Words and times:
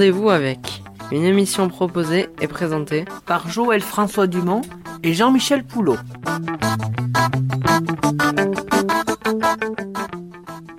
Rendez-vous 0.00 0.30
avec 0.30 0.82
une 1.12 1.24
émission 1.24 1.68
proposée 1.68 2.30
et 2.40 2.48
présentée 2.48 3.04
par 3.26 3.50
Joël 3.50 3.82
François 3.82 4.26
Dumont 4.26 4.62
et 5.02 5.12
Jean-Michel 5.12 5.62
Poulot. 5.62 5.98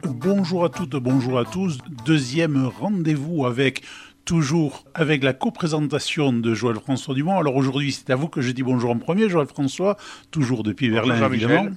Bonjour 0.05 0.65
à 0.65 0.69
toutes, 0.69 0.95
bonjour 0.95 1.37
à 1.37 1.45
tous. 1.45 1.77
Deuxième 2.03 2.65
rendez-vous 2.79 3.45
avec 3.45 3.83
toujours 4.25 4.85
avec 4.95 5.23
la 5.23 5.33
co-présentation 5.33 6.33
de 6.33 6.55
Joël 6.55 6.77
François 6.77 7.13
Dumont. 7.13 7.37
Alors 7.37 7.55
aujourd'hui, 7.57 7.91
c'est 7.91 8.09
à 8.09 8.15
vous 8.15 8.27
que 8.27 8.41
je 8.41 8.49
dis 8.49 8.63
bonjour 8.63 8.89
en 8.89 8.97
premier, 8.97 9.29
Joël 9.29 9.45
François, 9.45 9.97
toujours 10.31 10.63
depuis 10.63 10.89
Berlin 10.89 11.23
évidemment. 11.31 11.69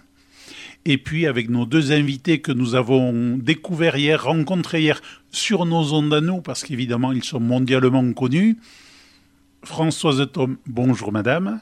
Et 0.87 0.99
puis 0.99 1.27
avec 1.27 1.49
nos 1.49 1.65
deux 1.65 1.93
invités 1.93 2.41
que 2.41 2.53
nous 2.53 2.75
avons 2.75 3.39
découverts 3.39 3.97
hier, 3.97 4.23
rencontrés 4.23 4.83
hier 4.83 5.01
sur 5.31 5.65
nos 5.65 5.95
ondes 5.95 6.13
à 6.13 6.21
nous, 6.21 6.43
parce 6.43 6.63
qu'évidemment 6.63 7.13
ils 7.13 7.25
sont 7.25 7.41
mondialement 7.41 8.13
connus. 8.13 8.59
Françoise 9.63 10.29
Tom, 10.31 10.59
bonjour 10.67 11.11
madame. 11.11 11.61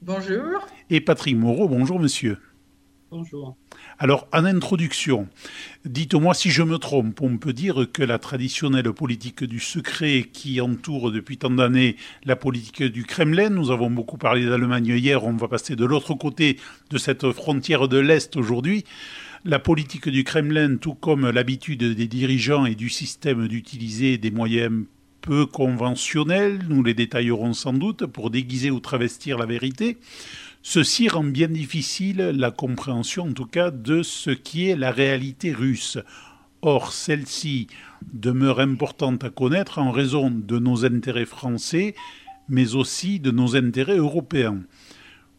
Bonjour. 0.00 0.66
Et 0.88 1.00
Patrick 1.00 1.36
Moreau, 1.36 1.68
bonjour 1.68 2.00
monsieur. 2.00 2.38
Bonjour. 3.10 3.56
Alors, 4.00 4.26
en 4.32 4.44
introduction, 4.44 5.28
dites-moi 5.84 6.34
si 6.34 6.50
je 6.50 6.64
me 6.64 6.78
trompe, 6.78 7.20
on 7.22 7.38
peut 7.38 7.52
dire 7.52 7.86
que 7.92 8.02
la 8.02 8.18
traditionnelle 8.18 8.92
politique 8.92 9.44
du 9.44 9.60
secret 9.60 10.24
qui 10.32 10.60
entoure 10.60 11.12
depuis 11.12 11.38
tant 11.38 11.50
d'années 11.50 11.94
la 12.24 12.34
politique 12.34 12.82
du 12.82 13.04
Kremlin, 13.04 13.50
nous 13.50 13.70
avons 13.70 13.90
beaucoup 13.90 14.18
parlé 14.18 14.46
d'Allemagne 14.46 14.96
hier, 14.98 15.24
on 15.24 15.36
va 15.36 15.46
passer 15.46 15.76
de 15.76 15.84
l'autre 15.84 16.14
côté 16.14 16.58
de 16.90 16.98
cette 16.98 17.30
frontière 17.30 17.86
de 17.86 17.98
l'Est 17.98 18.34
aujourd'hui, 18.36 18.84
la 19.44 19.60
politique 19.60 20.08
du 20.08 20.24
Kremlin, 20.24 20.76
tout 20.76 20.94
comme 20.94 21.30
l'habitude 21.30 21.84
des 21.84 22.08
dirigeants 22.08 22.66
et 22.66 22.74
du 22.74 22.88
système 22.88 23.46
d'utiliser 23.46 24.18
des 24.18 24.32
moyens 24.32 24.86
peu 25.20 25.46
conventionnels, 25.46 26.60
nous 26.68 26.82
les 26.82 26.94
détaillerons 26.94 27.54
sans 27.54 27.72
doute, 27.72 28.06
pour 28.06 28.30
déguiser 28.30 28.70
ou 28.70 28.80
travestir 28.80 29.38
la 29.38 29.46
vérité, 29.46 29.98
Ceci 30.66 31.08
rend 31.08 31.24
bien 31.24 31.48
difficile 31.48 32.32
la 32.34 32.50
compréhension, 32.50 33.24
en 33.24 33.32
tout 33.34 33.44
cas, 33.44 33.70
de 33.70 34.02
ce 34.02 34.30
qui 34.30 34.70
est 34.70 34.76
la 34.76 34.92
réalité 34.92 35.52
russe. 35.52 35.98
Or, 36.62 36.94
celle-ci 36.94 37.66
demeure 38.14 38.60
importante 38.60 39.22
à 39.24 39.30
connaître 39.30 39.78
en 39.78 39.90
raison 39.90 40.30
de 40.30 40.58
nos 40.58 40.86
intérêts 40.86 41.26
français, 41.26 41.94
mais 42.48 42.76
aussi 42.76 43.20
de 43.20 43.30
nos 43.30 43.56
intérêts 43.56 43.98
européens. 43.98 44.62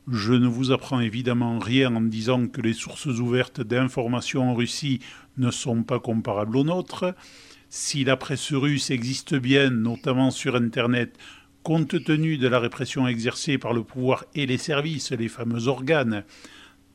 Je 0.08 0.34
ne 0.34 0.48
vous 0.48 0.72
apprends 0.72 1.00
évidemment 1.00 1.58
rien 1.58 1.96
en 1.96 2.02
disant 2.02 2.46
que 2.46 2.62
les 2.62 2.74
sources 2.74 3.08
ouvertes 3.08 3.62
d'informations 3.62 4.52
en 4.52 4.54
Russie 4.54 5.00
ne 5.40 5.50
sont 5.50 5.82
pas 5.82 6.00
comparables 6.00 6.56
aux 6.56 6.64
nôtres. 6.64 7.16
Si 7.68 8.04
la 8.04 8.16
presse 8.16 8.54
russe 8.54 8.92
existe 8.92 9.34
bien, 9.34 9.72
notamment 9.72 10.30
sur 10.30 10.56
Internet, 10.56 11.18
compte 11.66 12.04
tenu 12.04 12.38
de 12.38 12.48
la 12.48 12.60
répression 12.60 13.08
exercée 13.08 13.58
par 13.58 13.74
le 13.74 13.82
pouvoir 13.82 14.24
et 14.36 14.46
les 14.46 14.60
services, 14.60 15.12
les 15.12 15.28
fameux 15.28 15.68
organes, 15.68 16.24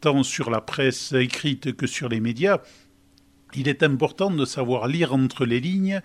tant 0.00 0.22
sur 0.22 0.48
la 0.48 0.60
presse 0.60 1.12
écrite 1.12 1.74
que 1.74 1.88
sur 1.88 2.08
les 2.08 2.20
médias, 2.20 2.58
il 3.56 3.66
est 3.66 3.82
important 3.82 4.30
de 4.30 4.44
savoir 4.44 4.86
lire 4.86 5.12
entre 5.12 5.44
les 5.44 5.58
lignes 5.58 6.00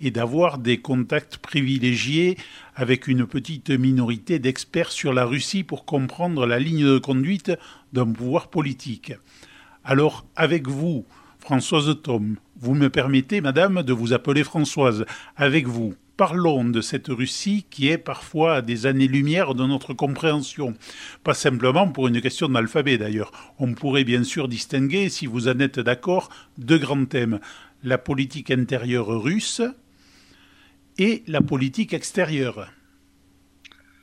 et 0.00 0.10
d'avoir 0.10 0.58
des 0.58 0.78
contacts 0.78 1.36
privilégiés 1.36 2.36
avec 2.74 3.06
une 3.06 3.24
petite 3.24 3.70
minorité 3.70 4.40
d'experts 4.40 4.90
sur 4.90 5.12
la 5.12 5.24
Russie 5.24 5.62
pour 5.62 5.84
comprendre 5.84 6.44
la 6.44 6.58
ligne 6.58 6.84
de 6.84 6.98
conduite 6.98 7.52
d'un 7.92 8.10
pouvoir 8.10 8.50
politique. 8.50 9.12
Alors, 9.84 10.26
avec 10.34 10.66
vous, 10.66 11.06
Françoise 11.38 11.96
Tom, 12.02 12.34
vous 12.58 12.74
me 12.74 12.90
permettez, 12.90 13.40
madame, 13.40 13.84
de 13.84 13.92
vous 13.92 14.12
appeler 14.12 14.42
Françoise, 14.42 15.04
avec 15.36 15.68
vous, 15.68 15.94
parlons 16.18 16.64
de 16.64 16.80
cette 16.80 17.06
Russie 17.06 17.64
qui 17.70 17.88
est 17.88 17.96
parfois 17.96 18.60
des 18.60 18.86
années-lumière 18.86 19.54
de 19.54 19.64
notre 19.64 19.94
compréhension. 19.94 20.74
Pas 21.22 21.32
simplement 21.32 21.88
pour 21.88 22.08
une 22.08 22.20
question 22.20 22.48
d'alphabet 22.48 22.98
d'ailleurs. 22.98 23.30
On 23.58 23.72
pourrait 23.72 24.04
bien 24.04 24.24
sûr 24.24 24.48
distinguer, 24.48 25.08
si 25.10 25.26
vous 25.26 25.46
en 25.46 25.60
êtes 25.60 25.78
d'accord, 25.78 26.28
deux 26.58 26.76
grands 26.76 27.06
thèmes. 27.06 27.38
La 27.84 27.98
politique 27.98 28.50
intérieure 28.50 29.06
russe 29.06 29.62
et 30.98 31.22
la 31.28 31.40
politique 31.40 31.94
extérieure. 31.94 32.68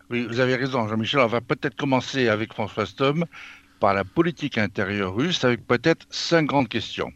Oui, 0.09 0.25
vous 0.25 0.39
avez 0.39 0.55
raison, 0.55 0.87
Jean-Michel. 0.87 1.19
On 1.19 1.27
va 1.27 1.41
peut-être 1.41 1.75
commencer 1.75 2.29
avec 2.29 2.53
François 2.53 2.85
Stom 2.85 3.25
par 3.81 3.93
la 3.93 4.05
politique 4.05 4.57
intérieure 4.57 5.13
russe 5.13 5.43
avec 5.43 5.67
peut-être 5.67 6.07
cinq 6.09 6.45
grandes 6.45 6.69
questions. 6.69 7.11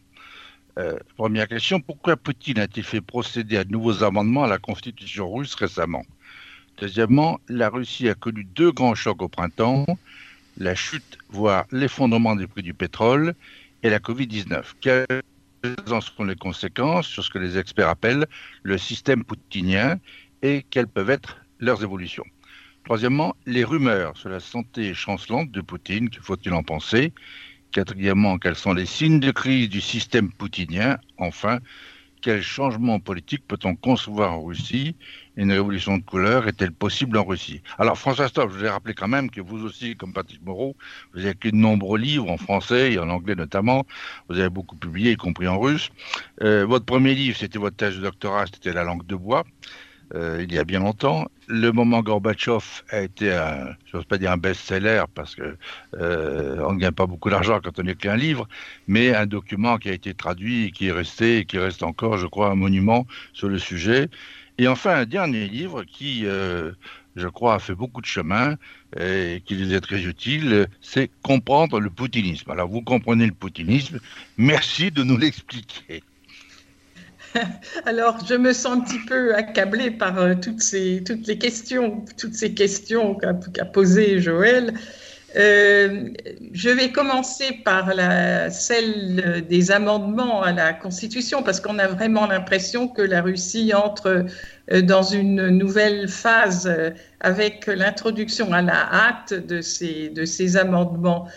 Euh, 0.80 0.98
première 1.18 1.50
question, 1.50 1.82
pourquoi 1.82 2.16
Poutine 2.16 2.58
a-t-il 2.58 2.86
fait 2.86 3.02
procéder 3.02 3.58
à 3.58 3.66
de 3.66 3.72
nouveaux 3.72 4.02
amendements 4.04 4.46
à 4.46 4.48
la 4.48 4.60
constitution 4.60 5.30
russe 5.30 5.54
récemment? 5.56 6.06
Deuxièmement, 6.78 7.42
la 7.50 7.68
Russie 7.68 8.08
a 8.08 8.14
connu 8.14 8.46
deux 8.46 8.72
grands 8.72 8.96
chocs 8.96 9.22
au 9.22 9.28
printemps, 9.28 9.86
la 10.58 10.76
chute, 10.76 11.18
voire 11.28 11.66
l'effondrement 11.72 12.34
des 12.38 12.48
prix 12.48 12.64
du 12.64 12.74
pétrole 12.74 13.36
et 13.84 13.90
la 13.90 14.00
Covid-19. 14.00 14.64
Quelles 14.80 15.06
sont 16.18 16.24
les 16.24 16.36
conséquences 16.36 17.08
sur 17.08 17.26
ce 17.26 17.30
que 17.30 17.40
les 17.40 17.58
experts 17.58 17.90
appellent 17.90 18.26
le 18.64 18.78
système 18.78 19.26
poutinien 19.26 20.00
et 20.42 20.66
quelles 20.70 20.88
peuvent 20.88 21.10
être 21.10 21.42
leurs 21.60 21.84
évolutions? 21.84 22.26
Troisièmement, 22.86 23.36
les 23.46 23.66
rumeurs 23.66 24.16
sur 24.16 24.30
la 24.30 24.40
santé 24.40 24.94
chancelante 24.94 25.52
de 25.52 25.60
Poutine, 25.60 26.10
que 26.10 26.22
faut-il 26.22 26.54
en 26.54 26.64
penser? 26.64 27.12
Quatrièmement, 27.72 28.40
quels 28.40 28.56
sont 28.56 28.74
les 28.74 28.88
signes 28.88 29.20
de 29.20 29.32
crise 29.32 29.70
du 29.70 29.80
système 29.80 30.32
poutinien 30.32 30.98
Enfin, 31.18 31.60
quel 32.22 32.42
changement 32.42 33.00
politique 33.00 33.48
peut-on 33.48 33.76
concevoir 33.76 34.34
en 34.34 34.44
Russie? 34.44 34.96
Une 35.36 35.52
révolution 35.52 35.98
de 35.98 36.04
couleur 36.04 36.48
est-elle 36.48 36.72
possible 36.72 37.18
en 37.18 37.24
Russie? 37.24 37.62
Alors, 37.78 37.98
François 37.98 38.28
Stoff, 38.28 38.52
je 38.52 38.58
vous 38.58 38.66
ai 38.66 38.70
rappelé 38.70 38.94
quand 38.94 39.08
même 39.08 39.30
que 39.30 39.40
vous 39.40 39.64
aussi, 39.64 39.96
comme 39.96 40.14
Patrick 40.14 40.42
Moreau, 40.44 40.76
vous 41.14 41.20
avez 41.20 41.30
écrit 41.30 41.52
de 41.52 41.58
nombreux 41.58 41.98
livres 41.98 42.30
en 42.30 42.38
français 42.38 42.94
et 42.94 43.00
en 43.00 43.10
anglais 43.10 43.36
notamment. 43.36 43.86
Vous 44.28 44.40
avez 44.40 44.50
beaucoup 44.50 44.76
publié, 44.76 45.12
y 45.12 45.16
compris 45.16 45.48
en 45.48 45.60
russe. 45.60 45.92
Euh, 46.42 46.66
votre 46.66 46.86
premier 46.86 47.14
livre, 47.14 47.38
c'était 47.38 47.60
votre 47.60 47.78
thèse 47.78 47.96
de 47.96 48.02
doctorat, 48.02 48.46
c'était 48.48 48.74
La 48.74 48.84
langue 48.84 49.06
de 49.06 49.16
bois. 49.16 49.46
Euh, 50.16 50.44
il 50.44 50.54
y 50.54 50.58
a 50.58 50.64
bien 50.64 50.80
longtemps. 50.80 51.28
Le 51.48 51.72
moment 51.72 52.02
Gorbatchev 52.02 52.64
a 52.90 53.02
été, 53.02 53.32
un, 53.32 53.76
je 53.86 53.98
n'ose 53.98 54.06
pas 54.06 54.18
dire 54.18 54.32
un 54.32 54.38
best-seller 54.38 55.04
parce 55.14 55.36
que 55.36 55.56
euh, 55.96 56.72
ne 56.72 56.80
gagne 56.80 56.92
pas 56.92 57.06
beaucoup 57.06 57.30
d'argent 57.30 57.60
quand 57.64 57.80
on 57.80 57.88
écrit 57.88 58.10
un 58.10 58.18
livre, 58.18 58.48
mais 58.88 59.14
un 59.14 59.28
document 59.28 59.78
qui 59.78 59.90
a 59.90 59.94
été 59.94 60.14
traduit 60.14 60.72
qui 60.72 60.88
est 60.88 60.92
resté 60.92 61.40
et 61.40 61.46
qui 61.46 61.60
reste 61.60 61.84
encore, 61.84 62.18
je 62.18 62.26
crois, 62.26 62.50
un 62.50 62.56
monument 62.56 63.06
sur 63.34 63.50
le 63.50 63.60
sujet. 63.60 64.10
Et 64.58 64.68
enfin, 64.68 64.96
un 64.96 65.06
dernier 65.06 65.48
livre 65.48 65.84
qui, 65.84 66.26
euh, 66.26 66.72
je 67.16 67.28
crois, 67.28 67.56
a 67.56 67.60
fait 67.60 67.76
beaucoup 67.76 68.02
de 68.02 68.06
chemin 68.06 68.56
et 69.00 69.42
qui 69.46 69.56
nous 69.56 69.74
est 69.74 69.82
très 69.82 70.04
utile, 70.04 70.68
c'est 70.82 71.12
Comprendre 71.22 71.80
le 71.80 71.90
poutinisme. 71.92 72.50
Alors, 72.50 72.68
vous 72.68 72.82
comprenez 72.82 73.28
le 73.28 73.34
poutinisme. 73.34 74.00
Merci 74.38 74.92
de 74.92 75.04
nous 75.04 75.18
l'expliquer. 75.24 76.04
Alors, 77.86 78.18
je 78.28 78.36
me 78.36 78.54
sens 78.54 78.78
un 78.78 78.82
petit 78.82 79.00
peu 79.08 79.36
accablée 79.36 79.92
par 79.92 80.18
euh, 80.20 80.36
toutes, 80.36 80.62
ces, 80.62 81.04
toutes 81.06 81.28
les 81.28 81.38
questions, 81.38 82.04
toutes 82.18 82.34
ces 82.34 82.54
questions 82.54 83.16
qu'a 83.16 83.66
posées 83.66 84.20
Joël. 84.20 84.74
Euh, 85.36 86.10
je 86.54 86.70
vais 86.72 86.92
commencer 86.92 87.60
par 87.64 87.94
la, 87.94 88.50
celle 88.50 89.46
des 89.48 89.70
amendements 89.70 90.42
à 90.42 90.52
la 90.52 90.74
Constitution, 90.74 91.44
parce 91.44 91.60
qu'on 91.60 91.78
a 91.78 91.88
vraiment 91.88 92.26
l'impression 92.26 92.88
que 92.88 93.04
la 93.04 93.22
Russie 93.22 93.74
entre 93.76 94.26
euh, 94.72 94.82
dans 94.82 95.04
une 95.04 95.50
nouvelle 95.50 96.08
phase 96.08 96.72
avec 97.20 97.68
l'introduction 97.68 98.54
à 98.54 98.64
la 98.64 98.92
hâte 98.92 99.34
de 99.34 99.62
ces, 99.62 100.10
de 100.10 100.26
ces 100.26 100.58
amendements. 100.58 101.28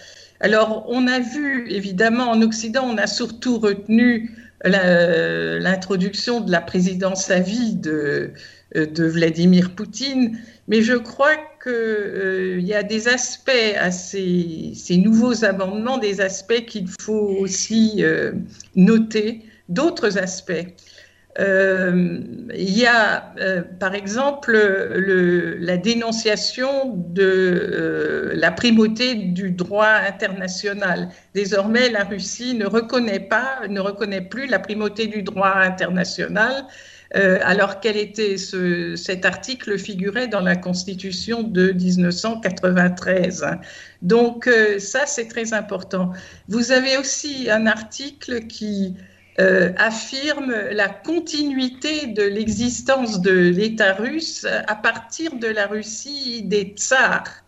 Alors, 0.41 0.87
on 0.89 1.07
a 1.07 1.21
vu, 1.21 1.71
évidemment, 1.71 2.31
en 2.31 2.43
Occident, 2.43 2.85
on 2.85 2.97
a 2.97 3.07
surtout 3.07 3.59
retenu 3.59 4.31
l'introduction 4.65 6.41
de 6.41 6.51
la 6.51 6.61
présidence 6.61 7.31
à 7.31 7.41
vie 7.41 7.75
de, 7.75 8.31
de 8.75 9.05
Vladimir 9.05 9.75
Poutine, 9.75 10.39
mais 10.69 10.83
je 10.83 10.95
crois 10.95 11.37
qu'il 11.63 11.73
euh, 11.73 12.61
y 12.61 12.75
a 12.75 12.83
des 12.83 13.09
aspects 13.09 13.51
à 13.79 13.91
ces, 13.91 14.73
ces, 14.75 14.97
nouveaux 14.97 15.45
amendements, 15.45 15.99
des 15.99 16.21
aspects 16.21 16.65
qu'il 16.67 16.87
faut 17.01 17.37
aussi 17.41 17.97
euh, 17.99 18.33
noter, 18.77 19.43
d'autres 19.69 20.19
aspects. 20.19 20.67
Euh, 21.39 22.21
il 22.55 22.79
y 22.79 22.87
a, 22.87 23.33
euh, 23.41 23.63
par 23.63 23.95
exemple, 23.95 24.53
le, 24.53 25.57
la 25.59 25.79
dénonciation 25.79 26.95
de 26.95 27.23
euh, 27.23 28.33
la 28.35 28.51
primauté 28.51 29.15
du 29.15 29.51
droit 29.51 29.87
international. 29.87 31.09
Désormais, 31.35 31.89
la 31.89 32.05
Russie 32.05 32.55
ne 32.55 32.67
reconnaît 32.67 33.21
pas, 33.21 33.61
ne 33.69 33.81
reconnaît 33.81 34.21
plus 34.21 34.47
la 34.47 34.59
primauté 34.59 35.07
du 35.07 35.23
droit 35.23 35.55
international, 35.55 36.67
alors 37.15 37.81
quel 37.81 37.99
était 37.99 38.39
ce, 38.39 38.97
cet 38.97 39.27
article 39.27 39.77
figurait 39.79 40.29
dans 40.29 40.41
la 40.41 40.57
Constitution 40.57 41.43
de 41.43 41.73
1993. 41.73 43.45
Donc 44.01 44.49
ça, 44.79 45.01
c'est 45.05 45.29
très 45.29 45.53
important. 45.53 46.13
Vous 46.49 46.73
avez 46.73 46.97
aussi 46.97 47.51
un 47.51 47.67
article 47.67 48.47
qui 48.47 48.97
affirme 49.39 50.55
la 50.73 50.89
continuité 50.89 52.07
de 52.07 52.23
l'existence 52.23 53.21
de 53.21 53.33
l'État 53.33 53.95
russe 53.95 54.47
à 54.67 54.75
partir 54.75 55.35
de 55.37 55.47
la 55.47 55.67
Russie 55.67 56.43
des 56.43 56.75
tsars. 56.77 57.43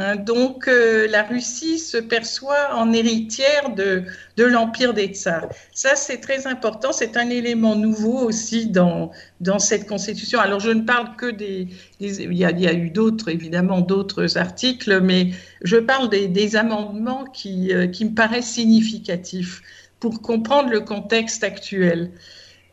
Hein, 0.00 0.14
donc 0.14 0.68
euh, 0.68 1.08
la 1.10 1.24
Russie 1.24 1.80
se 1.80 1.96
perçoit 1.96 2.72
en 2.76 2.92
héritière 2.92 3.74
de, 3.74 4.04
l'empire 4.36 4.94
des 4.94 5.08
tsars. 5.08 5.48
Ça, 5.72 5.96
c'est 5.96 6.18
très 6.18 6.46
important. 6.46 6.92
C'est 6.92 7.16
un 7.16 7.28
élément 7.30 7.74
nouveau 7.74 8.16
aussi 8.20 8.68
dans, 8.68 9.10
cette 9.58 9.88
constitution. 9.88 10.38
Alors 10.38 10.60
je 10.60 10.70
ne 10.70 10.82
parle 10.82 11.16
que 11.16 11.26
des... 11.26 11.66
il, 11.98 12.32
y 12.32 12.44
a, 12.44 12.72
eu 12.72 12.90
d'autres, 12.90 13.28
évidemment, 13.28 13.80
d'autres 13.80 14.38
articles, 14.38 15.00
mais 15.00 15.30
je 15.62 15.78
parle 15.78 16.08
des, 16.08 16.54
amendements 16.54 17.24
euh, 17.24 17.88
qui, 17.88 18.04
me 18.04 18.14
paraissent 18.14 18.52
significatifs 18.52 19.62
pour 20.00 20.22
comprendre 20.22 20.70
le 20.70 20.80
contexte 20.80 21.44
actuel. 21.44 22.10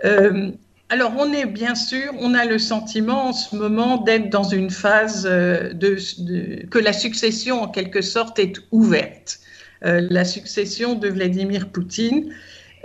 Euh, 0.04 0.52
alors, 0.90 1.14
on 1.18 1.34
est 1.34 1.46
bien 1.46 1.74
sûr, 1.74 2.14
on 2.20 2.34
a 2.34 2.46
le 2.46 2.60
sentiment 2.60 3.30
en 3.30 3.34
ce 3.34 3.56
moment 3.56 3.98
d'être 3.98 4.30
dans 4.30 4.44
une 4.44 4.70
phase 4.70 5.28
euh, 5.30 5.74
de, 5.74 5.98
que 6.70 6.78
la 6.78 6.94
succession, 6.94 7.64
en 7.64 7.68
quelque 7.68 8.02
sorte, 8.02 8.38
est 8.38 8.58
ouverte. 8.72 9.40
Euh, 9.84 10.06
la 10.10 10.26
succession 10.26 10.96
de 10.96 11.10
Vladimir 11.10 11.70
Poutine. 11.70 12.32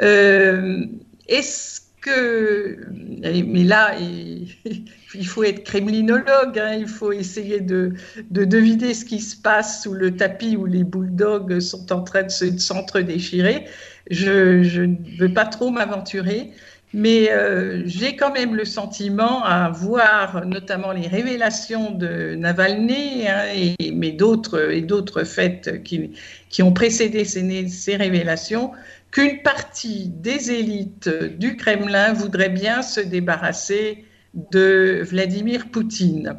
Est-ce 0.00 1.82
que. 2.00 2.78
Mais 2.90 3.64
là, 3.64 3.94
il, 5.14 5.26
faut 5.26 5.44
être 5.44 5.64
kremlinologue, 5.64 6.58
hein, 6.58 6.74
il 6.78 6.88
faut 6.88 7.12
essayer 7.12 7.60
de, 7.60 7.92
de, 8.30 8.44
deviner 8.44 8.94
ce 8.94 9.04
qui 9.04 9.20
se 9.20 9.36
passe 9.36 9.82
sous 9.82 9.92
le 9.92 10.16
tapis 10.16 10.56
où 10.56 10.64
les 10.64 10.84
bulldogs 10.84 11.60
sont 11.60 11.92
en 11.92 12.02
train 12.02 12.22
de 12.22 12.58
s'entre-déchirer. 12.58 13.66
Je, 14.10 14.80
ne 14.80 15.18
veux 15.18 15.32
pas 15.32 15.46
trop 15.46 15.70
m'aventurer. 15.70 16.50
Mais 16.92 17.30
euh, 17.30 17.82
j'ai 17.86 18.16
quand 18.16 18.32
même 18.32 18.56
le 18.56 18.64
sentiment 18.64 19.44
à 19.44 19.70
voir 19.70 20.44
notamment 20.44 20.90
les 20.90 21.06
révélations 21.06 21.92
de 21.92 22.34
Navalny 22.34 23.28
hein, 23.28 23.44
et, 23.54 23.92
mais 23.92 24.10
d'autres 24.10 24.72
et 24.72 24.80
d'autres 24.80 25.22
faits 25.22 25.84
qui, 25.84 26.10
qui, 26.48 26.64
ont 26.64 26.72
précédé 26.72 27.24
ces, 27.24 27.94
révélations 27.94 28.72
qu'une 29.12 29.40
partie 29.42 30.08
des 30.08 30.50
élites 30.50 31.08
du 31.08 31.56
Kremlin 31.56 32.12
voudrait 32.12 32.48
bien 32.48 32.82
se 32.82 33.00
débarrasser 33.00 34.04
de 34.34 35.00
Vladimir 35.04 35.68
Poutine. 35.70 36.38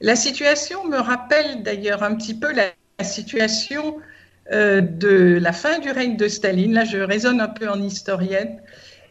La 0.00 0.16
situation 0.16 0.86
me 0.88 0.96
rappelle 0.96 1.62
d'ailleurs 1.62 2.02
un 2.02 2.14
petit 2.14 2.34
peu 2.34 2.50
la 2.54 2.72
situation 3.04 3.96
euh, 4.52 4.80
de 4.80 5.38
la 5.40 5.52
fin 5.52 5.78
du 5.78 5.90
règne 5.90 6.16
de 6.16 6.28
Staline. 6.28 6.72
Là, 6.74 6.84
je 6.84 6.98
raisonne 6.98 7.40
un 7.40 7.48
peu 7.48 7.68
en 7.68 7.80
historienne. 7.82 8.60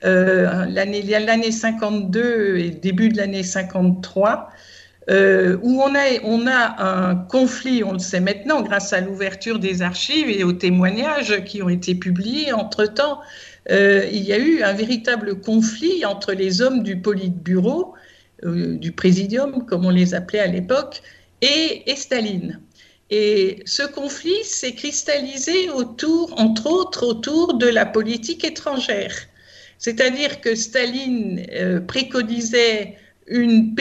Euh, 0.05 0.65
l'année 0.65 1.51
52 1.51 2.57
et 2.57 2.69
début 2.69 3.09
de 3.09 3.17
l'année 3.17 3.43
53, 3.43 4.49
euh, 5.09 5.57
où 5.61 5.81
on 5.81 5.95
a, 6.47 6.83
un 6.83 7.15
conflit, 7.15 7.83
on 7.83 7.93
le 7.93 7.99
sait 7.99 8.19
maintenant, 8.19 8.61
grâce 8.61 8.93
à 8.93 9.01
l'ouverture 9.01 9.59
des 9.59 9.81
archives 9.81 10.29
et 10.29 10.43
aux 10.43 10.53
témoignages 10.53 11.43
qui 11.43 11.61
ont 11.61 11.69
été 11.69 11.95
publiés 11.95 12.53
entre-temps. 12.53 13.19
Euh, 13.71 14.07
il 14.11 14.23
y 14.23 14.31
a 14.31 14.37
eu 14.37 14.61
un 14.63 14.73
véritable 14.73 15.41
conflit 15.41 16.05
entre 16.05 16.33
les 16.33 16.61
hommes 16.61 16.83
du 16.83 16.97
Politburo, 16.97 17.93
du 18.41 18.93
Présidium, 18.93 19.65
comme 19.65 19.85
on 19.85 19.89
les 19.89 20.13
appelait 20.13 20.39
à 20.39 20.47
l'époque, 20.47 21.01
et, 21.41 21.91
et 21.91 21.95
Staline. 21.97 22.61
Et 23.09 23.63
ce 23.65 23.83
conflit 23.83 24.43
s'est 24.43 24.73
cristallisé 24.73 25.69
autour, 25.69 26.39
entre 26.39 26.67
autres, 26.67 27.05
autour 27.05 27.55
de 27.55 27.67
la 27.67 27.85
politique 27.85 28.43
étrangère. 28.43 29.15
C'est-à-dire 29.79 30.41
que 30.41 30.55
Staline 30.55 31.45
euh, 31.53 31.79
préconisait 31.79 32.97
une, 33.29 33.75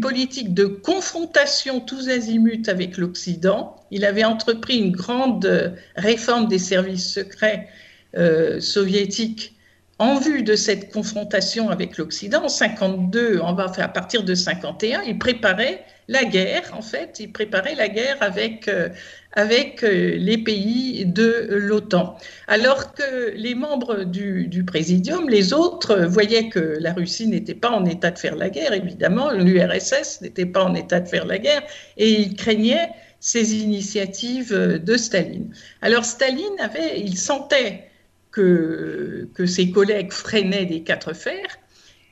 politique 0.00 0.54
de 0.54 0.66
confrontation 0.66 1.80
tous 1.80 2.08
azimuts 2.08 2.68
avec 2.68 2.96
l'Occident. 2.96 3.76
Il 3.90 4.04
avait 4.04 4.24
entrepris 4.24 4.78
une 4.78 4.92
grande 4.92 5.76
réforme 5.96 6.48
des 6.48 6.58
services 6.58 7.12
secrets 7.12 7.68
euh, 8.16 8.60
soviétiques 8.60 9.54
en 9.98 10.18
vue 10.18 10.42
de 10.42 10.56
cette 10.56 10.92
confrontation 10.92 11.70
avec 11.70 11.96
l'Occident. 11.96 12.44
En 12.44 12.48
52, 12.48 13.40
on 13.42 13.54
va 13.54 13.72
faire 13.72 13.86
à 13.86 13.88
partir 13.88 14.22
de 14.24 14.34
51, 14.34 15.02
il 15.02 15.18
préparait 15.18 15.84
la 16.08 16.24
guerre, 16.24 16.72
en 16.76 16.82
fait, 16.82 17.18
il 17.20 17.32
préparait 17.32 17.74
la 17.74 17.88
guerre 17.88 18.16
avec, 18.20 18.68
euh, 18.68 18.88
avec 19.32 19.84
euh, 19.84 20.16
les 20.16 20.38
pays 20.38 21.06
de 21.06 21.46
l'OTAN. 21.50 22.16
Alors 22.48 22.92
que 22.92 23.30
les 23.34 23.54
membres 23.54 24.04
du, 24.04 24.46
du, 24.48 24.64
Présidium, 24.64 25.28
les 25.28 25.52
autres, 25.52 25.96
voyaient 26.04 26.48
que 26.48 26.76
la 26.80 26.92
Russie 26.92 27.28
n'était 27.28 27.54
pas 27.54 27.70
en 27.70 27.84
état 27.84 28.10
de 28.10 28.18
faire 28.18 28.36
la 28.36 28.50
guerre, 28.50 28.72
évidemment, 28.72 29.30
l'URSS 29.30 30.20
n'était 30.22 30.46
pas 30.46 30.64
en 30.64 30.74
état 30.74 31.00
de 31.00 31.08
faire 31.08 31.24
la 31.24 31.38
guerre, 31.38 31.62
et 31.96 32.10
ils 32.10 32.34
craignaient 32.34 32.90
ces 33.20 33.54
initiatives 33.56 34.52
de 34.52 34.96
Staline. 34.96 35.54
Alors 35.80 36.04
Staline 36.04 36.58
avait, 36.58 37.00
il 37.00 37.16
sentait 37.16 37.88
que, 38.32 39.28
que 39.34 39.46
ses 39.46 39.70
collègues 39.70 40.12
freinaient 40.12 40.66
des 40.66 40.82
quatre 40.82 41.12
fers, 41.12 41.58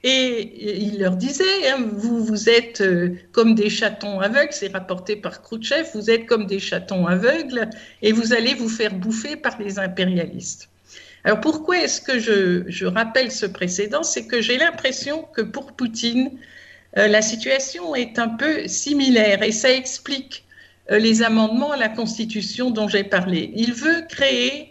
et 0.03 0.83
il 0.83 0.99
leur 0.99 1.17
disait, 1.17 1.69
hein, 1.71 1.87
vous, 1.93 2.25
vous 2.25 2.49
êtes 2.49 2.81
euh, 2.81 3.17
comme 3.33 3.55
des 3.55 3.69
chatons 3.69 4.21
aveugles, 4.21 4.53
c'est 4.53 4.73
rapporté 4.73 5.15
par 5.15 5.43
Khrouchtchev, 5.43 5.89
vous 5.95 6.11
êtes 6.11 6.25
comme 6.25 6.47
des 6.47 6.59
chatons 6.59 7.07
aveugles 7.07 7.69
et 8.01 8.13
vous 8.13 8.33
allez 8.33 8.55
vous 8.55 8.69
faire 8.69 8.95
bouffer 8.95 9.37
par 9.37 9.61
les 9.61 9.79
impérialistes. 9.79 10.71
Alors 11.25 11.41
pourquoi 11.41 11.81
est-ce 11.81 12.01
que 12.01 12.19
je, 12.19 12.87
rappelle 12.87 13.31
ce 13.31 13.45
précédent? 13.45 14.03
C'est 14.03 14.27
que 14.27 14.41
j'ai 14.41 14.57
l'impression 14.57 15.29
que 15.35 15.43
pour 15.43 15.73
Poutine, 15.73 16.31
euh, 16.97 17.07
la 17.07 17.21
situation 17.21 17.95
est 17.95 18.19
un 18.19 18.29
peu 18.29 18.67
similaire 18.69 19.43
et 19.43 19.53
ça 19.53 19.71
explique 19.71 20.45
euh, 20.91 20.99
les 20.99 21.23
amendements 21.23 21.73
à 21.73 21.77
la 21.77 21.91
Constitution 21.91 22.71
dont 22.71 22.89
j'ai 22.89 23.05
parlé. 23.05 23.53
Il 23.55 23.75
veut 23.75 24.03
créer 24.09 24.70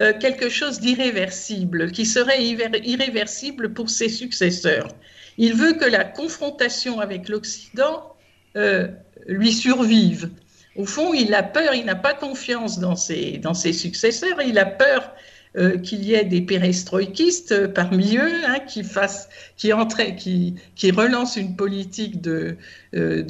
euh, 0.00 0.12
quelque 0.18 0.48
chose 0.48 0.80
d'irréversible, 0.80 1.92
qui 1.92 2.06
serait 2.06 2.42
irréversible 2.42 3.72
pour 3.74 3.90
ses 3.90 4.08
successeurs. 4.08 4.88
Il 5.36 5.54
veut 5.54 5.74
que 5.74 5.84
la 5.84 6.04
confrontation 6.04 7.00
avec 7.00 7.28
l'Occident 7.28 8.14
euh, 8.56 8.88
lui 9.26 9.52
survive. 9.52 10.30
Au 10.76 10.86
fond, 10.86 11.12
il 11.12 11.34
a 11.34 11.42
peur, 11.42 11.74
il 11.74 11.84
n'a 11.84 11.94
pas 11.96 12.14
confiance 12.14 12.78
dans 12.78 12.96
ses, 12.96 13.38
dans 13.38 13.54
ses 13.54 13.72
successeurs, 13.72 14.40
il 14.40 14.58
a 14.58 14.66
peur 14.66 15.12
euh, 15.56 15.78
qu'il 15.78 16.04
y 16.04 16.14
ait 16.14 16.24
des 16.24 16.40
pérestroïkistes 16.40 17.66
parmi 17.68 18.16
eux 18.16 18.44
hein, 18.46 18.60
qui, 18.60 18.84
fassent, 18.84 19.28
qui, 19.56 19.72
entraînent, 19.72 20.16
qui, 20.16 20.54
qui 20.76 20.92
relancent 20.92 21.36
une 21.36 21.56
politique 21.56 22.20
de, 22.20 22.56
de, 22.92 23.22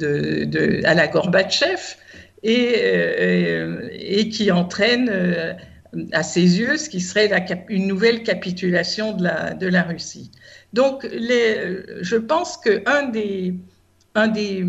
de, 0.45 0.81
à 0.85 0.93
la 0.93 1.07
Gorbatchev 1.07 1.97
et, 2.43 2.75
euh, 2.77 3.89
et 3.91 4.29
qui 4.29 4.51
entraînent 4.51 5.09
à 6.11 6.23
ses 6.23 6.59
yeux, 6.59 6.77
ce 6.77 6.89
qui 6.89 7.01
serait 7.01 7.29
une 7.69 7.87
nouvelle 7.87 8.23
capitulation 8.23 9.13
de 9.13 9.23
la, 9.23 9.53
de 9.53 9.67
la 9.67 9.83
Russie. 9.83 10.31
Donc, 10.73 11.03
les, 11.11 11.83
je 12.01 12.15
pense 12.15 12.57
qu'un 12.57 13.09
des, 13.09 13.55
un 14.15 14.27
des 14.27 14.65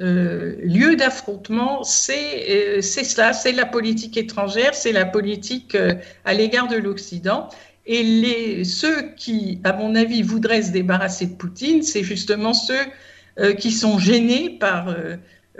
euh, 0.00 0.56
lieux 0.62 0.96
d'affrontement, 0.96 1.84
c'est 1.84 2.78
euh, 2.78 2.80
cela, 2.80 3.32
c'est 3.32 3.52
la 3.52 3.66
politique 3.66 4.16
étrangère, 4.16 4.74
c'est 4.74 4.92
la 4.92 5.04
politique 5.04 5.74
euh, 5.74 5.94
à 6.24 6.32
l'égard 6.32 6.68
de 6.68 6.76
l'Occident. 6.76 7.48
Et 7.84 8.02
les, 8.02 8.64
ceux 8.64 9.12
qui, 9.16 9.60
à 9.64 9.72
mon 9.72 9.94
avis, 9.94 10.22
voudraient 10.22 10.62
se 10.62 10.70
débarrasser 10.70 11.26
de 11.26 11.34
Poutine, 11.34 11.82
c'est 11.82 12.04
justement 12.04 12.54
ceux 12.54 12.74
euh, 13.38 13.52
qui 13.54 13.70
sont 13.70 13.98
gênés 13.98 14.50
par 14.50 14.94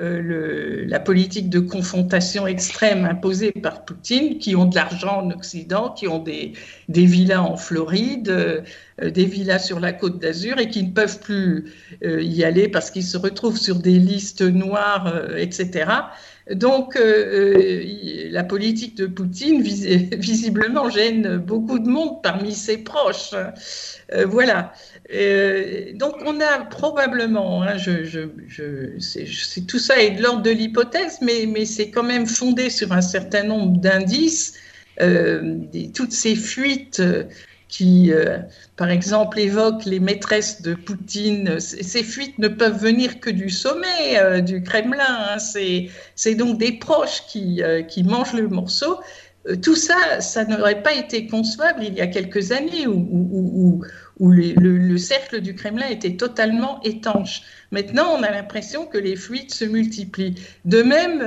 euh, 0.01 0.23
euh, 0.23 0.85
la 0.87 1.01
politique 1.01 1.51
de 1.51 1.61
confrontation 1.61 2.47
extrême 2.47 3.05
imposée 3.05 3.53
par 3.53 3.85
Poutine, 3.85 4.39
qui 4.39 4.57
ont 4.57 4.65
de 4.65 4.75
l'argent 4.75 5.23
en 5.23 5.31
Occident, 5.31 5.91
qui 5.91 6.09
ont 6.09 6.19
des, 6.19 6.55
villas 6.89 7.43
en 7.43 7.57
Floride, 7.57 8.65
euh, 9.03 9.11
des 9.11 9.25
villas 9.25 9.59
sur 9.59 9.81
la 9.81 9.93
côte 9.93 10.19
d'Azur 10.19 10.59
et 10.59 10.69
qui 10.69 10.83
ne 10.83 10.93
peuvent 10.93 11.21
plus 11.21 11.73
euh, 12.05 12.23
y 12.23 12.45
aller 12.45 12.69
parce 12.69 12.91
qu'ils 12.91 13.05
se 13.05 13.17
retrouvent 13.17 13.59
sur 13.59 13.77
des 13.77 13.99
listes 13.99 14.43
noires, 14.43 15.07
euh, 15.07 15.37
etc. 15.37 15.91
Donc, 16.51 16.97
euh, 16.97 17.85
la 18.31 18.43
politique 18.43 18.97
de 18.97 19.07
Poutine, 19.07 19.63
vis 19.63 19.87
visiblement, 20.17 20.91
gêne 20.91 21.37
beaucoup 21.37 21.79
de 21.79 21.89
monde 21.89 22.23
parmi 22.23 22.53
ses 22.55 22.79
proches. 22.79 23.35
voilà. 24.27 24.73
Euh, 25.13 25.93
donc 25.95 26.15
on 26.25 26.41
a 26.41 26.65
probablement, 26.65 27.63
hein, 27.63 27.77
je, 27.77 28.05
je, 28.05 28.21
je, 28.47 29.61
tout 29.61 29.79
ça 29.79 30.01
est 30.01 30.13
de 30.13 30.23
l'ordre 30.23 30.43
de 30.43 30.51
l'hypothèse, 30.51 31.19
mais, 31.21 31.47
mais 31.47 31.65
c'est 31.67 31.91
quand 31.91 32.03
même 32.03 32.27
fondé 32.27 32.71
sur 32.71 32.93
un 32.93 33.03
certain 33.03 33.43
nombre 33.43 33.79
d'indices, 33.79 34.55
euh, 35.01 35.59
toutes 35.95 36.13
ces 36.13 36.35
fuites 36.35 37.01
euh, 37.01 37.25
qui, 37.73 38.13
euh, 38.13 38.37
par 38.77 38.91
exemple, 38.91 39.41
évoquent 39.41 39.87
les 39.87 39.99
maîtresses 39.99 40.61
de 40.61 40.75
Poutine. 40.75 41.59
Ces 41.59 42.03
fuites 42.05 42.39
ne 42.39 42.49
peuvent 42.49 42.79
venir 42.79 43.19
que 43.19 43.31
du 43.31 43.49
sommet 43.49 44.19
euh, 44.19 44.43
du 44.43 44.63
Kremlin. 44.63 45.01
Hein. 45.09 45.39
C'est 45.39 46.35
donc 46.35 46.59
des 46.59 46.73
proches 46.73 47.23
qui, 47.27 47.63
euh, 47.63 47.83
mangent 48.05 48.35
le 48.35 48.47
morceau 48.47 49.01
tout 49.61 49.75
ça, 49.75 50.21
ça 50.21 50.45
n'aurait 50.45 50.85
pas 50.85 50.95
été 50.95 51.27
concevable 51.27 51.83
il 51.83 51.95
y 51.95 52.01
a 52.01 52.07
quelques 52.07 52.53
années 52.53 52.87
où, 52.87 53.83
le, 54.21 54.97
cercle 54.99 55.41
du 55.41 55.57
Kremlin 55.57 55.89
était 55.89 56.15
totalement 56.15 56.81
étanche. 56.85 57.43
Maintenant, 57.73 58.07
on 58.17 58.23
a 58.23 58.31
l'impression 58.31 58.87
que 58.87 58.99
les 58.99 59.17
fuites 59.17 59.53
se 59.53 59.65
multiplient. 59.65 60.37
De 60.65 60.83
même, 60.83 61.25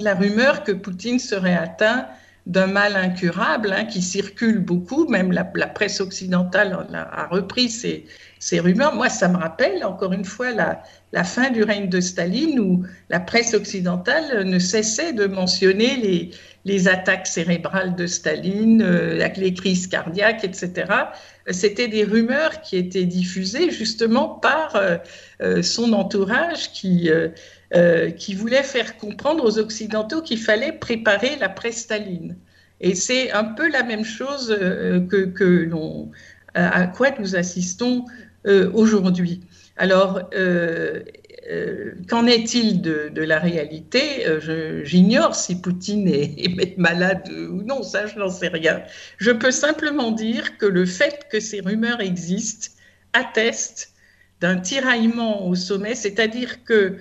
la 0.00 0.14
rumeur 0.14 0.62
que 0.62 0.70
Poutine 0.70 1.18
serait 1.18 1.56
atteint 1.56 2.06
d'un 2.46 2.68
mal 2.68 2.94
incurable 2.94 3.72
hein, 3.72 3.84
qui 3.84 4.00
circule 4.00 4.60
beaucoup, 4.60 5.08
même 5.08 5.32
la, 5.32 5.44
presse 5.44 6.00
occidentale 6.00 6.86
a, 6.92 7.26
repris 7.26 7.68
ces, 7.68 8.60
rumeurs. 8.60 8.94
Moi, 8.94 9.08
ça 9.08 9.28
me 9.28 9.36
rappelle 9.36 9.84
encore 9.84 10.12
une 10.12 10.24
fois 10.24 10.52
la, 10.52 11.24
fin 11.24 11.50
du 11.50 11.64
règne 11.64 11.88
de 11.88 12.00
Staline 12.00 12.60
où 12.60 12.84
la 13.10 13.18
presse 13.18 13.52
occidentale 13.52 14.44
ne 14.44 14.58
cessait 14.60 15.12
de 15.12 15.26
mentionner 15.26 15.96
les, 15.96 16.30
les 16.64 16.88
attaques 16.88 17.26
cérébrales 17.26 17.96
de 17.96 18.06
Staline, 18.06 18.82
euh, 18.82 19.28
les 19.36 19.54
crises 19.54 19.88
cardiaques, 19.88 20.44
etc. 20.44 20.84
C'était 21.50 21.88
des 21.88 22.04
rumeurs 22.04 22.60
qui 22.60 22.76
étaient 22.76 23.04
diffusées 23.04 23.70
justement 23.70 24.28
par 24.28 24.76
euh, 24.76 24.96
euh, 25.40 25.62
son 25.62 25.92
entourage 25.92 26.72
qui, 26.72 27.10
qui 28.18 28.34
voulait 28.34 28.62
faire 28.62 28.96
comprendre 28.96 29.44
aux 29.44 29.58
Occidentaux 29.58 30.22
qu'il 30.22 30.38
fallait 30.38 30.72
préparer 30.72 31.36
l'après-Staline. 31.40 32.36
Et 32.80 32.94
c'est 32.94 33.32
un 33.32 33.44
peu 33.44 33.70
la 33.70 33.82
même 33.82 34.04
chose 34.04 34.56
que, 35.10 35.24
que 35.24 35.44
l'on, 35.44 36.10
à 36.54 36.86
quoi 36.86 37.10
nous 37.18 37.34
assistons 37.34 38.04
aujourd'hui. 38.44 39.40
Alors, 39.76 40.30
euh, 41.48 41.92
qu'en 42.08 42.26
est-il 42.26 42.80
de, 42.80 43.22
la 43.22 43.38
réalité? 43.38 44.26
Euh, 44.26 44.84
J'ignore 44.84 45.34
si 45.34 45.60
Poutine 45.60 46.08
est, 46.08 46.76
malade 46.78 47.28
ou 47.30 47.62
non, 47.62 47.82
ça 47.82 48.06
je 48.06 48.18
n'en 48.18 48.30
sais 48.30 48.48
rien. 48.48 48.82
Je 49.18 49.30
peux 49.30 49.50
simplement 49.50 50.10
dire 50.10 50.58
que 50.58 50.66
le 50.66 50.86
fait 50.86 51.26
que 51.30 51.38
ces 51.38 51.60
rumeurs 51.60 52.00
existent 52.00 52.70
atteste 53.12 53.92
d'un 54.40 54.56
tiraillement 54.56 55.46
au 55.46 55.54
sommet, 55.54 55.94
c'est-à-dire 55.94 56.64
que 56.64 56.96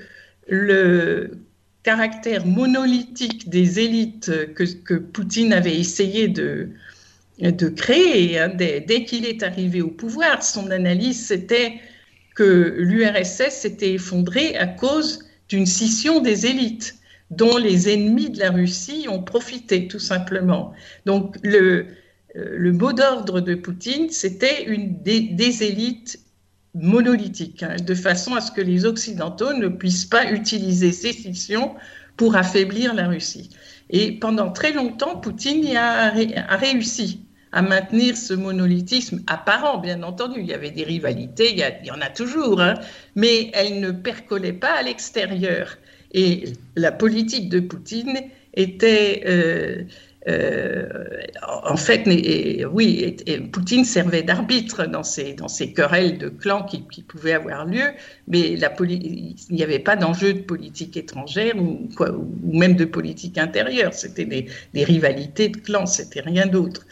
le 0.48 1.40
caractère 1.84 2.46
monolithique 2.46 3.50
des 3.50 3.80
élites 3.80 4.54
que, 4.54 4.94
Poutine 4.94 5.54
avait 5.54 5.78
essayé 5.78 6.28
de, 6.28 6.70
créer 7.76 8.40
hein, 8.40 8.50
dès 8.50 9.06
qu'il 9.06 9.26
est 9.26 9.44
arrivé 9.44 9.82
au 9.82 9.90
pouvoir, 9.90 10.44
son 10.44 10.72
analyse 10.72 11.26
c'était 11.26 11.82
que 12.36 12.76
l'URSS 12.78 13.50
s'était 13.50 13.94
effondrée 13.94 14.56
à 14.58 14.68
cause 14.68 15.26
d'une 15.50 15.66
scission 15.66 16.20
des 16.20 16.46
élites 16.46 16.96
dont 17.32 17.58
les 17.58 17.90
ennemis 17.90 18.30
de 18.30 18.40
la 18.40 18.52
Russie 18.52 19.08
ont 19.10 19.24
profité 19.24 19.88
tout 19.88 20.00
simplement. 20.00 20.74
Donc 21.06 21.38
le, 21.42 21.88
euh, 22.36 22.56
le 22.58 22.74
mot 22.74 22.94
d'ordre 22.94 23.42
de 23.42 23.56
Poutine, 23.56 24.10
c'était 24.10 24.66
une 24.66 25.02
des, 25.02 25.64
élites 25.64 26.20
monolithiques, 26.74 27.64
hein, 27.64 27.78
de 27.82 27.96
façon 27.96 28.36
à 28.36 28.42
ce 28.42 28.52
que 28.52 28.62
les 28.62 28.86
Occidentaux 28.86 29.54
ne 29.54 29.70
puissent 29.70 30.06
pas 30.06 30.32
utiliser 30.32 30.92
ces 30.92 31.14
scissions 31.14 31.74
pour 32.18 32.36
affaiblir 32.36 32.94
la 32.94 33.08
Russie. 33.08 33.50
Et 33.90 34.12
pendant 34.12 34.52
très 34.52 34.74
longtemps, 34.74 35.18
Poutine 35.18 35.64
y 35.64 35.78
a 35.78 36.12
réussi 36.58 37.25
à 37.56 37.62
maintenir 37.62 38.18
ce 38.18 38.34
monolithisme 38.34 39.22
apparent, 39.28 39.78
bien 39.78 40.04
entendu. 40.04 40.42
Il 40.42 40.46
y 40.46 40.54
avait 40.54 40.72
des 40.72 40.84
rivalités, 40.84 41.54
il 41.54 41.88
y, 41.88 41.92
en 41.92 42.02
a 42.02 42.10
toujours, 42.10 42.60
hein, 42.60 42.74
mais 43.16 43.50
elles 43.54 43.80
ne 43.80 43.92
percolaient 43.92 44.52
pas 44.52 44.74
à 44.74 44.84
l'extérieur. 44.84 45.78
Et 46.12 46.44
la 46.76 46.92
politique 46.92 47.48
de 47.48 47.62
Poutine 47.62 48.20
était, 48.56 49.24
euh, 49.26 49.84
euh, 50.28 50.86
en 51.42 51.78
fait, 51.78 52.04
oui, 52.74 53.16
Poutine 53.54 53.86
servait 53.86 54.24
d'arbitre 54.24 54.86
dans 54.86 55.04
ces, 55.04 55.34
dans 55.34 55.48
ces 55.48 55.72
querelles 55.72 56.18
de 56.18 56.28
clans 56.28 56.64
qui, 56.64 57.04
pouvaient 57.04 57.34
avoir 57.34 57.66
lieu, 57.66 57.88
mais 58.28 58.42
il 58.52 59.36
n'y 59.52 59.64
avait 59.64 59.80
pas 59.80 59.96
d'enjeu 59.96 60.34
de 60.34 60.42
politique 60.42 60.98
étrangère 60.98 61.56
ou 61.58 61.88
même 62.44 62.76
de 62.76 62.84
politique 62.84 63.38
intérieure. 63.38 63.94
C'était 63.94 64.26
des, 64.26 64.48
des 64.74 64.84
rivalités 64.84 65.48
de 65.48 65.58
clans, 65.58 65.86
c'était 65.86 66.20
rien 66.20 66.48
d'autre. 66.48 66.86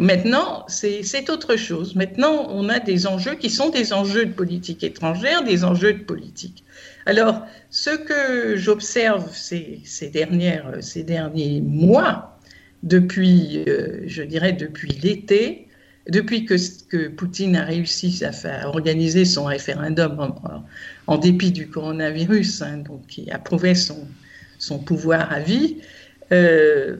Maintenant, 0.00 0.64
c'est 0.68 1.30
autre 1.30 1.56
chose. 1.56 1.94
Maintenant, 1.94 2.48
on 2.50 2.68
a 2.68 2.78
des 2.78 3.06
enjeux 3.06 3.34
qui 3.34 3.50
sont 3.50 3.70
des 3.70 3.92
enjeux 3.92 4.26
de 4.26 4.32
politique 4.32 4.84
étrangère, 4.84 5.44
des 5.44 5.64
enjeux 5.64 5.94
de 5.94 6.02
politique. 6.02 6.64
Alors, 7.06 7.46
ce 7.70 7.90
que 7.90 8.56
j'observe 8.56 9.34
ces, 9.34 9.82
dernières, 10.12 10.76
ces 10.80 11.02
derniers 11.02 11.60
mois, 11.60 12.38
depuis, 12.82 13.64
euh, 13.66 14.02
je 14.06 14.22
dirais, 14.22 14.52
depuis 14.52 14.90
l'été, 15.02 15.68
depuis 16.08 16.44
que, 16.44 17.08
Poutine 17.08 17.56
a 17.56 17.64
réussi 17.64 18.22
à, 18.24 18.68
organiser 18.68 19.24
son 19.24 19.44
référendum 19.44 20.34
en, 21.06 21.18
dépit 21.18 21.50
du 21.50 21.68
coronavirus, 21.68 22.62
hein, 22.62 22.78
donc 22.78 23.06
qui 23.06 23.30
approuvait 23.30 23.74
son, 23.74 24.06
son 24.58 24.78
pouvoir 24.78 25.32
à 25.32 25.40
vie, 25.40 25.78
euh, 26.32 26.96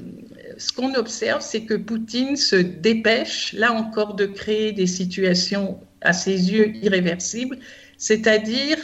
ce 0.58 0.72
qu'on 0.72 0.94
observe, 0.94 1.40
c'est 1.40 1.62
que 1.62 1.74
Poutine 1.74 2.36
se 2.36 2.56
dépêche, 2.56 3.52
là 3.52 3.72
encore, 3.72 4.14
de 4.14 4.26
créer 4.26 4.72
des 4.72 4.86
situations 4.86 5.80
à 6.00 6.12
ses 6.12 6.52
yeux 6.52 6.74
irréversibles, 6.82 7.58
c'est-à-dire 7.96 8.76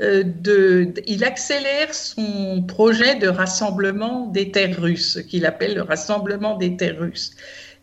euh, 0.00 0.22
de, 0.22 0.94
il 1.06 1.24
accélère 1.24 1.92
son 1.92 2.62
projet 2.62 3.16
de 3.16 3.26
rassemblement 3.26 4.26
des 4.26 4.52
terres 4.52 4.80
russes, 4.80 5.18
qu'il 5.28 5.44
appelle 5.44 5.74
le 5.74 5.82
rassemblement 5.82 6.56
des 6.56 6.76
terres 6.76 7.00
russes. 7.00 7.32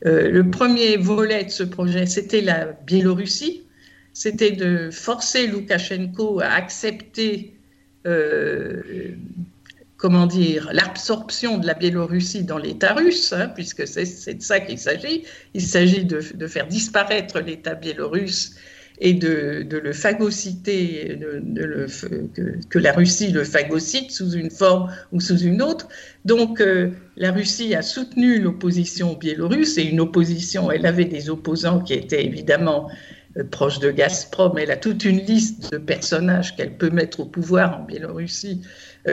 Euh, 0.05 0.29
le 0.29 0.49
premier 0.49 0.95
volet 0.97 1.43
de 1.43 1.49
ce 1.49 1.63
projet, 1.63 2.05
c'était 2.05 2.41
la 2.41 2.67
Biélorussie, 2.87 3.63
c'était 4.13 4.51
de 4.51 4.89
forcer 4.91 5.47
Loukachenko 5.47 6.39
à 6.39 6.47
accepter 6.53 7.53
euh, 8.07 8.81
comment 10.05 10.27
dire, 10.27 10.69
l'absorption 10.71 11.57
de 11.57 11.65
la 11.65 11.73
Biélorussie 11.73 12.43
dans 12.43 12.59
l'État 12.59 12.93
russe, 12.93 13.33
hein, 13.33 13.49
puisque 13.55 13.87
c'est 13.87 14.35
de 14.35 14.43
ça 14.43 14.59
qu'il 14.59 14.77
s'agit. 14.77 15.23
Il 15.55 15.63
s'agit 15.63 16.05
de, 16.05 16.19
faire 16.45 16.67
disparaître 16.67 17.39
l'État 17.39 17.73
biélorusse 17.73 18.53
et 18.99 19.13
de, 19.13 19.65
le 19.67 19.93
phagocyter, 19.93 21.17
que, 22.69 22.77
la 22.77 22.91
Russie 22.91 23.31
le 23.31 23.43
phagocyte 23.43 24.11
sous 24.11 24.33
une 24.33 24.51
forme 24.51 24.93
ou 25.11 25.19
sous 25.19 25.39
une 25.39 25.63
autre. 25.63 25.87
Donc 26.23 26.61
euh, 26.61 26.91
la 27.17 27.31
Russie 27.31 27.73
a 27.73 27.81
soutenu 27.81 28.39
l'opposition 28.39 29.15
biélorusse 29.15 29.79
et 29.79 29.85
une 29.85 30.01
opposition, 30.01 30.69
elle 30.69 30.85
avait 30.85 31.05
des 31.05 31.31
opposants 31.31 31.79
qui 31.79 31.93
étaient 31.93 32.23
évidemment 32.23 32.91
euh, 33.37 33.43
proches 33.43 33.79
de 33.79 33.89
Gazprom, 33.89 34.55
elle 34.59 34.69
a 34.69 34.77
toute 34.77 35.03
une 35.03 35.21
liste 35.21 35.71
de 35.71 35.79
personnages 35.79 36.55
qu'elle 36.55 36.77
peut 36.77 36.91
mettre 36.91 37.21
au 37.21 37.25
pouvoir 37.25 37.79
en 37.79 37.85
Biélorussie 37.85 38.61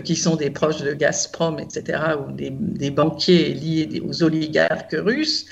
qui 0.01 0.17
sont 0.17 0.37
des 0.37 0.51
proches 0.51 0.83
de 0.83 0.93
Gazprom, 0.95 1.59
etc., 1.59 2.01
ou 2.27 2.33
des, 2.33 2.91
banquiers 2.91 3.55
liés 3.55 4.03
aux 4.05 4.23
oligarques 4.23 4.97
russes. 4.99 5.47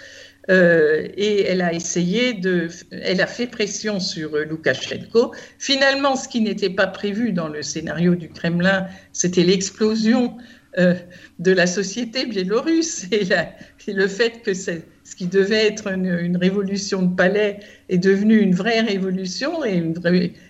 Euh, 0.49 1.06
et 1.16 1.42
elle 1.42 1.61
a 1.61 1.73
essayé 1.73 2.32
de, 2.32 2.68
elle 2.90 3.20
a 3.20 3.26
fait 3.26 3.47
pression 3.47 4.00
sur 4.00 4.37
Loukachenko. 4.37 5.32
Finalement, 5.59 6.16
ce 6.16 6.28
qui 6.28 6.40
n'était 6.40 6.70
pas 6.70 6.87
prévu 6.87 7.32
dans 7.32 7.49
le 7.49 7.62
scénario 7.62 8.14
du 8.14 8.30
Kremlin, 8.30 8.87
c'était 9.12 9.44
l'explosion 9.44 10.37
euh, 10.78 10.94
de 11.40 11.52
la 11.52 11.66
société 11.66 12.26
biélorusse 12.26 13.06
et, 13.11 13.26
le 13.92 14.06
fait 14.06 14.42
que 14.42 14.54
ce 14.54 14.80
qui 15.16 15.26
devait 15.26 15.66
être 15.66 15.88
une, 15.88 16.37
révolution 16.37 17.02
de 17.02 17.14
palais 17.14 17.59
est 17.88 17.99
devenu 17.99 18.38
une 18.38 18.54
vraie 18.54 18.80
révolution 18.80 19.64
et 19.64 19.82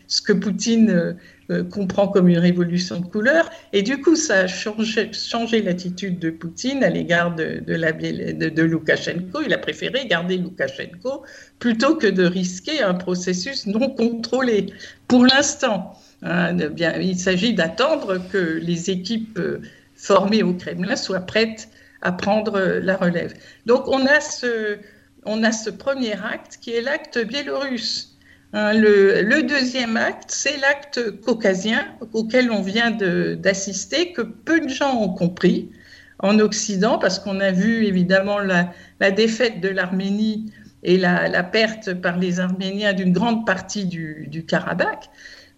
ce 0.09 0.21
que 0.21 0.33
Poutine 0.35 1.17
euh, 1.51 1.65
comprend 1.65 2.07
comme 2.07 2.29
une 2.29 2.39
révolution 2.39 3.01
de 3.01 3.07
couleur. 3.07 3.51
Et 3.73 3.83
du 3.83 4.01
coup, 4.01 4.15
ça 4.15 4.41
a 4.41 4.47
changé, 4.47 5.13
changé 5.13 5.63
l'attitude 5.63 6.19
de 6.19 6.31
Poutine 6.31 6.85
à 6.85 6.91
l'égard 6.91 7.35
de, 7.35 7.61
de, 7.67 8.49
de, 8.49 8.63
Loukachenko. 8.63 9.41
Il 9.45 9.53
a 9.53 9.59
préféré 9.59 10.07
garder 10.07 10.39
Loukachenko 10.39 11.25
plutôt 11.59 11.97
que 11.97 12.07
de 12.07 12.25
risquer 12.25 12.83
un 12.83 12.95
processus 12.95 13.67
non 13.67 13.91
contrôlé. 13.91 14.67
Pour 15.09 15.25
l'instant, 15.25 15.99
hein, 16.23 16.55
bien, 16.69 16.97
il 16.99 17.19
s'agit 17.19 17.53
d'attendre 17.53 18.21
que 18.31 18.61
les 18.63 18.91
équipes 18.91 19.39
euh, 19.39 19.61
formées 19.97 20.45
au 20.45 20.55
Kremlin 20.55 20.95
soient 20.95 21.21
prêtes 21.21 21.69
à 22.03 22.13
prendre 22.13 22.61
la 22.61 22.97
relève. 22.97 23.35
Donc 23.67 23.89
on 23.89 24.07
a 24.07 24.21
ce, 24.21 24.79
on 25.25 25.43
a 25.43 25.53
ce 25.53 25.71
premier 25.71 26.13
acte 26.13 26.59
qui 26.61 26.71
est 26.73 26.81
l'acte 26.81 27.19
biélorusse. 27.19 28.10
Hein, 28.53 28.73
le, 28.75 29.43
deuxième 29.43 29.97
acte, 29.97 30.31
c'est 30.33 30.57
l'acte 30.59 31.21
caucasien 31.21 31.87
auquel 32.13 32.51
on 32.51 32.63
vient 32.63 32.91
d'assister, 32.91 34.13
que 34.13 34.23
peu 34.23 34.61
de 34.61 34.69
gens 34.69 35.01
ont 35.01 35.11
compris 35.11 35.71
en 36.19 36.39
Occident, 36.41 36.99
parce 36.99 37.19
qu'on 37.21 37.39
a 37.39 37.53
vu 37.53 37.85
évidemment 37.87 38.41
la, 38.41 39.11
défaite 39.13 39.61
de 39.61 39.69
l'Arménie 39.69 40.53
et 40.83 40.97
la, 40.99 41.43
perte 41.45 41.95
par 41.95 42.19
les 42.19 42.41
Arméniens 42.41 42.93
d'une 42.93 43.13
grande 43.13 43.47
partie 43.47 43.87
du, 43.87 44.45
Karabakh. 44.49 45.09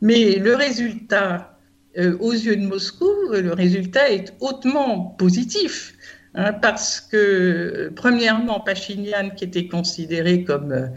Mais 0.03 0.37
le 0.37 0.55
résultat, 0.55 1.59
euh, 1.97 2.19
aux 2.19 2.33
yeux 2.33 2.57
de 2.57 2.67
Moscou, 2.67 3.11
le 3.31 3.53
résultat 3.55 4.11
est 4.11 4.35
hautement 4.41 5.07
positif. 5.19 5.95
Hein, 6.35 6.53
parce 6.55 7.01
que, 7.01 7.93
premièrement, 7.95 8.61
Pachinian, 8.61 9.31
qui 9.31 9.45
était 9.45 9.69
considéré 9.69 10.45
comme 10.45 10.91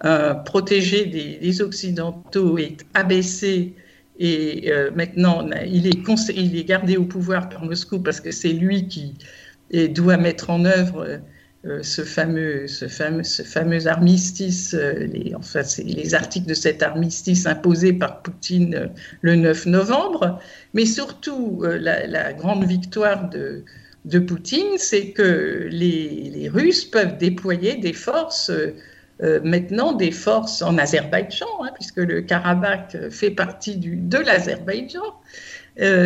un 0.00 0.34
protégé 0.34 1.06
des, 1.06 1.62
Occidentaux, 1.62 2.58
est 2.58 2.86
abaissé 2.94 3.74
et 4.20 4.70
maintenant 4.94 5.48
il 5.66 5.86
est, 5.86 6.30
il 6.34 6.56
est 6.56 6.64
gardé 6.64 6.96
au 6.96 7.04
pouvoir 7.04 7.48
par 7.48 7.64
Moscou 7.64 8.00
parce 8.00 8.20
que 8.20 8.30
c'est 8.30 8.52
lui 8.52 8.88
qui 8.88 9.14
doit 9.90 10.16
mettre 10.16 10.50
en 10.50 10.64
œuvre 10.64 11.20
euh, 11.64 11.82
ce, 11.82 12.02
fameux, 12.02 12.68
ce, 12.68 12.86
fameux, 12.86 13.24
ce 13.24 13.42
fameux 13.42 13.88
armistice, 13.88 14.74
euh, 14.74 15.08
les, 15.12 15.34
enfin, 15.34 15.62
les 15.84 16.14
articles 16.14 16.46
de 16.46 16.54
cet 16.54 16.84
armistice 16.84 17.46
imposé 17.46 17.92
par 17.92 18.22
Poutine 18.22 18.74
euh, 18.76 18.86
le 19.22 19.34
9 19.34 19.66
novembre, 19.66 20.40
mais 20.72 20.86
surtout 20.86 21.64
la, 21.64 22.32
grande 22.32 22.62
victoire 22.62 23.28
de, 23.28 23.64
de 24.04 24.18
Poutine, 24.20 24.78
c'est 24.78 25.10
que 25.10 25.66
les, 25.68 26.30
les, 26.32 26.48
Russes 26.48 26.84
peuvent 26.84 27.18
déployer 27.18 27.74
des 27.74 27.92
forces, 27.92 28.52
maintenant 29.20 29.92
des 29.92 30.12
forces 30.12 30.62
en 30.62 30.78
Azerbaïdjan, 30.78 31.46
hein, 31.64 31.70
puisque 31.74 31.96
le 31.96 32.20
Karabakh 32.20 32.96
fait 33.10 33.30
partie 33.30 33.76
de 33.76 34.18
l'Azerbaïdjan. 34.18 35.02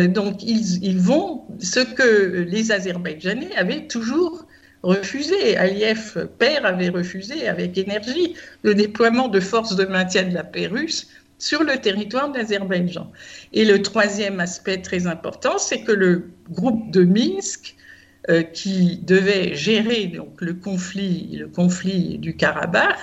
donc 0.07 0.41
ils, 0.43 0.83
ils, 0.83 0.99
vont, 0.99 1.43
ce 1.59 1.79
que 1.79 2.45
les 2.49 2.71
Azerbaïdjanais 2.71 3.55
avaient 3.55 3.87
toujours 3.87 4.45
refusé. 4.83 5.57
Aliyev, 5.57 6.27
père, 6.37 6.65
avait 6.65 6.89
refusé 6.89 7.47
avec 7.47 7.77
énergie 7.77 8.35
le 8.61 8.75
déploiement 8.75 9.29
de 9.29 9.39
forces 9.39 9.75
de 9.75 9.85
maintien 9.85 10.23
de 10.23 10.33
la 10.33 10.43
paix 10.43 10.67
russe 10.67 11.07
sur 11.39 11.63
le 11.63 11.77
territoire 11.77 12.31
d'Azerbaïdjan. 12.31 13.11
Et 13.53 13.65
le 13.65 13.81
troisième 13.81 14.39
aspect 14.39 14.81
très 14.81 15.07
important, 15.07 15.57
c'est 15.57 15.81
que 15.81 15.91
le 15.91 16.29
groupe 16.49 16.91
de 16.91 17.03
Minsk, 17.03 17.75
euh, 17.75 17.82
qui 18.53 18.97
devait 19.03 19.53
gérer 19.53 20.07
donc, 20.07 20.39
le, 20.39 20.53
conflit, 20.53 21.35
le 21.37 21.47
conflit 21.47 22.17
du 22.17 22.35
Karabakh, 22.35 22.97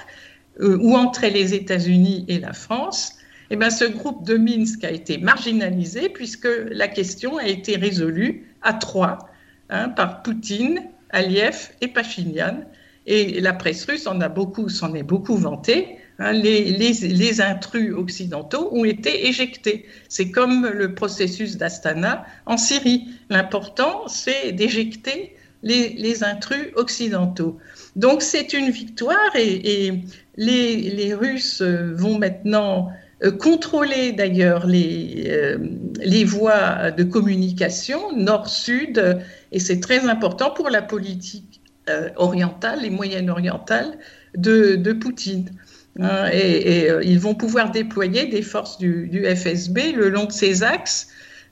euh, 0.61 0.77
où 0.81 0.95
entraient 0.95 1.31
les 1.31 1.55
États-Unis 1.55 2.25
et 2.29 2.39
la 2.39 2.53
France, 2.53 3.15
eh 3.51 3.57
bien, 3.57 3.71
ce 3.71 3.85
groupe 3.85 4.27
de 4.27 4.37
Minsk 4.37 4.85
a 4.85 4.91
été 4.91 5.19
marginalisé 5.19 6.09
puisque 6.09 6.49
la 6.71 6.87
question 6.87 7.39
a 7.39 7.47
été 7.47 7.77
résolue 7.77 8.47
à 8.63 8.75
trois 8.75 9.31
hein, 9.71 9.89
par 9.89 10.23
Poutine, 10.23 10.83
Aliyev 11.11 11.71
et 11.81 11.89
Pachinian. 11.89 12.65
Et 13.07 13.41
la 13.41 13.53
presse 13.53 13.85
russe 13.87 14.07
en 14.07 14.21
a 14.21 14.29
beaucoup, 14.29 14.69
s'en 14.69 14.95
est 14.95 15.03
beaucoup 15.03 15.37
vanté. 15.37 15.99
Hein, 16.21 16.33
les, 16.33 17.41
intrus 17.41 17.95
occidentaux 17.95 18.69
ont 18.73 18.85
été 18.85 19.27
éjectés. 19.29 19.87
C'est 20.11 20.31
comme 20.31 20.67
le 20.67 20.95
processus 20.95 21.57
d'Astana 21.57 22.27
en 22.45 22.59
Syrie. 22.59 23.09
L'important, 23.31 24.07
c'est 24.07 24.53
d'éjecter 24.53 25.35
les, 25.63 26.23
intrus 26.23 26.73
occidentaux. 26.77 27.59
Donc 27.97 28.21
c'est 28.21 28.53
une 28.53 28.71
victoire 28.71 29.35
et, 29.35 29.93
les, 30.37 31.15
Russes 31.15 31.63
vont 31.63 32.19
maintenant 32.19 32.91
euh, 33.23 33.33
contrôler 33.33 34.13
d'ailleurs 34.13 34.67
les, 34.67 35.25
euh, 35.27 35.59
les 36.03 36.25
voies 36.25 36.91
de 36.91 37.03
communication 37.03 38.15
nord-sud 38.17 39.23
et 39.53 39.59
c'est 39.59 39.81
très 39.81 40.09
important 40.09 40.51
pour 40.51 40.71
la 40.71 40.83
politique 40.83 41.61
euh, 41.89 42.11
orientale 42.17 42.85
et 42.85 42.91
moyenne-orientale 42.91 43.99
de, 44.37 44.93
Poutine. 44.93 45.51
Hein, 45.99 46.29
et, 46.33 46.91
euh, 46.91 47.03
ils 47.03 47.19
vont 47.19 47.35
pouvoir 47.35 47.71
déployer 47.71 48.27
des 48.27 48.43
forces 48.43 48.79
du, 48.79 49.25
FSB 49.25 49.93
le 49.93 50.09
long 50.09 50.25
de 50.25 50.33
ces 50.33 50.63
axes. 50.63 51.09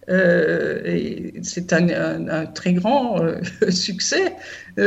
Euh, 0.08 1.30
c'est 1.42 1.74
un, 1.74 2.46
très 2.46 2.72
grand 2.72 3.22
euh, 3.22 3.40
succès 3.70 4.34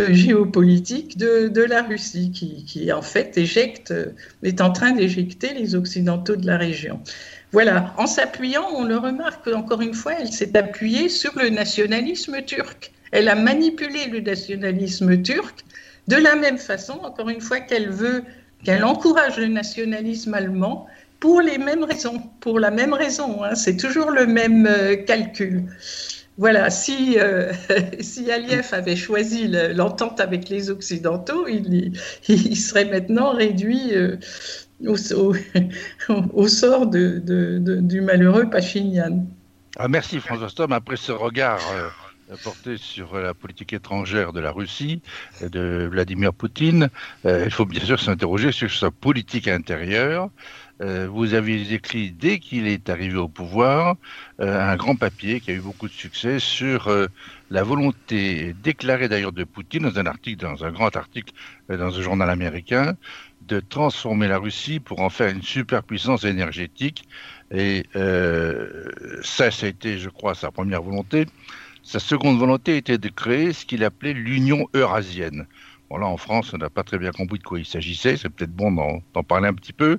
géopolitique 0.09 1.17
de, 1.17 1.47
de, 1.47 1.61
la 1.61 1.83
Russie 1.83 2.31
qui, 2.31 2.65
qui, 2.65 2.91
en 2.91 3.03
fait 3.03 3.37
éjecte, 3.37 3.93
est 4.41 4.61
en 4.61 4.71
train 4.71 4.93
d'éjecter 4.93 5.53
les 5.53 5.75
Occidentaux 5.75 6.37
de 6.37 6.47
la 6.47 6.57
région. 6.57 7.01
Voilà, 7.51 7.93
en 7.97 8.07
s'appuyant, 8.07 8.65
on 8.73 8.85
le 8.85 8.97
remarque 8.97 9.47
encore 9.47 9.81
une 9.81 9.93
fois, 9.93 10.13
elle 10.19 10.31
s'est 10.31 10.57
appuyée 10.57 11.09
sur 11.09 11.37
le 11.37 11.49
nationalisme 11.49 12.41
turc. 12.43 12.93
Elle 13.11 13.27
a 13.27 13.35
manipulé 13.35 14.07
le 14.07 14.21
nationalisme 14.21 15.21
turc 15.21 15.65
de 16.07 16.15
la 16.15 16.35
même 16.35 16.57
façon, 16.57 16.93
encore 17.03 17.29
une 17.29 17.41
fois, 17.41 17.59
qu'elle 17.59 17.89
veut, 17.89 18.23
qu'elle 18.63 18.83
encourage 18.83 19.37
le 19.37 19.47
nationalisme 19.47 20.33
allemand 20.33 20.87
pour 21.19 21.41
les 21.41 21.57
mêmes 21.57 21.83
raisons, 21.83 22.19
pour 22.39 22.59
la 22.59 22.71
même 22.71 22.93
raison. 22.93 23.43
Hein. 23.43 23.55
c'est 23.55 23.77
toujours 23.77 24.11
le 24.11 24.25
même 24.25 24.65
euh, 24.65 24.95
calcul. 24.95 25.63
Voilà, 26.37 26.69
si, 26.69 27.19
euh, 27.19 27.53
si 27.99 28.31
Aliyev 28.31 28.67
avait 28.71 28.95
choisi 28.95 29.47
l'entente 29.47 30.19
avec 30.19 30.49
les 30.49 30.69
Occidentaux, 30.69 31.47
il, 31.47 31.93
serait 32.57 32.85
maintenant 32.85 33.33
réduit 33.33 33.93
euh, 33.93 34.17
au, 34.83 36.47
sort 36.47 36.87
du 36.87 38.01
malheureux 38.01 38.49
Pachinian. 38.49 39.25
Ah, 39.77 39.87
merci 39.87 40.19
François 40.19 40.49
Stom. 40.49 40.71
Après 40.71 40.97
ce 40.97 41.11
regard 41.11 41.61
porté 42.37 42.77
sur 42.77 43.17
la 43.17 43.33
politique 43.33 43.73
étrangère 43.73 44.33
de 44.33 44.39
la 44.39 44.51
Russie, 44.51 45.01
de 45.41 45.87
Vladimir 45.91 46.33
Poutine. 46.33 46.89
Euh, 47.25 47.43
il 47.45 47.51
faut 47.51 47.65
bien 47.65 47.83
sûr 47.83 47.99
s'interroger 47.99 48.51
sur 48.51 48.71
sa 48.71 48.91
politique 48.91 49.47
intérieure. 49.47 50.29
Euh, 50.81 51.07
vous 51.07 51.33
avez 51.33 51.73
écrit, 51.73 52.11
dès 52.11 52.39
qu'il 52.39 52.67
est 52.67 52.89
arrivé 52.89 53.17
au 53.17 53.27
pouvoir, 53.27 53.95
euh, 54.39 54.59
un 54.59 54.75
grand 54.77 54.95
papier 54.95 55.39
qui 55.39 55.51
a 55.51 55.53
eu 55.53 55.59
beaucoup 55.59 55.87
de 55.87 55.93
succès 55.93 56.39
sur 56.39 56.89
la 57.49 57.63
volonté 57.63 58.55
déclarée 58.63 59.09
d'ailleurs 59.09 59.33
de 59.33 59.43
Poutine 59.43 59.83
dans 59.83 59.99
un 59.99 60.05
article, 60.05 60.41
dans 60.41 60.63
un 60.63 60.71
grand 60.71 60.95
article 60.95 61.33
dans 61.69 61.97
un 61.97 62.01
journal 62.01 62.29
américain, 62.29 62.95
de 63.47 63.59
transformer 63.59 64.27
la 64.27 64.37
Russie 64.37 64.79
pour 64.79 65.01
en 65.01 65.09
faire 65.09 65.29
une 65.29 65.43
superpuissance 65.43 66.23
énergétique. 66.23 67.03
Et 67.51 67.83
ça, 67.93 69.51
ça 69.51 69.65
a 69.65 69.69
été, 69.69 69.97
je 69.97 70.09
crois, 70.09 70.33
sa 70.33 70.51
première 70.51 70.81
volonté. 70.81 71.27
Sa 71.91 71.99
seconde 71.99 72.39
volonté 72.39 72.77
était 72.77 72.97
de 72.97 73.09
créer 73.09 73.51
ce 73.51 73.65
qu'il 73.65 73.83
appelait 73.83 74.13
l'Union 74.13 74.65
eurasienne. 74.73 75.45
Bon, 75.89 75.97
là, 75.97 76.07
en 76.07 76.15
France, 76.15 76.53
on 76.53 76.57
n'a 76.57 76.69
pas 76.69 76.83
très 76.83 76.97
bien 76.97 77.11
compris 77.11 77.37
de 77.37 77.43
quoi 77.43 77.59
il 77.59 77.65
s'agissait, 77.65 78.15
c'est 78.15 78.29
peut-être 78.29 78.53
bon 78.53 78.71
d'en 78.71 79.23
parler 79.23 79.49
un 79.49 79.53
petit 79.53 79.73
peu. 79.73 79.97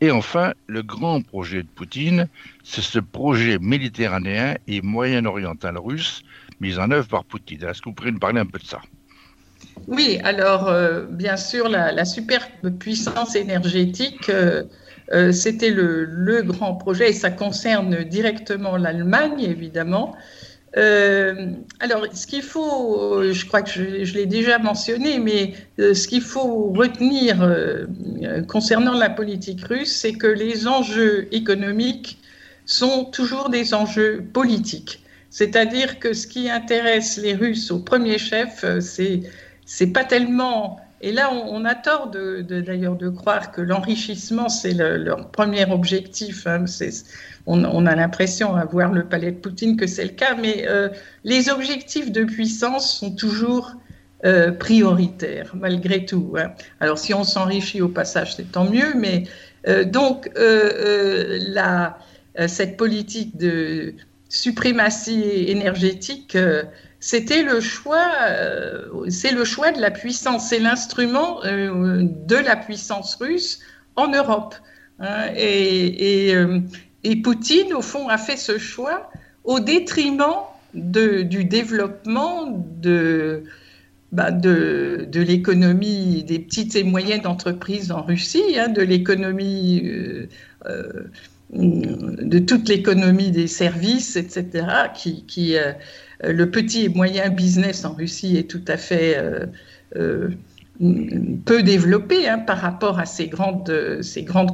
Et 0.00 0.10
enfin, 0.10 0.54
le 0.68 0.82
grand 0.82 1.20
projet 1.20 1.62
de 1.62 1.68
Poutine, 1.68 2.28
c'est 2.62 2.80
ce 2.80 2.98
projet 2.98 3.58
méditerranéen 3.58 4.56
et 4.68 4.80
moyen-oriental 4.80 5.76
russe 5.76 6.22
mis 6.60 6.78
en 6.78 6.90
œuvre 6.90 7.08
par 7.08 7.24
Poutine. 7.26 7.62
Est-ce 7.62 7.82
que 7.82 7.90
vous 7.90 7.94
pourriez 7.94 8.12
nous 8.12 8.18
parler 8.18 8.40
un 8.40 8.46
peu 8.46 8.58
de 8.58 8.64
ça? 8.64 8.80
Oui, 9.86 10.20
alors, 10.24 10.68
euh, 10.68 11.04
bien 11.10 11.36
sûr, 11.36 11.68
la, 11.68 11.92
la 11.92 12.04
puissance 12.70 13.36
énergétique. 13.36 14.30
Euh, 14.30 14.62
euh, 15.12 15.32
c'était 15.32 15.70
le, 15.70 16.40
grand 16.42 16.74
projet 16.76 17.10
et 17.10 17.12
ça 17.12 17.30
concerne 17.30 18.04
directement 18.04 18.78
l'Allemagne, 18.78 19.40
évidemment. 19.40 20.16
Euh, 20.76 21.52
alors, 21.80 22.06
ce 22.12 22.26
qu'il 22.26 22.42
faut, 22.42 23.22
je 23.32 23.46
crois 23.46 23.62
que 23.62 23.70
je, 23.70 24.14
l'ai 24.14 24.26
déjà 24.26 24.58
mentionné, 24.58 25.18
mais 25.18 25.54
euh, 25.78 25.94
ce 25.94 26.08
qu'il 26.08 26.22
faut 26.22 26.72
retenir 26.72 27.42
euh, 27.42 27.86
concernant 28.48 28.94
la 28.94 29.10
politique 29.10 29.64
russe, 29.66 29.94
c'est 29.94 30.14
que 30.14 30.26
les 30.26 30.66
enjeux 30.66 31.28
économiques 31.32 32.18
sont 32.66 33.04
toujours 33.04 33.50
des 33.50 33.74
enjeux 33.74 34.24
politiques. 34.32 35.02
C'est-à-dire 35.30 35.98
que 35.98 36.12
ce 36.12 36.26
qui 36.26 36.48
intéresse 36.48 37.18
les 37.18 37.34
Russes 37.34 37.70
au 37.70 37.80
premier 37.80 38.18
chef, 38.18 38.64
c'est 38.80 39.20
c'est 39.66 39.92
pas 39.92 40.04
tellement 40.04 40.78
et 41.04 41.12
là, 41.12 41.30
on, 41.34 41.66
a 41.66 41.74
tort 41.74 42.10
d'ailleurs 42.10 42.96
de, 42.96 43.10
croire 43.10 43.52
que 43.52 43.60
l'enrichissement, 43.60 44.48
c'est 44.48 44.72
leur 44.72 45.30
premier 45.30 45.70
objectif. 45.70 46.46
Hein. 46.46 46.64
On, 47.44 47.84
a 47.84 47.94
l'impression, 47.94 48.56
à 48.56 48.64
voir 48.64 48.90
le 48.90 49.04
palais 49.04 49.30
de 49.30 49.36
Poutine, 49.36 49.76
que 49.76 49.86
c'est 49.86 50.04
le 50.04 50.12
cas, 50.12 50.34
mais 50.34 50.64
euh, 50.66 50.88
les 51.22 51.50
objectifs 51.50 52.10
de 52.10 52.24
puissance 52.24 52.98
sont 52.98 53.14
toujours 53.14 53.72
euh, 54.24 54.50
prioritaires, 54.50 55.52
malgré 55.54 56.06
tout. 56.06 56.36
Hein. 56.38 56.52
Alors, 56.80 56.98
si 56.98 57.12
on 57.12 57.22
s'enrichit 57.22 57.82
au 57.82 57.90
passage, 57.90 58.34
c'est 58.36 58.50
tant 58.50 58.64
mieux, 58.64 58.94
mais 58.96 59.24
euh, 59.68 59.84
donc, 59.84 60.30
cette 62.46 62.78
politique 62.78 63.36
de 63.36 63.92
suprématie 64.30 65.44
énergétique 65.48 66.34
c'était 67.04 67.42
le 67.42 67.60
choix, 67.60 68.08
euh, 68.30 69.10
c'est 69.10 69.32
le 69.32 69.44
choix 69.44 69.72
de 69.72 69.78
la 69.78 69.90
puissance, 69.90 70.48
c'est 70.48 70.58
l'instrument 70.58 71.44
euh, 71.44 72.00
de 72.00 72.36
la 72.36 72.56
puissance 72.56 73.16
russe 73.16 73.60
en 73.94 74.08
Europe. 74.08 74.54
Hein. 75.00 75.26
Euh, 75.36 76.60
et, 77.02 77.16
Poutine, 77.16 77.74
au 77.74 77.82
fond, 77.82 78.08
a 78.08 78.16
fait 78.16 78.38
ce 78.38 78.56
choix 78.56 79.10
au 79.44 79.60
détriment 79.60 80.44
du 80.72 81.44
développement 81.44 82.66
bah, 84.10 84.30
de, 84.30 85.06
l'économie 85.12 86.24
des 86.24 86.38
petites 86.38 86.74
et 86.74 86.84
moyennes 86.84 87.26
entreprises 87.26 87.92
en 87.92 88.00
Russie, 88.00 88.58
hein, 88.58 88.68
de 88.68 88.80
l'économie, 88.80 89.82
de 91.52 92.38
toute 92.38 92.66
l'économie 92.70 93.30
des 93.30 93.46
services, 93.46 94.16
etc., 94.16 94.64
qui 94.94 95.58
le 96.26 96.50
petit 96.50 96.84
et 96.84 96.88
moyen 96.88 97.28
business 97.30 97.84
en 97.84 97.94
Russie 97.94 98.36
est 98.36 98.50
tout 98.50 98.64
à 98.68 98.76
fait 98.76 99.18
peu 101.44 101.62
développé 101.62 102.28
hein, 102.28 102.38
par 102.38 102.58
rapport 102.58 102.98
à 102.98 103.06
ces 103.06 103.28
grandes, 103.28 103.70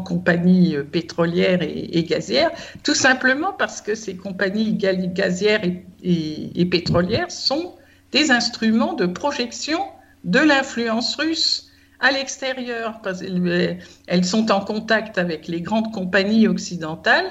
compagnies 0.04 0.76
pétrolières 0.90 1.62
et, 1.62 2.04
gazières, 2.04 2.50
tout 2.82 2.94
simplement 2.94 3.52
parce 3.52 3.80
que 3.80 3.94
ces 3.94 4.16
compagnies 4.16 4.74
gazières 4.74 5.62
et 6.02 6.64
pétrolières 6.66 7.30
sont 7.30 7.74
des 8.12 8.30
instruments 8.30 8.94
de 8.94 9.06
projection 9.06 9.80
de 10.24 10.40
l'influence 10.40 11.16
russe 11.16 11.70
à 12.00 12.12
l'extérieur, 12.12 13.00
qu'elles 13.02 14.24
sont 14.24 14.50
en 14.50 14.60
contact 14.60 15.18
avec 15.18 15.48
les 15.48 15.60
grandes 15.60 15.92
compagnies 15.92 16.48
occidentales. 16.48 17.30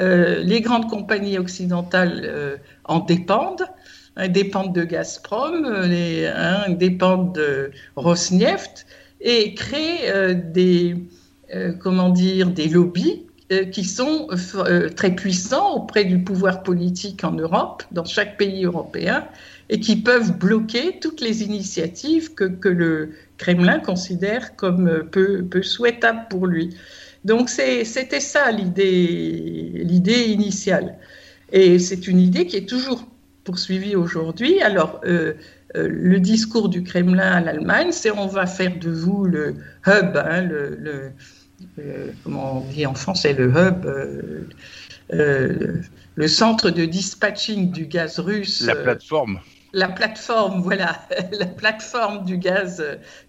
Euh, 0.00 0.42
les 0.42 0.60
grandes 0.60 0.88
compagnies 0.88 1.38
occidentales 1.38 2.22
euh, 2.24 2.56
en 2.84 3.00
dépendent. 3.00 3.66
Elles 4.16 4.32
dépendent 4.32 4.74
de 4.74 4.84
Gazprom, 4.84 5.64
euh, 5.64 6.32
hein, 6.34 6.70
dépendent 6.70 7.34
de 7.34 7.70
Rosneft 7.96 8.86
et 9.20 9.54
créent 9.54 10.34
des, 10.34 10.96
comment 11.80 12.10
dire, 12.10 12.50
des 12.50 12.68
lobbies 12.68 13.22
qui 13.72 13.84
sont 13.84 14.28
très 14.96 15.14
puissants 15.14 15.76
auprès 15.76 16.04
du 16.04 16.18
pouvoir 16.18 16.62
politique 16.62 17.24
en 17.24 17.32
Europe, 17.32 17.84
dans 17.90 18.04
chaque 18.04 18.36
pays 18.36 18.64
européen, 18.66 19.26
et 19.70 19.80
qui 19.80 19.96
peuvent 19.96 20.36
bloquer 20.36 20.98
toutes 21.00 21.22
les 21.22 21.42
initiatives 21.42 22.34
que, 22.34 22.44
que 22.44 22.68
le 22.68 23.14
Kremlin 23.38 23.80
considère 23.80 24.56
comme 24.56 25.04
peu, 25.10 25.42
peu 25.42 25.62
souhaitables 25.62 26.26
pour 26.28 26.46
lui. 26.46 26.76
Donc 27.24 27.48
c'était 27.48 28.20
ça 28.20 28.50
l'idée 28.50 30.24
initiale. 30.28 30.98
Et 31.52 31.78
c'est 31.78 32.06
une 32.08 32.20
idée 32.20 32.46
qui 32.46 32.56
est 32.56 32.68
toujours 32.68 33.06
poursuivie 33.44 33.94
aujourd'hui. 33.94 34.60
Alors, 34.60 35.00
euh, 35.04 35.34
euh, 35.76 35.88
le 35.88 36.20
discours 36.20 36.68
du 36.68 36.82
Kremlin 36.82 37.32
à 37.32 37.40
l'Allemagne, 37.40 37.92
c'est 37.92 38.10
on 38.10 38.26
va 38.26 38.46
faire 38.46 38.78
de 38.78 38.90
vous 38.90 39.24
le 39.24 39.56
hub, 39.86 40.16
hein, 40.16 40.42
le, 40.42 40.76
le 40.80 41.12
euh, 41.78 42.08
comment 42.24 42.58
on 42.58 42.72
dit 42.72 42.86
en 42.86 42.94
français, 42.94 43.32
le 43.32 43.48
hub, 43.48 43.86
le 46.16 46.28
centre 46.28 46.70
de 46.70 46.84
dispatching 46.84 47.70
du 47.70 47.86
gaz 47.86 48.18
russe. 48.18 48.62
La 48.66 48.76
plateforme 48.76 49.40
la 49.74 49.88
plateforme, 49.88 50.62
voilà, 50.62 51.00
la 51.38 51.46
plateforme 51.46 52.24
du 52.24 52.38
gaz, 52.38 52.82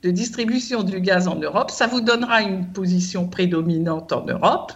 de 0.03 0.11
distribution 0.11 0.83
du 0.83 1.01
gaz 1.01 1.27
en 1.27 1.35
Europe, 1.35 1.71
ça 1.71 1.87
vous 1.87 2.01
donnera 2.01 2.43
une 2.43 2.67
position 2.67 3.27
prédominante 3.27 4.13
en 4.13 4.25
Europe. 4.25 4.71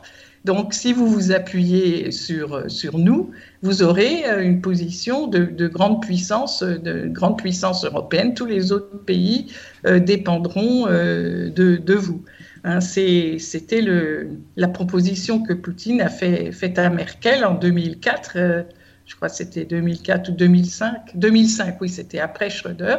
Donc, 0.45 0.73
si 0.73 0.93
vous 0.93 1.07
vous 1.07 1.31
appuyez 1.31 2.11
sur, 2.11 2.69
sur 2.71 2.97
nous, 2.97 3.31
vous 3.61 3.83
aurez 3.83 4.25
euh, 4.25 4.41
une 4.41 4.61
position 4.61 5.27
de, 5.27 5.67
grande 5.67 6.01
puissance, 6.01 6.63
de 6.63 7.07
grande 7.07 7.37
puissance 7.37 7.83
européenne. 7.83 8.33
Tous 8.33 8.45
les 8.45 8.71
autres 8.71 9.03
pays 9.03 9.47
euh, 9.85 9.99
dépendront 9.99 10.87
euh, 10.87 11.49
de, 11.49 11.93
vous. 11.93 12.23
Hein, 12.63 12.79
C'était 12.81 13.83
la 14.55 14.67
proposition 14.67 15.41
que 15.41 15.53
Poutine 15.53 16.01
a 16.01 16.09
fait, 16.09 16.51
faite 16.51 16.79
à 16.79 16.89
Merkel 16.89 17.43
en 17.45 17.55
2004 17.55 18.65
je 19.09 19.15
crois 19.15 19.27
que 19.27 19.35
c'était 19.35 19.65
2004 19.65 20.29
ou 20.29 20.31
2005. 20.33 21.15
2005, 21.15 21.77
oui, 21.81 21.89
c'était 21.89 22.19
après 22.19 22.51
Schröder. 22.51 22.97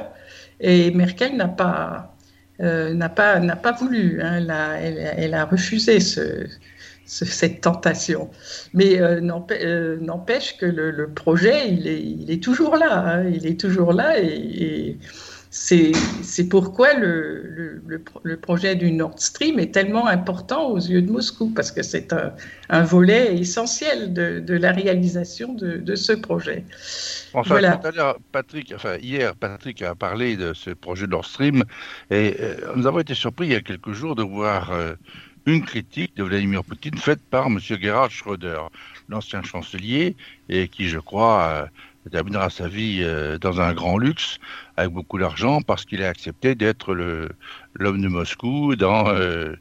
Et 0.58 0.90
Merkel 0.90 1.36
n'a 1.36 1.46
pas, 1.46 2.16
euh, 2.60 2.92
n'a 2.92 3.08
pas, 3.08 3.40
pas 3.40 3.72
voulu. 3.72 4.20
Hein, 4.20 4.44
elle, 4.80 5.34
a, 5.34 5.44
refusé 5.44 6.00
ce, 6.00 6.46
cette 7.10 7.60
tentation. 7.60 8.30
Mais 8.72 9.00
euh, 9.00 9.20
euh, 9.50 9.98
n'empêche 10.00 10.56
que 10.56 10.66
le, 10.66 11.08
projet, 11.08 11.68
il 11.68 11.86
est, 11.86 12.00
il 12.00 12.30
est 12.30 12.42
toujours 12.42 12.76
là. 12.76 12.98
Hein, 12.98 13.28
il 13.28 13.46
est 13.46 13.58
toujours 13.58 13.92
là 13.92 14.20
et 14.20 14.96
c'est 15.50 16.48
pourquoi 16.48 16.94
le, 16.94 17.82
le, 18.22 18.36
projet 18.36 18.76
du 18.76 18.92
Nord 18.92 19.18
Stream 19.18 19.58
est 19.58 19.74
tellement 19.74 20.06
important 20.06 20.68
aux 20.68 20.78
yeux 20.78 21.02
de 21.02 21.10
Moscou, 21.10 21.50
parce 21.50 21.72
que 21.72 21.82
c'est 21.82 22.14
un, 22.68 22.82
volet 22.84 23.36
essentiel 23.36 24.12
de, 24.12 24.54
la 24.54 24.70
réalisation 24.70 25.52
de, 25.52 25.94
ce 25.96 26.12
projet. 26.12 26.64
voilà. 27.32 27.78
tout 27.78 27.88
à 27.88 27.90
l'heure, 27.90 28.18
Patrick, 28.30 28.72
enfin 28.76 28.96
hier, 28.98 29.34
Patrick 29.34 29.82
a 29.82 29.96
parlé 29.96 30.36
de 30.36 30.54
ce 30.54 30.70
projet 30.70 31.08
Nord 31.08 31.24
Stream, 31.24 31.64
et 32.10 32.36
euh, 32.38 32.54
nous 32.76 32.86
avons 32.86 33.00
été 33.00 33.14
surpris 33.14 33.48
il 33.48 33.52
y 33.52 33.56
a 33.56 33.60
quelques 33.60 33.92
jours 33.92 34.14
de 34.14 34.22
voir 34.22 34.70
euh, 34.70 34.94
une 35.46 35.62
critique 35.64 36.16
de 36.16 36.24
Vladimir 36.24 36.64
Poutine 36.64 36.96
faite 36.96 37.20
par 37.30 37.46
M. 37.46 37.58
Gerhard 37.60 38.10
Schröder, 38.10 38.60
l'ancien 39.08 39.42
chancelier, 39.42 40.16
et 40.48 40.68
qui, 40.68 40.88
je 40.88 40.98
crois, 40.98 41.42
euh, 41.42 42.10
terminera 42.10 42.50
sa 42.50 42.68
vie 42.68 43.00
euh, 43.02 43.38
dans 43.38 43.60
un 43.60 43.72
grand 43.72 43.98
luxe 43.98 44.38
avec 44.76 44.90
beaucoup 44.90 45.18
d'argent 45.18 45.60
parce 45.60 45.84
qu'il 45.84 46.02
a 46.02 46.08
accepté 46.08 46.54
d'être 46.54 46.94
l'homme 46.94 48.00
de 48.00 48.08
Moscou 48.08 48.74
dans, 48.76 49.08
euh, 49.08 49.54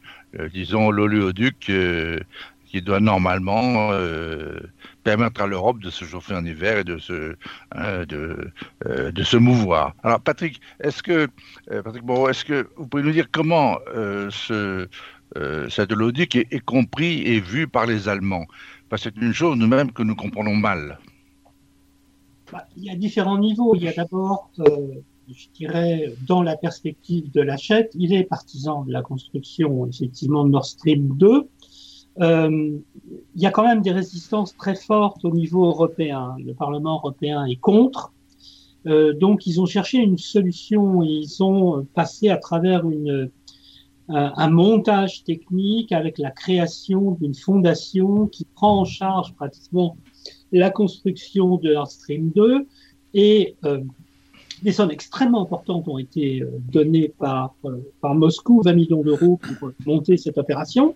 disons, 0.54 0.92
l'oléoduc 0.92 1.72
qui 2.66 2.82
doit 2.84 3.00
normalement 3.00 3.92
permettre 5.04 5.42
à 5.42 5.48
l'Europe 5.48 5.80
de 5.80 5.90
se 5.90 6.06
chauffer 6.06 6.36
en 6.36 6.46
hiver 6.46 6.78
et 6.78 6.84
de 6.84 7.00
se, 7.00 7.36
hein, 7.72 8.06
de, 8.08 9.24
se 9.24 9.38
mouvoir. 9.38 9.96
Alors 10.04 10.22
Patrick, 10.22 10.62
est-ce 10.80 11.02
que, 11.02 11.28
Patrick 11.68 12.04
est-ce 12.30 12.46
que 12.46 12.70
vous 12.78 12.88
pouvez 12.88 13.04
nous 13.04 13.12
dire 13.12 13.28
comment 13.32 13.80
ce, 14.30 14.88
cet 15.70 15.92
oléoduc 15.92 16.36
est, 16.36 16.48
est 16.52 16.60
compris 16.60 17.22
et 17.22 17.40
vu 17.40 17.68
par 17.68 17.86
les 17.86 18.10
Allemands 18.10 18.46
Parce 18.90 19.04
que 19.04 19.12
c'est 19.16 19.22
une 19.22 19.34
chose 19.34 19.58
nous-mêmes 19.58 19.92
que 19.92 20.04
nous 20.04 20.16
comprenons 20.16 20.56
mal. 20.56 20.98
Bah, 22.52 22.66
il 22.78 22.86
y 22.86 22.90
a 22.90 22.96
différents 22.96 23.38
niveaux. 23.38 23.76
Il 23.76 23.84
y 23.84 23.88
a 23.88 23.94
d'abord, 23.94 24.50
euh, 24.60 24.88
je 25.28 25.48
dirais, 25.54 26.14
dans 26.28 26.42
la 26.42 26.58
perspective 26.58 27.32
de 27.32 27.42
l'achète, 27.42 27.92
il 27.96 28.14
est 28.14 28.24
partisan 28.24 28.84
de 28.84 28.92
la 28.92 29.02
construction, 29.02 29.86
effectivement, 29.86 30.46
de 30.46 30.50
Nord 30.50 30.66
Stream 30.66 31.10
2. 31.18 31.48
Euh, 32.22 32.78
il 33.36 33.42
y 33.42 33.46
a 33.46 33.52
quand 33.52 33.64
même 33.64 33.82
des 33.82 33.92
résistances 33.92 34.56
très 34.58 34.76
fortes 34.76 35.24
au 35.24 35.32
niveau 35.32 35.66
européen. 35.66 36.36
Le 36.44 36.54
Parlement 36.54 36.96
européen 36.96 37.46
est 37.46 37.60
contre. 37.60 38.12
Euh, 38.88 39.14
donc, 39.14 39.46
ils 39.46 39.62
ont 39.62 39.66
cherché 39.66 40.00
une 40.00 40.18
solution. 40.18 41.04
Ils 41.04 41.44
ont 41.44 41.86
passé 41.94 42.30
à 42.30 42.38
travers 42.38 42.90
une, 42.90 43.30
un 44.10 44.50
montage 44.50 45.24
technique 45.24 45.92
avec 45.92 46.18
la 46.18 46.32
création 46.32 47.12
d'une 47.12 47.36
fondation 47.36 48.28
qui 48.28 48.46
prend 48.46 48.82
en 48.82 48.86
charge 48.86 49.34
pratiquement 49.36 49.98
la 50.52 50.70
construction 50.72 51.58
de 51.58 51.74
Nord 51.74 51.92
Stream 51.92 52.32
2 52.36 52.66
et 53.14 53.56
euh, 53.66 53.80
des 54.64 54.72
sommes 54.72 54.92
extrêmement 54.92 55.44
importantes 55.44 55.88
ont 55.88 55.98
été 55.98 56.42
euh, 56.42 56.50
données 56.72 57.14
par, 57.18 57.56
euh, 57.66 57.78
par 58.02 58.16
Moscou, 58.16 58.62
20 58.62 58.74
millions 58.74 59.02
d'euros 59.02 59.40
pour 59.60 59.72
monter 59.86 60.18
cette 60.18 60.38
opération. 60.38 60.96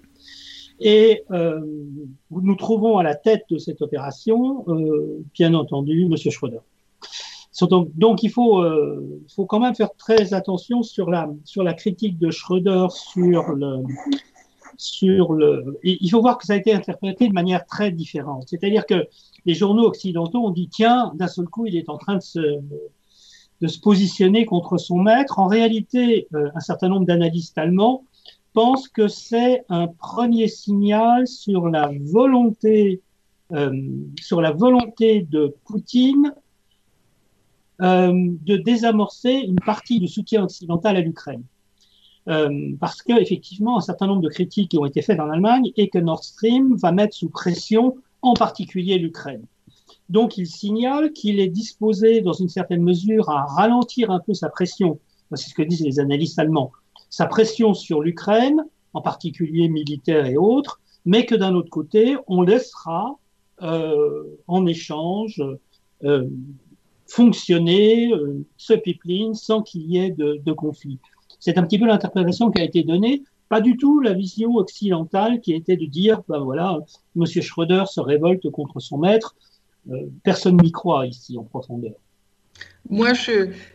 Et 0.80 1.23
euh, 1.32 1.62
nous 2.30 2.56
trouvons 2.56 2.97
à 2.97 3.04
la 3.04 3.15
tête 3.15 3.43
de 3.49 3.58
cette 3.58 3.82
opération, 3.82 4.65
euh, 4.67 5.23
bien 5.34 5.54
entendu, 5.54 6.04
M. 6.04 6.17
Schroeder. 6.17 6.60
Donc, 7.62 8.24
il 8.24 8.30
faut, 8.30 8.62
euh, 8.62 9.22
faut 9.36 9.46
quand 9.46 9.60
même 9.60 9.76
faire 9.76 9.94
très 9.96 10.34
attention 10.34 10.82
sur 10.82 11.10
la, 11.10 11.30
sur 11.44 11.63
la 11.63 11.74
critique 11.74 12.18
de 12.18 12.32
Schroeder 12.32 12.88
sur 12.89 13.54
le, 13.54 13.84
sur 14.78 15.34
le. 15.34 15.80
Il 15.84 16.10
faut 16.10 16.22
voir 16.22 16.38
que 16.38 16.46
ça 16.46 16.54
a 16.54 16.56
été 16.56 16.74
interprété 16.74 17.28
de 17.28 17.34
manière 17.34 17.66
très 17.66 17.92
différente. 17.92 18.46
C'est-à-dire 18.48 18.86
que 18.86 19.08
les 19.46 19.54
journaux 19.54 19.86
occidentaux 19.86 20.39
ont 20.39 20.50
dit 20.50 20.68
tiens, 20.68 21.12
d'un 21.16 21.28
seul 21.28 21.46
coup, 21.46 21.68
il 21.68 21.76
est 21.76 21.89
en 21.89 21.98
train 21.98 22.16
de 22.16 22.22
se, 22.22 22.39
de 23.62 23.68
se 23.68 23.80
positionner 23.80 24.46
contre 24.46 24.78
son 24.78 24.98
maître. 24.98 25.38
En 25.38 25.48
réalité, 25.48 26.28
euh, 26.34 26.50
un 26.56 26.60
certain 26.60 26.89
nombre 26.89 27.06
d'analystes 27.06 27.58
allemands 27.58 28.04
pensent 28.54 28.88
que 28.88 29.08
c'est 29.08 29.63
un 29.70 29.88
premier 29.88 30.48
signal 30.48 31.28
sur 31.28 31.70
la 31.70 31.92
volonté, 32.02 33.02
euh, 33.52 33.72
sur 34.20 34.42
la 34.42 34.52
volonté 34.52 35.22
de 35.30 35.56
Poutine 35.66 36.34
de 37.80 38.56
désamorcer 38.58 39.32
une 39.32 39.60
partie 39.60 40.00
du 40.00 40.08
soutien 40.08 40.44
occidental 40.44 40.96
à 40.96 41.02
l'Ukraine. 41.02 41.44
Euh, 42.30 42.76
parce 42.80 43.02
que 43.02 43.20
effectivement, 43.20 43.78
un 43.78 43.82
certain 43.82 44.08
nombre 44.08 44.22
de 44.22 44.30
critiques 44.30 44.76
ont 44.80 44.86
été 44.86 45.02
faites 45.02 45.20
en 45.20 45.30
Allemagne 45.30 45.72
et 45.76 45.90
que 45.90 45.98
Nord 45.98 46.24
Stream 46.24 46.76
va 46.76 46.92
mettre 46.92 47.16
sous 47.16 47.30
pression, 47.30 47.98
en 48.22 48.34
particulier 48.34 48.98
l'Ukraine. 48.98 49.44
Donc, 50.10 50.38
il 50.38 50.48
signale 50.48 51.12
qu'il 51.12 51.40
est 51.40 51.50
disposé, 51.50 52.22
dans 52.22 52.34
une 52.34 52.50
certaine 52.50 52.82
mesure, 52.82 53.30
à 53.30 53.46
ralentir 53.46 54.12
un 54.12 54.20
peu 54.20 54.34
sa 54.34 54.50
pression. 54.50 55.00
C'est 55.34 55.50
ce 55.50 55.56
que 55.56 55.64
disent 55.64 55.84
les 55.84 56.00
analystes 56.00 56.40
allemands. 56.40 56.72
Sa 57.10 57.26
pression 57.26 57.74
sur 57.74 58.02
l'Ukraine, 58.02 58.64
en 58.94 59.02
particulier 59.02 59.68
militaire 59.68 60.26
et 60.26 60.38
autres, 60.38 60.80
mais 61.06 61.26
que 61.26 61.36
d'un 61.36 61.56
autre 61.56 61.70
côté, 61.70 62.16
on 62.28 62.42
laissera 62.42 63.18
euh, 63.62 64.24
en 64.48 64.66
échange 64.66 65.42
euh, 66.04 66.28
fonctionner 67.08 68.12
euh, 68.12 68.46
ce 68.58 68.74
pipeline 68.74 69.34
sans 69.34 69.62
qu'il 69.62 69.82
y 69.84 69.98
ait 69.98 70.12
de, 70.12 70.52
conflit. 70.54 71.00
C'est 71.39 71.58
un 71.58 71.63
petit 71.63 71.78
peu 71.78 71.86
l'interprétation 71.86 72.52
qui 72.52 72.62
a 72.62 72.63
été 72.63 72.84
donnée, 72.84 73.24
pas 73.50 73.62
du 73.62 73.78
tout 73.78 74.00
la 74.00 74.13
vision 74.13 74.56
occidentale 74.56 75.42
qui 75.42 75.54
était 75.54 75.78
de 75.78 75.86
dire, 75.86 76.22
ben 76.28 76.39
voilà, 76.39 76.80
Monsieur 77.16 77.42
Schröder 77.42 77.84
se 77.88 78.00
révolte 78.00 78.50
contre 78.50 78.80
son 78.80 78.98
maître. 78.98 79.36
Euh, 79.92 80.10
personne 80.24 80.58
n'y 80.58 80.72
croit 80.72 81.06
ici 81.06 81.38
en 81.38 81.44
profondeur. 81.44 81.94
Moi, 82.89 83.13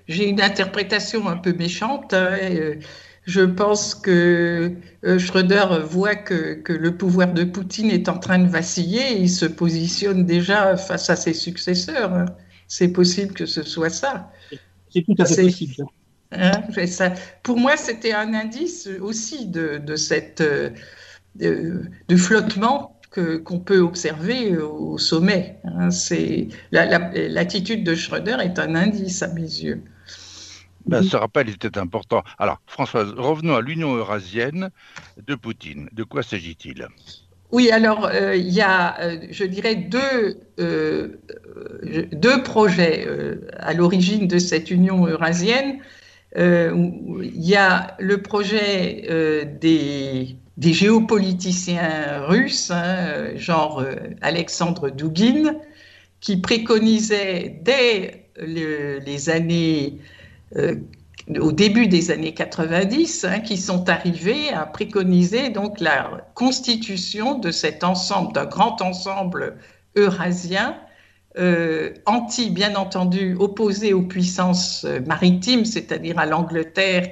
j'ai 0.07 0.29
une 0.29 0.41
interprétation 0.41 1.29
un 1.29 1.37
peu 1.37 1.53
méchante. 1.53 2.15
Hein, 2.15 2.39
euh, 2.43 2.75
je 3.25 3.43
pense 3.43 3.95
que 3.95 4.73
euh, 5.05 5.19
Schröder 5.19 5.67
voit 5.85 6.15
que, 6.15 6.63
le 6.67 6.97
pouvoir 6.97 7.33
de 7.33 7.45
Poutine 7.45 7.91
est 7.91 8.09
en 8.09 8.19
train 8.19 8.39
de 8.39 8.49
vaciller 8.49 9.13
et 9.13 9.21
il 9.21 9.31
se 9.31 9.47
positionne 9.47 10.25
déjà 10.25 10.77
face 10.77 11.11
à 11.11 11.17
ses 11.17 11.35
successeurs. 11.35 12.27
C'est 12.69 12.89
possible 12.89 13.35
que 13.35 13.47
ce 13.47 13.63
soit 13.63 13.91
ça. 13.91 14.31
C'est 14.93 15.03
tout 15.03 15.15
à 15.19 15.25
fait 15.25 15.45
possible. 15.45 15.87
Hein, 16.31 16.63
ça. 16.87 17.15
Pour 17.43 17.59
moi, 17.59 17.77
c'était 17.77 18.13
un 18.13 18.35
indice 18.35 18.89
aussi 19.01 19.47
de, 19.47 19.97
cette 19.97 20.43
euh, 20.43 20.71
de 21.41 22.17
flottement 22.17 23.01
qu'on 23.11 23.59
peut 23.59 23.81
observer 23.81 24.57
au 24.59 24.99
sommet. 24.99 25.59
Hein, 25.65 25.91
c'est 25.91 26.49
l'attitude 26.71 27.83
de 27.83 27.95
Schröder 27.95 28.37
est 28.41 28.59
un 28.59 28.75
indice 28.75 29.23
à 29.23 29.29
mes 29.29 29.41
yeux. 29.41 29.83
Ben, 30.87 31.03
ce 31.03 31.17
rappel 31.17 31.51
était 31.51 31.77
important. 31.79 32.23
Alors, 32.39 32.61
Françoise, 32.67 33.13
revenons 33.17 33.57
à 33.57 33.61
l'Union 33.61 33.95
eurasienne 33.95 34.71
de 35.27 35.35
Poutine. 35.35 35.89
De 35.93 36.03
quoi 36.03 36.23
s'agit-il? 36.23 36.87
Oui, 37.51 37.71
alors, 37.71 38.07
euh, 38.07 38.37
il 38.37 38.51
y 38.51 38.61
a, 38.61 39.01
euh, 39.01 39.19
je 39.31 39.45
dirais, 39.45 39.75
deux, 39.75 40.39
euh, 40.61 41.09
projets 42.45 43.07
à 43.59 43.73
l'origine 43.73 44.29
de 44.29 44.39
cette 44.39 44.71
Union 44.71 45.07
eurasienne. 45.07 45.79
Il 46.37 47.21
y 47.35 47.57
a 47.57 47.97
le 47.99 48.23
projet 48.23 49.47
des 49.61 50.37
géopoliticiens 50.61 52.27
russes, 52.27 52.71
hein, 52.71 53.35
genre 53.37 53.85
Alexandre 54.21 54.91
Douguin, 54.91 55.57
qui 56.21 56.37
préconisaient 56.37 57.61
dès 57.63 58.27
les 58.41 59.31
années, 59.31 59.99
au 61.41 61.53
début 61.53 61.87
des 61.89 62.11
années 62.11 62.35
90, 62.35 63.25
hein, 63.25 63.41
qui 63.41 63.57
sont 63.57 63.89
arrivés 63.89 64.51
à 64.51 64.65
préconiser 64.67 65.51
donc 65.51 65.81
la 65.81 66.29
constitution 66.35 67.39
de 67.39 67.51
cet 67.51 67.85
ensemble, 67.85 68.33
d'un 68.33 68.47
grand 68.47 68.81
ensemble 68.81 69.57
eurasien, 69.97 70.77
euh, 71.39 71.93
anti, 72.07 72.51
bien 72.51 72.75
entendu, 72.77 73.37
opposé 73.39 73.93
aux 73.93 74.03
puissances 74.03 74.87
maritimes, 75.07 75.65
c'est-à-dire 75.65 76.19
à 76.19 76.27
l'Angleterre 76.27 77.09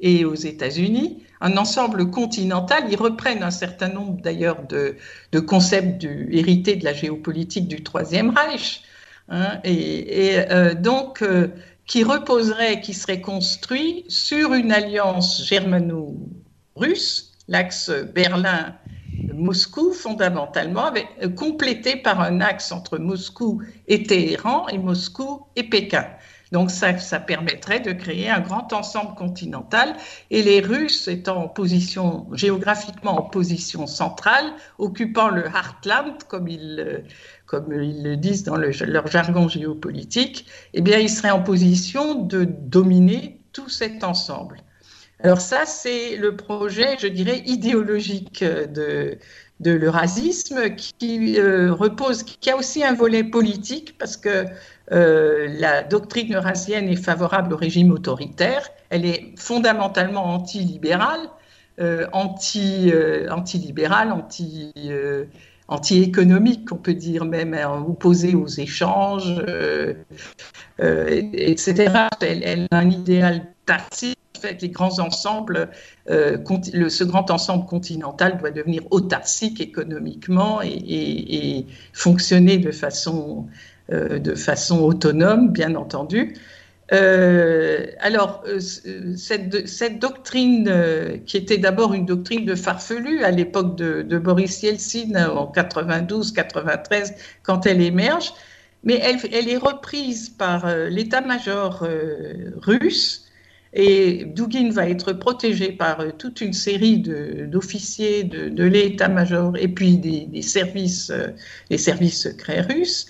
et 0.00 0.24
aux 0.24 0.34
États-Unis, 0.34 1.22
un 1.40 1.56
ensemble 1.56 2.10
continental. 2.10 2.84
Ils 2.90 2.96
reprennent 2.96 3.42
un 3.42 3.50
certain 3.50 3.88
nombre 3.88 4.20
d'ailleurs 4.22 4.62
de, 4.66 4.96
concepts 5.40 6.04
hérités 6.04 6.76
de 6.76 6.84
la 6.84 6.92
géopolitique 6.92 7.68
du 7.68 7.82
Troisième 7.82 8.30
Reich, 8.30 8.82
hein, 9.28 9.60
et, 9.64 10.36
euh, 10.50 10.74
donc 10.74 11.22
euh, 11.22 11.48
qui 11.88 12.04
reposerait, 12.04 12.80
qui 12.80 12.94
serait 12.94 13.22
construit 13.22 14.04
sur 14.08 14.52
une 14.52 14.70
alliance 14.70 15.44
germano-russe, 15.44 17.32
l'axe 17.48 17.90
Berlin-Moscou 18.14 19.92
fondamentalement, 19.94 20.84
avec, 20.84 21.08
euh, 21.22 21.30
complété 21.30 21.96
par 21.96 22.20
un 22.20 22.40
axe 22.42 22.70
entre 22.72 22.98
Moscou 22.98 23.62
et 23.88 24.02
Téhéran 24.02 24.68
et 24.68 24.76
Moscou 24.78 25.46
et 25.56 25.64
Pékin. 25.64 26.06
Donc 26.52 26.70
ça, 26.70 26.96
ça 26.98 27.20
permettrait 27.20 27.80
de 27.80 27.92
créer 27.92 28.30
un 28.30 28.40
grand 28.40 28.72
ensemble 28.72 29.14
continental 29.14 29.94
et 30.30 30.42
les 30.42 30.60
Russes 30.60 31.08
étant 31.08 31.44
en 31.44 31.48
position, 31.48 32.26
géographiquement 32.32 33.18
en 33.18 33.22
position 33.22 33.86
centrale, 33.86 34.54
occupant 34.78 35.28
le 35.28 35.44
heartland, 35.44 36.22
comme 36.26 36.48
ils, 36.48 37.04
comme 37.48 37.72
ils 37.82 38.02
le 38.02 38.16
disent 38.16 38.44
dans 38.44 38.56
leur 38.56 39.06
jargon 39.06 39.48
géopolitique, 39.48 40.46
eh 40.74 40.82
bien 40.82 40.98
ils 40.98 41.08
seraient 41.08 41.30
en 41.30 41.42
position 41.42 42.14
de 42.14 42.44
dominer 42.44 43.40
tout 43.52 43.70
cet 43.70 44.04
ensemble. 44.04 44.58
Alors 45.20 45.40
ça, 45.40 45.64
c'est 45.64 46.16
le 46.16 46.36
projet, 46.36 46.96
je 47.00 47.08
dirais, 47.08 47.42
idéologique 47.46 48.44
de, 48.44 49.18
l'eurasisme 49.64 50.74
qui 50.76 51.40
euh, 51.40 51.72
repose, 51.72 52.22
qui 52.22 52.50
a 52.50 52.56
aussi 52.56 52.84
un 52.84 52.94
volet 52.94 53.24
politique 53.24 53.98
parce 53.98 54.16
que 54.16 54.44
euh, 54.92 55.48
la 55.58 55.82
doctrine 55.82 56.34
eurasienne 56.34 56.88
est 56.88 57.02
favorable 57.02 57.54
au 57.54 57.56
régime 57.56 57.90
autoritaire. 57.90 58.68
Elle 58.90 59.06
est 59.06 59.32
fondamentalement 59.36 60.24
anti-libérale, 60.34 61.28
euh, 61.80 62.06
anti, 62.12 62.92
anti-libérale, 63.30 64.12
anti, 64.12 64.72
anti-économique, 65.68 66.72
on 66.72 66.76
peut 66.76 66.94
dire 66.94 67.24
même, 67.24 67.54
hein, 67.54 67.84
opposée 67.86 68.34
aux 68.34 68.48
échanges, 68.48 69.42
etc. 70.78 72.08
Elle, 72.20 72.66
a 72.70 72.78
un 72.78 72.90
idéal 72.90 73.46
tacite. 73.66 74.18
fait, 74.40 74.62
les 74.62 74.70
grands 74.70 74.98
ensembles, 74.98 75.68
ce 76.06 77.04
grand 77.04 77.30
ensemble 77.30 77.66
continental 77.66 78.38
doit 78.38 78.50
devenir 78.50 78.82
autarcique 78.90 79.60
économiquement 79.60 80.60
et 80.62 81.66
fonctionner 81.92 82.58
de 82.58 82.70
façon 82.70 83.46
euh, 83.90 84.18
de 84.18 84.34
façon 84.34 84.80
autonome, 84.80 85.50
bien 85.50 85.74
entendu. 85.74 86.34
Euh, 86.92 87.86
alors, 87.98 88.42
euh, 88.46 88.60
cette, 89.16 89.98
doctrine, 89.98 91.20
qui 91.26 91.36
était 91.36 91.58
d'abord 91.58 91.94
une 91.94 92.06
doctrine 92.06 92.44
de 92.44 92.54
farfelu 92.54 93.22
à 93.24 93.30
l'époque 93.30 93.76
de, 93.76 94.18
Boris 94.18 94.62
Yeltsin 94.62 95.14
en 95.28 95.52
92-93, 95.52 97.14
quand 97.42 97.66
elle 97.66 97.82
émerge, 97.82 98.32
mais 98.84 99.00
elle, 99.02 99.48
est 99.48 99.56
reprise 99.56 100.30
par 100.30 100.66
l'état-major 100.88 101.86
russe. 102.62 103.24
Et 103.74 104.24
Dugin 104.24 104.70
va 104.70 104.88
être 104.88 105.12
protégé 105.12 105.72
par 105.72 106.02
toute 106.16 106.40
une 106.40 106.54
série 106.54 107.00
d'officiers 107.00 108.24
de, 108.24 108.64
l'état-major 108.64 109.56
et 109.58 109.68
puis 109.68 109.98
des, 109.98 110.24
des 110.26 110.42
services, 110.42 111.12
des 111.68 111.76
services 111.76 112.22
secrets 112.22 112.62
russes. 112.62 113.08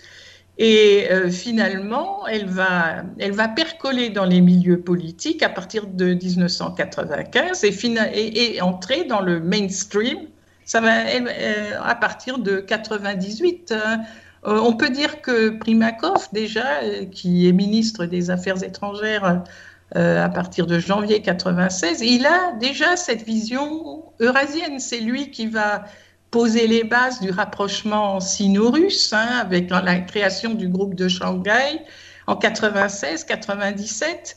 Et 0.58 1.06
euh, 1.10 1.30
finalement, 1.30 2.26
elle 2.26 2.46
va, 2.46 3.04
elle 3.20 3.30
va 3.30 3.46
percoler 3.46 4.10
dans 4.10 4.24
les 4.24 4.40
milieux 4.40 4.80
politiques 4.80 5.44
à 5.44 5.48
partir 5.48 5.86
de 5.86 6.14
1995 6.14 7.62
et, 7.62 8.56
et, 8.56 8.60
entrer 8.60 9.04
dans 9.04 9.20
le 9.20 9.38
mainstream. 9.38 10.18
Ça 10.64 10.80
va 10.80 11.06
euh, 11.06 11.70
à 11.80 11.94
partir 11.94 12.40
de 12.40 12.58
98. 12.58 13.72
Hein. 13.72 14.00
Euh, 14.46 14.58
on 14.58 14.74
peut 14.74 14.90
dire 14.90 15.22
que 15.22 15.50
Primakov, 15.50 16.28
déjà, 16.32 16.80
qui 17.12 17.48
est 17.48 17.52
ministre 17.52 18.04
des 18.06 18.30
Affaires 18.30 18.62
étrangères 18.64 19.44
à 19.94 20.28
partir 20.28 20.66
de 20.66 20.78
janvier 20.78 21.22
96, 21.22 22.02
il 22.02 22.26
a 22.26 22.52
déjà 22.60 22.96
cette 22.96 23.22
vision 23.22 24.02
eurasienne. 24.20 24.80
C'est 24.80 25.00
lui 25.00 25.30
qui 25.30 25.46
va 25.46 25.84
poser 26.30 26.66
les 26.66 26.84
bases 26.84 27.20
du 27.20 27.30
rapprochement 27.30 28.20
sino-russe 28.20 29.12
hein, 29.12 29.28
avec 29.40 29.70
la 29.70 29.98
création 30.00 30.54
du 30.54 30.68
groupe 30.68 30.94
de 30.94 31.08
Shanghai 31.08 31.80
en 32.26 32.34
96-97, 32.34 34.36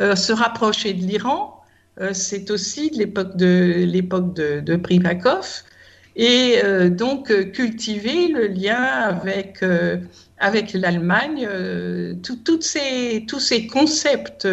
euh, 0.00 0.16
se 0.16 0.32
rapprocher 0.32 0.92
de 0.92 1.04
l'Iran, 1.04 1.62
euh, 2.00 2.12
c'est 2.12 2.50
aussi 2.50 2.90
l'époque 2.90 3.36
de 3.36 3.84
l'époque 3.86 4.34
de, 4.34 4.60
de, 4.60 4.76
Primakov, 4.76 5.62
et 6.16 6.60
euh, 6.64 6.88
donc 6.88 7.32
cultiver 7.52 8.28
le 8.28 8.48
lien 8.48 8.82
avec 8.82 9.64
avec 10.40 10.72
l'Allemagne, 10.72 11.48
ces, 12.60 13.24
tous 13.28 13.40
ces 13.40 13.66
concepts 13.66 14.46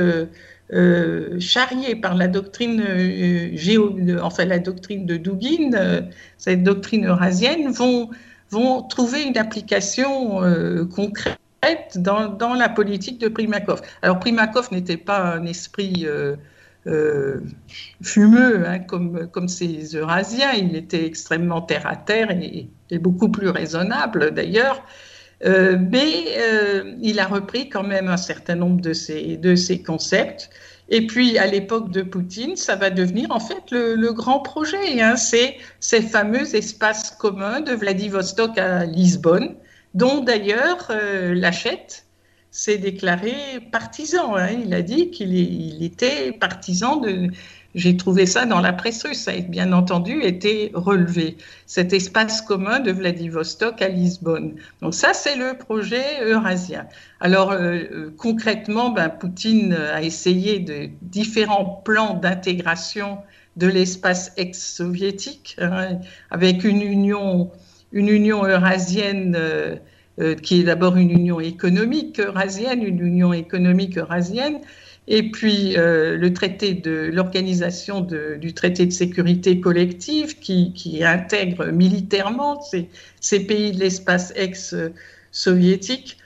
euh, 0.73 1.39
charriés 1.39 1.95
par 1.95 2.15
la 2.15 2.27
doctrine 2.27 2.81
euh, 2.81 3.51
géo, 3.53 3.95
enfin 4.21 4.45
la 4.45 4.57
doctrine 4.57 5.05
de 5.05 5.15
Dugin, 5.15 5.73
euh, 5.75 6.01
cette 6.37 6.63
doctrine 6.63 7.05
eurasienne, 7.05 7.69
vont, 7.69 8.09
vont 8.49 8.81
trouver 8.81 9.23
une 9.23 9.37
application 9.37 10.41
concrète 10.95 11.37
dans, 11.97 12.29
dans, 12.29 12.55
la 12.55 12.69
politique 12.69 13.19
de 13.21 13.27
Primakov. 13.27 13.81
Alors 14.01 14.19
Primakov 14.19 14.71
n'était 14.71 14.97
pas 14.97 15.35
un 15.35 15.45
esprit 15.45 16.07
fumeux 18.01 18.67
hein, 18.67 18.79
comme, 18.79 19.27
comme 19.27 19.47
ces 19.47 19.95
Eurasiens, 19.95 20.53
il 20.53 20.75
était 20.75 21.05
extrêmement 21.05 21.61
terre 21.61 21.85
à 21.85 21.95
terre 21.95 22.29
et 22.31 22.99
beaucoup 22.99 23.29
plus 23.29 23.49
raisonnable 23.49 24.31
d'ailleurs. 24.31 24.83
Euh, 25.45 25.77
mais 25.91 26.25
euh, 26.37 26.95
il 27.01 27.19
a 27.19 27.27
repris 27.27 27.69
quand 27.69 27.83
même 27.83 28.07
un 28.07 28.17
certain 28.17 28.55
nombre 28.55 28.81
de 28.81 28.93
ces, 28.93 29.37
de 29.37 29.55
ces 29.55 29.81
concepts. 29.81 30.49
Et 30.89 31.07
puis, 31.07 31.37
à 31.37 31.47
l'époque 31.47 31.91
de 31.91 32.01
Poutine, 32.01 32.55
ça 32.55 32.75
va 32.75 32.89
devenir 32.89 33.31
en 33.31 33.39
fait 33.39 33.71
le, 33.71 34.11
grand 34.11 34.39
projet. 34.39 35.01
Hein. 35.01 35.15
C'est 35.15 35.57
ces 35.79 36.01
fameux 36.01 36.55
espaces 36.55 37.11
communs 37.11 37.61
de 37.61 37.73
Vladivostok 37.73 38.57
à 38.57 38.85
Lisbonne, 38.85 39.55
dont 39.93 40.21
d'ailleurs 40.21 40.87
euh, 40.89 41.33
l'achète 41.33 42.05
s'est 42.51 42.77
déclaré 42.77 43.33
partisan. 43.71 44.35
Hein. 44.35 44.49
Il 44.63 44.73
a 44.73 44.81
dit 44.81 45.11
qu'il 45.11 45.83
était 45.83 46.31
partisan 46.33 46.97
de. 46.97 47.29
J'ai 47.75 47.97
trouvé 47.97 48.25
ça 48.25 48.45
dans 48.45 48.61
la 48.61 48.71
presse 48.71 49.03
russe. 49.05 49.19
Ça 49.19 49.31
a 49.31 49.39
bien 49.41 49.73
entendu 49.73 50.21
été 50.21 50.71
relevé. 50.73 51.35
Cet 51.65 51.91
espace 51.91 52.41
commun 52.41 52.79
de 52.79 52.91
Vladivostok 52.91 53.81
à 53.81 53.89
Lisbonne. 53.89 54.55
Donc 54.81 54.93
ça, 54.93 55.13
c'est 55.13 55.35
le 55.35 55.57
projet 55.57 56.23
eurasien. 56.23 56.87
Alors 57.19 57.51
euh, 57.51 57.59
euh, 57.59 58.13
concrètement, 58.17 58.91
ben, 58.91 59.09
Poutine 59.09 59.73
a 59.73 60.01
essayé 60.01 60.59
de 60.59 60.89
différents 61.01 61.81
plans 61.83 62.13
d'intégration 62.13 63.17
de 63.57 63.67
l'espace 63.67 64.31
ex-soviétique 64.37 65.57
hein, 65.59 65.99
avec 66.31 66.63
une 66.63 66.81
union, 66.81 67.51
une 67.91 68.07
union 68.07 68.45
eurasienne. 68.45 69.35
Euh, 70.17 70.33
qui 70.33 70.61
est 70.61 70.63
d'abord 70.63 70.95
une 70.95 71.11
union 71.11 71.41
économique 71.41 72.21
eurasienne, 72.21 72.81
une 72.81 73.01
union 73.01 73.33
économique 73.33 73.97
eurasienne, 73.97 74.59
et 75.07 75.29
puis 75.29 75.77
euh, 75.77 76.17
le 76.17 76.33
traité 76.33 76.73
de 76.73 77.09
l'organisation 77.13 78.01
du 78.01 78.53
traité 78.53 78.85
de 78.85 78.91
sécurité 78.91 79.59
collective 79.59 80.39
qui, 80.39 81.03
intègre 81.03 81.67
militairement 81.67 82.61
ces, 82.61 83.45
pays 83.45 83.71
de 83.71 83.79
l'espace 83.79 84.33
ex-soviétique. 84.35 86.17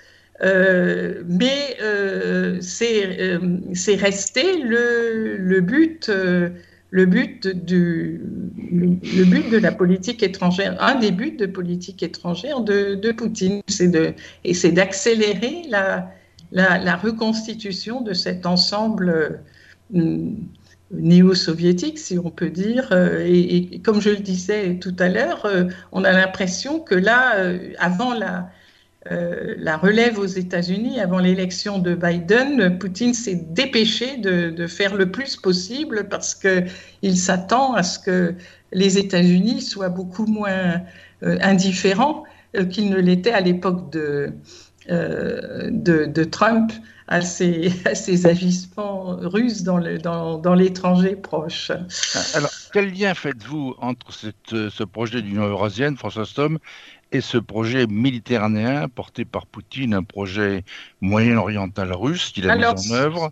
Euh, 0.41 1.23
mais 1.27 1.75
euh, 1.81 2.59
c'est 2.61 3.95
resté 3.95 4.63
le, 4.63 5.35
le 5.37 5.61
but 5.61 6.09
le 6.91 7.05
but, 7.05 7.47
du, 7.47 8.19
le 8.71 9.23
but 9.23 9.51
de 9.51 9.57
la 9.57 9.71
politique 9.71 10.23
étrangère, 10.23 10.75
un 10.81 10.95
des 10.95 11.11
buts 11.11 11.35
de 11.37 11.45
politique 11.45 12.01
étrangère 12.01 12.61
de, 12.61 12.95
de 12.95 13.11
Poutine, 13.11 13.61
c'est 13.67 14.71
d'accélérer 14.71 15.63
la, 15.69 16.11
la, 16.51 16.95
reconstitution 16.95 18.01
de 18.01 18.13
cet 18.13 18.45
ensemble 18.45 19.41
euh, 19.95 20.31
néo-soviétique, 20.91 21.99
si 21.99 22.17
on 22.17 22.31
peut 22.31 22.49
dire. 22.49 22.89
Euh, 22.91 23.23
et, 23.25 23.79
comme 23.79 24.01
je 24.01 24.09
le 24.09 24.17
disais 24.17 24.77
tout 24.79 24.95
à 24.99 25.09
l'heure, 25.09 25.45
euh, 25.45 25.65
on 25.91 26.03
a 26.03 26.11
l'impression 26.11 26.79
que 26.79 26.95
là, 26.95 27.35
avant 27.77 28.13
la, 28.13 28.49
relève 29.77 30.19
aux 30.19 30.25
États-Unis 30.25 30.99
avant 30.99 31.19
l'élection 31.19 31.79
de 31.79 31.95
Biden, 31.95 32.77
Poutine 32.77 33.13
s'est 33.13 33.43
dépêché 33.49 34.17
de, 34.17 34.67
faire 34.67 34.95
le 34.95 35.11
plus 35.11 35.35
possible 35.35 36.07
parce 36.09 36.35
qu'il 36.35 37.17
s'attend 37.17 37.73
à 37.73 37.83
ce 37.83 37.99
que 37.99 38.35
les 38.71 38.97
États-Unis 38.97 39.61
soient 39.61 39.89
beaucoup 39.89 40.25
moins 40.25 40.81
indifférents 41.21 42.23
qu'ils 42.71 42.89
ne 42.89 42.97
l'étaient 42.97 43.31
à 43.31 43.41
l'époque 43.41 43.91
de, 43.91 44.33
de, 44.89 46.23
Trump 46.23 46.71
à 47.07 47.21
ses, 47.21 48.27
agissements 48.27 49.17
russes 49.21 49.63
dans 49.63 49.77
l'étranger 49.77 51.15
dans, 51.15 51.21
proche. 51.21 51.71
Alors, 52.35 52.51
quel 52.71 52.93
lien 52.93 53.13
faites-vous 53.13 53.75
entre 53.79 54.11
ce 54.11 54.83
projet 54.83 55.21
d'Union 55.21 55.47
eurasienne, 55.47 55.97
François 55.97 56.25
Stom, 56.25 56.59
et 57.11 57.21
ce 57.21 57.37
projet 57.37 57.87
méditerranéen 57.87 58.87
porté 58.87 59.25
par 59.25 59.47
Poutine, 59.47 59.93
un 59.93 60.03
projet 60.03 60.63
moyen-oriental 61.01 61.91
russe 61.93 62.29
qu'il 62.29 62.49
a 62.49 62.55
mis 62.55 62.65
en 62.65 62.91
œuvre? 62.91 63.31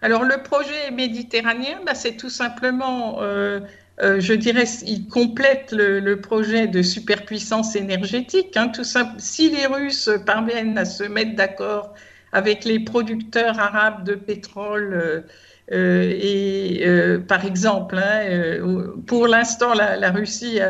Alors 0.00 0.24
le 0.24 0.42
projet 0.42 0.90
méditerranéen, 0.92 1.80
bah, 1.84 1.94
c'est 1.94 2.16
tout 2.16 2.30
simplement, 2.30 3.18
euh, 3.20 3.60
euh, 4.02 4.20
je 4.20 4.32
dirais, 4.34 4.64
il 4.86 5.08
complète 5.08 5.72
le, 5.72 6.14
projet 6.20 6.66
de 6.66 6.82
superpuissance 6.82 7.76
énergétique. 7.76 8.56
Hein, 8.56 8.68
tout 8.68 8.84
simple. 8.84 9.14
Si 9.18 9.50
les 9.50 9.66
Russes 9.66 10.10
parviennent 10.26 10.78
à 10.78 10.84
se 10.84 11.04
mettre 11.04 11.34
d'accord 11.34 11.94
avec 12.32 12.64
les 12.64 12.80
producteurs 12.80 13.58
arabes 13.58 14.04
de 14.04 14.14
pétrole, 14.14 15.24
euh, 15.72 16.14
et 16.20 16.84
par 17.26 17.44
exemple, 17.44 17.98
hein, 17.98 18.60
pour 19.06 19.26
l'instant, 19.26 19.74
la, 19.74 20.10
Russie 20.10 20.60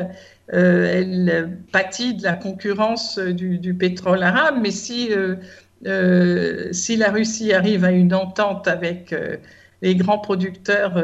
euh, 0.55 0.91
elle 0.91 1.59
pâtit 1.73 2.15
de 2.15 2.23
la 2.23 2.33
concurrence 2.33 3.19
du, 3.19 3.75
pétrole 3.75 4.23
arabe, 4.23 4.57
mais 4.63 4.71
si, 4.71 5.13
euh, 5.13 5.37
euh, 5.87 6.73
si 6.73 6.97
la 6.97 7.11
Russie 7.11 7.53
arrive 7.53 7.85
à 7.85 7.91
une 7.91 8.15
entente 8.15 8.67
avec 8.67 9.15
les 9.83 9.95
grands 9.95 10.19
producteurs 10.19 11.03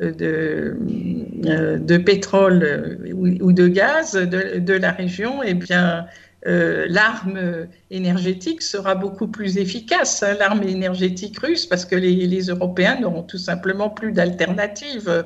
de, 0.00 0.76
de, 0.78 1.96
pétrole 1.98 2.98
ou, 3.12 3.52
de 3.52 3.68
gaz 3.68 4.12
de, 4.14 4.72
la 4.72 4.92
région, 4.92 5.42
eh 5.42 5.54
bien, 5.54 6.06
euh, 6.46 6.86
l'arme 6.88 7.66
énergétique 7.90 8.62
sera 8.62 8.94
beaucoup 8.94 9.26
plus 9.26 9.58
efficace, 9.58 10.22
hein, 10.22 10.36
l'arme 10.38 10.62
énergétique 10.62 11.38
russe, 11.40 11.66
parce 11.66 11.84
que 11.84 11.96
les, 11.96 12.40
Européens 12.42 13.00
n'auront 13.00 13.24
tout 13.24 13.38
simplement 13.38 13.90
plus 13.90 14.12
d'alternative. 14.12 15.24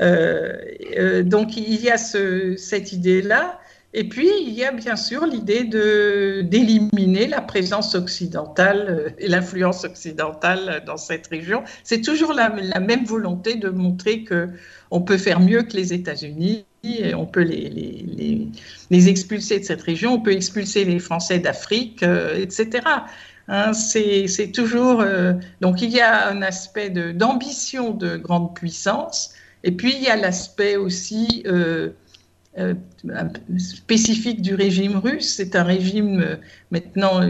Euh, 0.00 0.52
euh, 0.96 1.22
donc 1.22 1.56
il 1.56 1.82
y 1.82 1.90
a 1.90 1.98
cette 1.98 2.92
idée-là. 2.92 3.60
Et 3.96 4.08
puis, 4.08 4.28
il 4.42 4.52
y 4.52 4.64
a 4.64 4.72
bien 4.72 4.96
sûr 4.96 5.24
l'idée 5.24 5.62
d'éliminer 6.42 7.28
la 7.28 7.40
présence 7.40 7.94
occidentale 7.94 9.14
et 9.18 9.28
l'influence 9.28 9.84
occidentale 9.84 10.82
dans 10.84 10.96
cette 10.96 11.28
région. 11.28 11.62
C'est 11.84 12.00
toujours 12.00 12.32
la, 12.32 12.50
même 12.50 13.04
volonté 13.04 13.54
de 13.54 13.68
montrer 13.68 14.24
qu'on 14.24 15.00
peut 15.00 15.16
faire 15.16 15.38
mieux 15.38 15.62
que 15.62 15.76
les 15.76 15.92
États-Unis 15.94 16.66
on 17.14 17.26
peut 17.26 17.42
les, 17.42 18.50
les, 18.90 19.08
expulser 19.08 19.60
de 19.60 19.64
cette 19.64 19.82
région, 19.82 20.14
on 20.14 20.20
peut 20.20 20.32
expulser 20.32 20.84
les 20.84 20.98
Français 20.98 21.38
d'Afrique, 21.38 22.02
euh, 22.02 22.36
etc. 22.36 22.82
Hein, 23.48 23.72
c'est 23.72 24.52
toujours. 24.52 25.00
Euh, 25.00 25.34
donc 25.60 25.82
il 25.82 25.90
y 25.90 26.00
a 26.00 26.28
un 26.28 26.42
aspect 26.42 26.90
d'ambition 26.90 27.90
de, 27.90 28.16
grande 28.16 28.54
puissance, 28.54 29.32
et 29.62 29.72
puis 29.72 29.94
il 29.96 30.02
y 30.02 30.08
a 30.08 30.16
l'aspect 30.16 30.76
aussi 30.76 31.42
euh, 31.46 31.90
spécifique 33.58 34.42
du 34.42 34.54
régime 34.54 34.96
russe. 34.96 35.34
C'est 35.36 35.56
un 35.56 35.64
régime, 35.64 36.38
maintenant, 36.70 37.20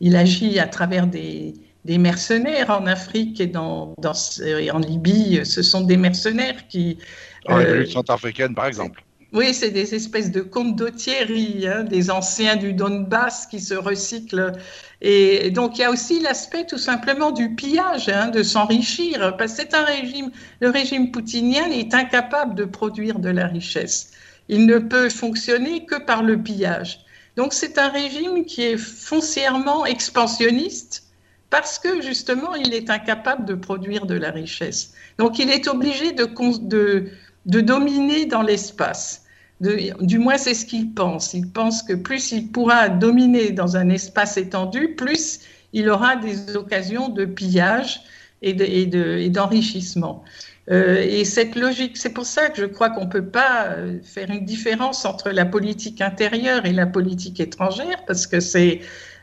il 0.00 0.16
agit 0.16 0.58
à 0.58 0.66
travers 0.66 1.06
des, 1.06 1.54
mercenaires 1.86 2.70
en 2.70 2.86
Afrique 2.86 3.40
et, 3.40 3.46
dans, 3.46 3.94
et 4.44 4.70
en 4.70 4.78
Libye. 4.78 5.40
Ce 5.44 5.62
sont 5.62 5.82
des 5.82 5.96
mercenaires 5.96 6.68
qui 6.68 6.98
en 7.46 7.56
République 7.56 7.88
euh, 7.88 7.92
centrafricaine, 7.92 8.54
par 8.54 8.66
exemple. 8.66 9.02
Oui, 9.32 9.54
c'est 9.54 9.70
des 9.70 9.94
espèces 9.94 10.30
de 10.30 10.42
contes 10.42 10.82
hein, 10.82 11.84
des 11.84 12.10
anciens 12.10 12.56
du 12.56 12.74
Donbass 12.74 13.46
qui 13.46 13.60
se 13.60 13.72
recyclent. 13.72 14.52
Et 15.00 15.50
donc, 15.50 15.78
il 15.78 15.80
y 15.80 15.84
a 15.84 15.90
aussi 15.90 16.20
l'aspect 16.20 16.66
tout 16.66 16.78
simplement 16.78 17.30
du 17.30 17.54
pillage, 17.54 18.10
hein, 18.10 18.28
de 18.28 18.42
s'enrichir, 18.42 19.34
parce 19.38 19.54
que 19.54 19.62
c'est 19.62 19.74
un 19.74 19.84
régime, 19.84 20.30
le 20.60 20.68
régime 20.68 21.10
poutinien 21.10 21.64
est 21.70 21.94
incapable 21.94 22.54
de 22.54 22.64
produire 22.64 23.18
de 23.20 23.30
la 23.30 23.46
richesse. 23.46 24.10
Il 24.48 24.66
ne 24.66 24.78
peut 24.78 25.08
fonctionner 25.08 25.84
que 25.86 25.96
par 25.96 26.22
le 26.22 26.42
pillage. 26.42 27.00
Donc, 27.36 27.54
c'est 27.54 27.78
un 27.78 27.88
régime 27.88 28.44
qui 28.44 28.62
est 28.62 28.76
foncièrement 28.76 29.86
expansionniste, 29.86 31.04
parce 31.50 31.78
que 31.78 32.02
justement, 32.02 32.54
il 32.54 32.74
est 32.74 32.90
incapable 32.90 33.44
de 33.44 33.54
produire 33.54 34.06
de 34.06 34.14
la 34.14 34.30
richesse. 34.30 34.92
Donc, 35.18 35.38
il 35.38 35.50
est 35.50 35.68
obligé 35.68 36.12
de, 36.12 36.26
de 36.68 37.10
de 37.46 37.60
dominer 37.60 38.26
dans 38.26 38.42
l'espace. 38.42 39.24
Du 39.60 40.18
moins, 40.18 40.38
c'est 40.38 40.54
ce 40.54 40.66
qu'il 40.66 40.92
pense. 40.92 41.34
Il 41.34 41.48
pense 41.48 41.82
que 41.82 41.92
plus 41.92 42.32
il 42.32 42.50
pourra 42.50 42.88
dominer 42.88 43.52
dans 43.52 43.76
un 43.76 43.88
espace 43.90 44.36
étendu, 44.36 44.94
plus 44.96 45.40
il 45.72 45.88
aura 45.88 46.16
des 46.16 46.56
occasions 46.56 47.08
de 47.08 47.24
pillage 47.24 48.00
et 48.42 48.54
d'enrichissement. 49.30 50.24
Euh, 50.70 51.02
et 51.02 51.24
cette 51.24 51.56
logique, 51.56 51.96
c'est 51.96 52.12
pour 52.12 52.24
ça 52.24 52.48
que 52.48 52.60
je 52.60 52.66
crois 52.66 52.90
qu'on 52.90 53.06
ne 53.06 53.10
peut 53.10 53.26
pas 53.26 53.66
euh, 53.70 53.98
faire 54.02 54.30
une 54.30 54.44
différence 54.44 55.04
entre 55.04 55.30
la 55.30 55.44
politique 55.44 56.00
intérieure 56.00 56.66
et 56.66 56.72
la 56.72 56.86
politique 56.86 57.40
étrangère, 57.40 58.04
parce 58.06 58.28
que 58.28 58.38
c'est 58.38 58.80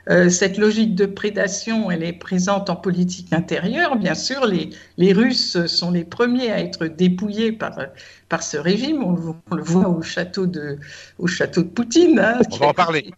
euh, 0.10 0.30
cette 0.30 0.58
logique 0.58 0.96
de 0.96 1.06
prédation, 1.06 1.92
elle 1.92 2.04
est 2.04 2.14
présente 2.14 2.70
en 2.70 2.76
politique 2.76 3.32
intérieure. 3.32 3.96
Bien 3.96 4.16
sûr, 4.16 4.46
les, 4.46 4.72
les 4.98 5.14
Russes 5.14 5.66
sont 5.68 5.92
les 5.92 6.04
premiers 6.04 6.52
à 6.52 6.60
être 6.60 6.88
dépouillés 6.88 7.54
par, 7.54 7.80
par 8.28 8.44
ce 8.44 8.58
régime. 8.58 9.04
On, 9.04 9.56
le 9.56 9.64
voit 9.64 9.88
au 9.88 10.02
château 10.02 10.46
de, 10.46 10.78
au 11.20 11.28
château 11.28 11.64
de 11.64 11.70
Poutine. 11.70 12.20
Hein, 12.20 12.42
on 12.52 12.58
va 12.58 12.68
en 12.68 12.74
parler. 12.74 13.12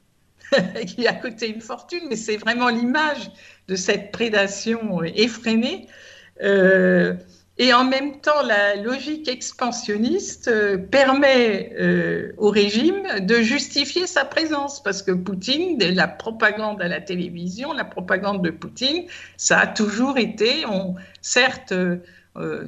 qui 0.86 1.08
a 1.08 1.14
coûté 1.14 1.50
une 1.50 1.62
fortune, 1.62 2.02
mais 2.10 2.18
c'est 2.18 2.38
vraiment 2.38 2.70
l'image 2.70 3.32
de 3.68 3.76
cette 3.76 4.12
prédation 4.12 5.02
effrénée. 5.04 5.88
Euh, 6.44 7.14
et 7.62 7.76
en 7.76 7.84
même 7.84 8.20
temps, 8.22 8.42
la 8.42 8.76
logique 8.76 9.28
expansionniste 9.28 10.48
euh, 10.48 10.80
permet 10.80 11.72
euh, 11.80 12.32
au 12.38 12.50
régime 12.50 13.04
de 13.20 13.36
justifier 13.36 14.08
sa 14.08 14.26
présence, 14.26 14.82
parce 14.82 15.04
que 15.04 15.12
Poutine, 15.12 15.78
la 15.78 16.08
propagande 16.08 16.82
à 16.82 16.88
la 16.88 17.00
télévision, 17.00 17.72
la 17.72 17.86
propagande 17.86 18.44
de 18.44 18.50
Poutine, 18.50 19.04
ça 19.38 19.60
a 19.60 19.68
toujours 19.68 20.18
été, 20.18 20.66
certes, 21.22 21.72
euh, 21.72 22.00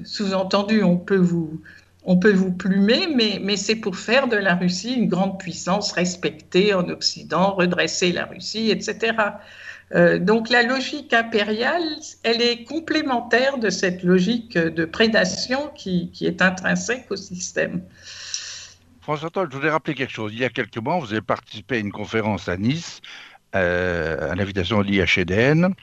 sous-entendu, 0.03 0.83
on 0.83 0.97
peut 0.97 1.17
vous, 1.17 1.59
on 2.05 2.17
peut 2.17 2.31
vous 2.31 2.51
plumer, 2.51 3.07
mais, 3.07 3.39
mais 3.41 3.57
c'est 3.57 3.77
pour 3.77 3.95
faire 3.95 4.27
de 4.27 4.37
la 4.37 4.53
Russie 4.53 4.93
une 4.93 5.07
grande 5.07 5.39
puissance 5.39 5.91
respectée 5.93 6.75
en 6.75 6.87
Occident, 6.89 7.55
redresser 7.55 8.11
la 8.11 8.25
Russie, 8.25 8.69
etc. 8.69 9.15
Euh, 9.93 10.17
donc 10.17 10.49
la 10.49 10.63
logique 10.63 11.13
impériale, 11.13 11.83
elle 12.23 12.41
est 12.41 12.63
complémentaire 12.63 13.57
de 13.57 13.69
cette 13.69 14.03
logique 14.03 14.57
de 14.57 14.85
prédation 14.85 15.69
qui, 15.75 16.11
est 16.21 16.41
intrinsèque 16.41 17.05
au 17.11 17.15
système. 17.15 17.83
François 19.01 19.29
je 19.35 19.55
voudrais 19.55 19.69
rappeler 19.69 19.93
quelque 19.93 20.13
chose. 20.13 20.31
Il 20.33 20.39
y 20.39 20.45
a 20.45 20.49
quelques 20.49 20.77
mois, 20.77 20.97
vous 20.97 21.11
avez 21.11 21.21
participé 21.21 21.75
à 21.75 21.79
une 21.79 21.91
conférence 21.91 22.47
à 22.47 22.57
Nice, 22.57 23.01
euh, 23.55 24.31
à 24.31 24.35
l'invitation 24.35 24.81
de 24.81 24.87
l'IHEDN, 24.87 25.75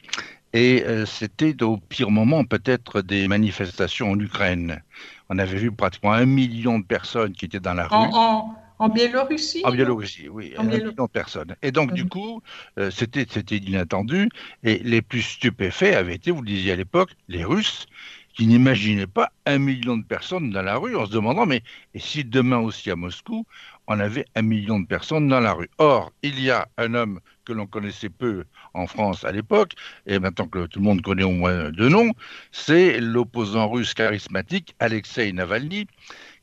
et 0.52 0.82
euh, 0.86 1.06
c'était 1.06 1.62
au 1.62 1.76
pire 1.76 2.11
moment 2.11 2.44
peut-être 2.44 3.02
des 3.02 3.28
manifestations 3.28 4.11
en 4.11 4.18
Ukraine. 4.18 4.82
On 5.28 5.38
avait 5.38 5.58
vu 5.58 5.70
pratiquement 5.70 6.12
un 6.12 6.26
million 6.26 6.80
de 6.80 6.84
personnes 6.84 7.32
qui 7.32 7.44
étaient 7.44 7.61
dans 7.61 7.74
la 7.74 7.86
rue. 7.86 7.94
En 7.94 8.56
Biélorussie 8.89 9.62
En 9.64 9.70
Biélorussie, 9.70 10.28
oui, 10.28 10.55
un 10.57 10.64
million 10.64 10.93
de 10.93 11.07
personnes. 11.07 11.55
Et 11.62 11.72
donc, 11.72 11.93
du 11.93 12.05
mhm. 12.05 12.09
coup, 12.09 12.43
euh, 12.78 12.91
c'était 12.91 13.57
inattendu. 13.57 14.28
Et 14.64 14.78
les 14.78 15.03
plus 15.03 15.22
stupéfaits 15.22 15.95
avaient 15.95 16.14
été, 16.14 16.31
vous 16.31 16.43
le 16.43 16.49
disiez 16.49 16.72
à 16.72 16.76
l'époque, 16.76 17.11
les 17.28 17.45
Russes, 17.45 17.87
qui 18.35 18.47
n'imaginaient 18.47 19.07
pas 19.07 19.33
un 19.45 19.59
million 19.59 19.97
de 19.97 20.05
personnes 20.05 20.51
dans 20.51 20.62
la 20.62 20.76
rue 20.76 20.97
en 20.97 21.05
se 21.05 21.12
demandant, 21.12 21.47
mais 21.47 21.62
et 21.95 21.99
si 21.99 22.24
demain 22.24 22.59
aussi 22.59 22.91
à 22.91 22.97
Moscou, 22.97 23.45
on 23.91 23.99
avait 23.99 24.24
un 24.36 24.43
million 24.43 24.78
de 24.78 24.86
personnes 24.86 25.26
dans 25.26 25.41
la 25.41 25.53
rue 25.53 25.68
Or, 25.78 26.12
il 26.22 26.41
y 26.41 26.49
a 26.49 26.68
un 26.78 26.95
homme 26.95 27.18
que 27.45 27.53
l'on 27.53 27.66
connaissait 27.66 28.09
peu 28.09 28.45
en 28.72 28.86
France 28.86 29.24
à 29.24 29.32
l'époque, 29.32 29.72
et 30.07 30.20
maintenant 30.20 30.47
que 30.47 30.66
tout 30.66 30.78
le 30.78 30.84
monde 30.84 31.03
connaît 31.03 31.24
au 31.24 31.32
moins 31.32 31.70
deux 31.72 31.88
noms, 31.88 32.12
c'est 32.53 33.01
l'opposant 33.01 33.68
russe 33.68 33.93
charismatique 33.93 34.76
Alexei 34.78 35.32
Navalny, 35.32 35.88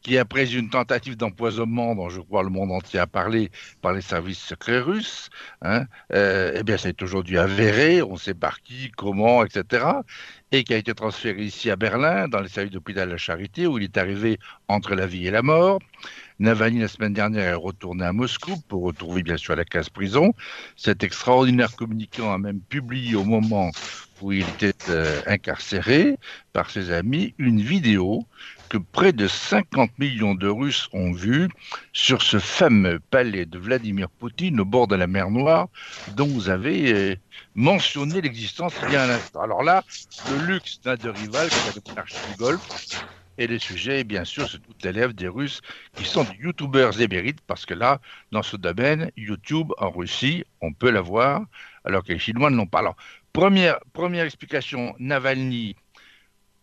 qui, 0.01 0.17
après 0.17 0.53
une 0.53 0.69
tentative 0.69 1.15
d'empoisonnement 1.15 1.95
dont 1.95 2.09
je 2.09 2.19
crois 2.19 2.43
le 2.43 2.49
monde 2.49 2.71
entier 2.71 2.99
a 2.99 3.07
parlé 3.07 3.49
par 3.81 3.93
les 3.93 4.01
services 4.01 4.39
secrets 4.39 4.79
russes, 4.79 5.29
hein, 5.61 5.85
euh, 6.13 6.51
eh 6.53 6.63
bien, 6.63 6.77
c'est 6.77 7.01
aujourd'hui 7.01 7.37
avéré, 7.37 8.01
on 8.01 8.17
sait 8.17 8.33
par 8.33 8.61
qui, 8.61 8.91
comment, 8.91 9.43
etc., 9.45 9.85
et 10.51 10.63
qui 10.63 10.73
a 10.73 10.77
été 10.77 10.93
transféré 10.93 11.43
ici 11.43 11.69
à 11.69 11.75
Berlin, 11.75 12.27
dans 12.27 12.41
les 12.41 12.49
services 12.49 12.73
d'hôpital 12.73 13.07
de 13.07 13.13
la 13.13 13.17
Charité, 13.17 13.67
où 13.67 13.77
il 13.77 13.85
est 13.85 13.97
arrivé 13.97 14.39
entre 14.67 14.95
la 14.95 15.07
vie 15.07 15.27
et 15.27 15.31
la 15.31 15.41
mort. 15.41 15.79
Navalny, 16.39 16.79
la 16.79 16.87
semaine 16.87 17.13
dernière, 17.13 17.45
est 17.45 17.53
retourné 17.55 18.05
à 18.05 18.13
Moscou 18.13 18.55
pour 18.67 18.83
retrouver 18.83 19.23
bien 19.23 19.37
sûr 19.37 19.55
la 19.55 19.65
case 19.65 19.89
prison. 19.89 20.33
Cet 20.75 21.03
extraordinaire 21.03 21.75
communicant 21.75 22.31
a 22.31 22.37
même 22.37 22.59
publié 22.59 23.15
au 23.15 23.23
moment 23.23 23.71
où 24.21 24.31
il 24.31 24.47
était 24.47 24.73
euh, 24.89 25.21
incarcéré 25.25 26.17
par 26.53 26.69
ses 26.69 26.91
amis 26.91 27.33
une 27.37 27.61
vidéo 27.61 28.25
que 28.69 28.77
près 28.77 29.13
de 29.13 29.27
50 29.27 29.97
millions 29.97 30.35
de 30.35 30.47
Russes 30.47 30.89
ont 30.93 31.11
vu 31.11 31.49
sur 31.93 32.21
ce 32.21 32.37
fameux 32.37 32.99
palais 32.99 33.45
de 33.45 33.57
Vladimir 33.57 34.09
Poutine 34.09 34.59
au 34.59 34.65
bord 34.65 34.87
de 34.87 34.95
la 34.95 35.07
mer 35.07 35.31
Noire 35.31 35.69
dont 36.15 36.27
vous 36.27 36.49
avez 36.49 36.93
euh, 36.93 37.15
mentionné 37.55 38.21
l'existence 38.21 38.73
il 38.87 38.93
y 38.93 38.95
a 38.95 39.03
un 39.03 39.09
instant. 39.09 39.41
Alors 39.41 39.63
là, 39.63 39.83
le 40.29 40.45
luxe 40.45 40.79
n'a 40.85 40.97
de 40.97 41.09
rival 41.09 41.49
que 41.49 41.95
la 41.95 42.03
du 42.03 42.37
Golfe. 42.37 43.05
Et 43.37 43.47
le 43.47 43.59
sujet, 43.59 44.03
bien 44.03 44.25
sûr, 44.25 44.49
c'est 44.49 44.59
toute 44.59 44.83
l'élève 44.83 45.13
des 45.13 45.27
Russes 45.27 45.61
qui 45.95 46.05
sont 46.05 46.23
des 46.23 46.37
youtubeurs 46.39 46.99
émérites, 46.99 47.41
parce 47.41 47.65
que 47.65 47.73
là, 47.73 48.01
dans 48.31 48.43
ce 48.43 48.57
domaine, 48.57 49.11
YouTube 49.15 49.71
en 49.77 49.91
Russie, 49.91 50.43
on 50.61 50.73
peut 50.73 50.89
l'avoir, 50.89 51.43
alors 51.85 52.03
que 52.03 52.13
les 52.13 52.19
Chinois 52.19 52.49
ne 52.49 52.57
l'ont 52.57 52.65
pas. 52.65 52.79
Alors, 52.79 52.95
première, 53.33 53.79
première 53.93 54.25
explication, 54.25 54.95
Navalny 54.99 55.75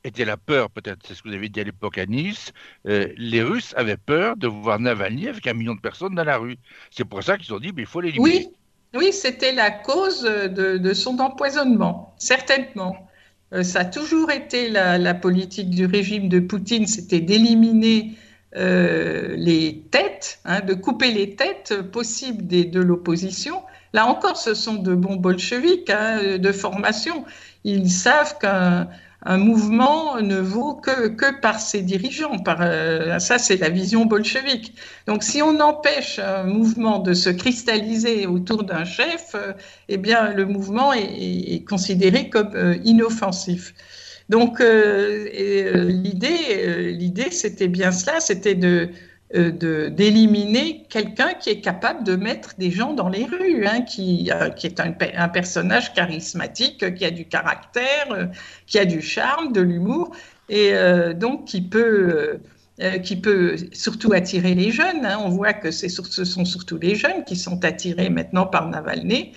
était 0.05 0.25
la 0.25 0.37
peur, 0.37 0.71
peut-être, 0.71 1.07
c'est 1.07 1.15
ce 1.15 1.23
que 1.23 1.29
vous 1.29 1.35
avez 1.35 1.49
dit 1.49 1.61
à 1.61 1.65
l'époque 1.65 1.99
à 1.99 2.07
Nice, 2.07 2.53
euh, 2.87 3.09
les 3.17 3.43
Russes 3.43 3.73
avaient 3.77 3.97
peur 3.97 4.37
de 4.37 4.47
voir 4.47 4.79
Navalny 4.79 5.29
avec 5.29 5.47
un 5.47 5.55
million 5.55 5.75
de 5.75 5.81
personnes 5.81 6.15
dans 6.15 6.25
la 6.25 6.37
rue. 6.37 6.59
C'est 6.91 7.05
pour 7.05 7.23
ça 7.23 7.39
qu'ils 7.39 7.53
ont 7.55 7.59
dit, 7.59 7.73
mais 7.75 7.83
il 7.83 7.89
faut 7.89 8.01
l'éliminer. 8.01 8.23
Oui, 8.23 8.49
oui 8.95 9.13
c'était 9.13 9.53
la 9.53 9.71
cause 9.71 10.23
de, 10.23 10.93
son 10.93 11.19
empoisonnement, 11.19 12.15
certainement. 12.19 13.09
Euh, 13.55 13.63
ça 13.63 13.81
a 13.81 13.85
toujours 13.85 14.31
été 14.31 14.69
la, 14.69 15.15
politique 15.15 15.71
du 15.71 15.87
régime 15.87 16.29
de 16.29 16.41
Poutine, 16.41 16.87
c'était 16.87 17.21
d'éliminer 17.21 18.17
euh, 18.57 19.35
les 19.37 19.85
têtes, 19.91 20.41
hein, 20.45 20.61
de 20.61 20.75
couper 20.75 21.13
les 21.13 21.37
têtes 21.37 21.83
possibles 21.93 22.47
de 22.47 22.81
l'opposition. 22.81 23.63
Là 23.93 24.07
encore, 24.07 24.37
ce 24.37 24.55
sont 24.55 24.75
de 24.75 24.95
bons 24.95 25.17
bolcheviques 25.17 25.91
hein, 25.91 26.39
de 26.39 26.53
formation. 26.53 27.25
Ils 27.63 27.91
savent 27.91 28.39
qu'un 28.39 28.89
un 29.25 29.39
mouvement 29.39 30.21
ne 30.21 30.37
vaut 30.37 30.75
que, 30.75 31.09
que 31.09 31.41
par 31.41 31.59
ses 31.61 31.83
dirigeants. 31.83 32.39
Par, 32.39 32.59
euh, 32.61 33.19
ça, 33.19 33.39
c'est 33.39 33.57
la 33.57 33.71
vision 33.71 34.05
bolchevique. 34.05 34.75
Donc, 35.07 35.23
si 35.23 35.41
on 35.43 35.61
empêche 35.61 36.19
un 36.19 36.45
mouvement 36.45 36.99
de 36.99 37.15
se 37.15 37.31
cristalliser 37.31 38.27
autour 38.27 38.65
d'un 38.65 38.85
chef, 38.85 39.35
euh, 39.35 39.53
eh 39.89 39.97
bien, 39.97 40.33
le 40.33 40.45
mouvement 40.45 40.93
est, 40.93 41.65
considéré 41.67 42.29
comme 42.29 42.55
euh, 42.55 42.77
inoffensif. 42.85 43.75
Donc, 44.29 44.59
l'idée, 44.61 45.33
l'idée, 46.93 47.31
c'était 47.31 47.69
bien 47.69 47.93
cela, 47.93 48.21
c'était 48.21 48.55
de 48.55 48.89
euh, 48.89 48.89
d'éliminer 49.35 50.85
quelqu'un 50.89 51.35
qui 51.35 51.51
est 51.51 51.61
capable 51.61 52.05
de 52.05 52.15
mettre 52.15 52.55
des 52.57 52.71
gens 52.71 52.93
dans 52.93 53.09
les 53.09 53.25
rues, 53.25 53.67
hein, 53.67 53.81
qui, 53.83 54.31
euh, 54.33 54.51
qui 54.51 54.69
est 54.69 54.79
un, 54.79 54.95
un, 55.17 55.29
personnage 55.29 55.93
charismatique, 55.93 56.95
qui 56.95 57.05
a 57.05 57.11
du 57.11 57.25
caractère, 57.25 58.13
euh, 58.13 58.27
qui 58.67 58.79
a 58.79 58.85
du 58.85 59.03
charme, 59.03 59.53
de 59.53 59.61
l'humour, 59.61 60.15
et 60.49 60.75
donc 61.17 61.47
qui 61.47 61.63
peut, 61.63 62.39
qui 63.03 63.17
peut 63.17 63.57
surtout 63.73 64.13
attirer 64.13 64.55
les 64.55 64.71
jeunes. 64.71 65.07
Hein. 65.07 65.19
On 65.25 65.31
voit 65.31 65.55
que 65.55 65.71
ce 65.71 65.89
sont 65.89 66.45
surtout 66.45 66.77
les 66.77 66.97
jeunes 66.97 67.25
qui 67.25 67.35
sont 67.35 67.65
attirés 67.65 68.11
maintenant 68.11 68.45
par 68.45 68.69
Navalny. 68.69 69.33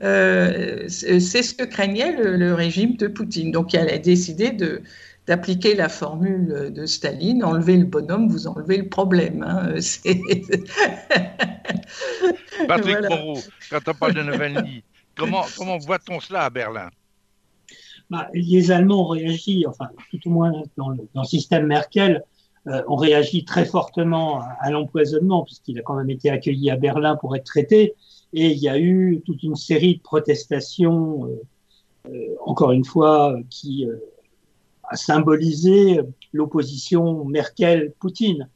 c'est 0.00 0.88
ce 1.18 1.52
que 1.52 1.64
craignait 1.64 2.12
le, 2.12 2.36
le, 2.36 2.54
régime 2.54 2.96
de 2.96 3.06
Poutine. 3.06 3.52
Donc, 3.52 3.74
il 3.74 3.80
a 3.80 3.98
décidé 3.98 4.50
de, 4.50 4.80
d'appliquer 5.26 5.74
la 5.74 5.88
formule 5.88 6.72
de 6.72 6.86
Staline, 6.86 7.42
enlever 7.44 7.76
le 7.76 7.84
bonhomme, 7.84 8.28
vous 8.28 8.46
enlevez 8.46 8.78
le 8.78 8.88
problème. 8.88 9.42
Hein. 9.42 9.74
Patrick 12.68 13.00
Moreau, 13.08 13.38
quand 13.70 13.88
on 13.88 13.94
parle 13.94 14.14
de 14.14 14.22
Navalny, 14.22 14.82
comment, 15.16 15.44
comment 15.56 15.78
voit-on 15.78 16.20
cela 16.20 16.44
à 16.44 16.50
Berlin? 16.50 16.90
Bah, 18.10 18.28
Les 18.34 18.70
Allemands 18.70 19.02
ont 19.02 19.08
réagi, 19.08 19.66
enfin, 19.66 19.88
tout 20.10 20.20
au 20.26 20.30
moins 20.30 20.52
dans 20.76 20.90
le, 20.90 21.24
système 21.24 21.66
Merkel, 21.66 22.22
euh, 22.68 22.82
ont 22.88 22.96
réagi 22.96 23.44
très 23.44 23.64
fortement 23.64 24.42
à, 24.60 24.70
l'empoisonnement, 24.70 25.44
puisqu'il 25.44 25.78
a 25.78 25.82
quand 25.82 25.96
même 25.96 26.10
été 26.10 26.30
accueilli 26.30 26.70
à 26.70 26.76
Berlin 26.76 27.16
pour 27.16 27.34
être 27.36 27.44
traité. 27.44 27.94
Et 28.32 28.48
il 28.48 28.58
y 28.58 28.68
a 28.68 28.78
eu 28.78 29.22
toute 29.24 29.42
une 29.42 29.56
série 29.56 29.96
de 29.96 30.02
protestations, 30.02 31.26
euh, 31.26 31.42
euh, 32.10 32.34
encore 32.44 32.72
une 32.72 32.84
fois, 32.84 33.36
qui 33.50 33.86
à 34.88 34.96
symboliser 34.96 36.00
l'opposition 36.32 37.24
Merkel-Poutine. 37.24 38.48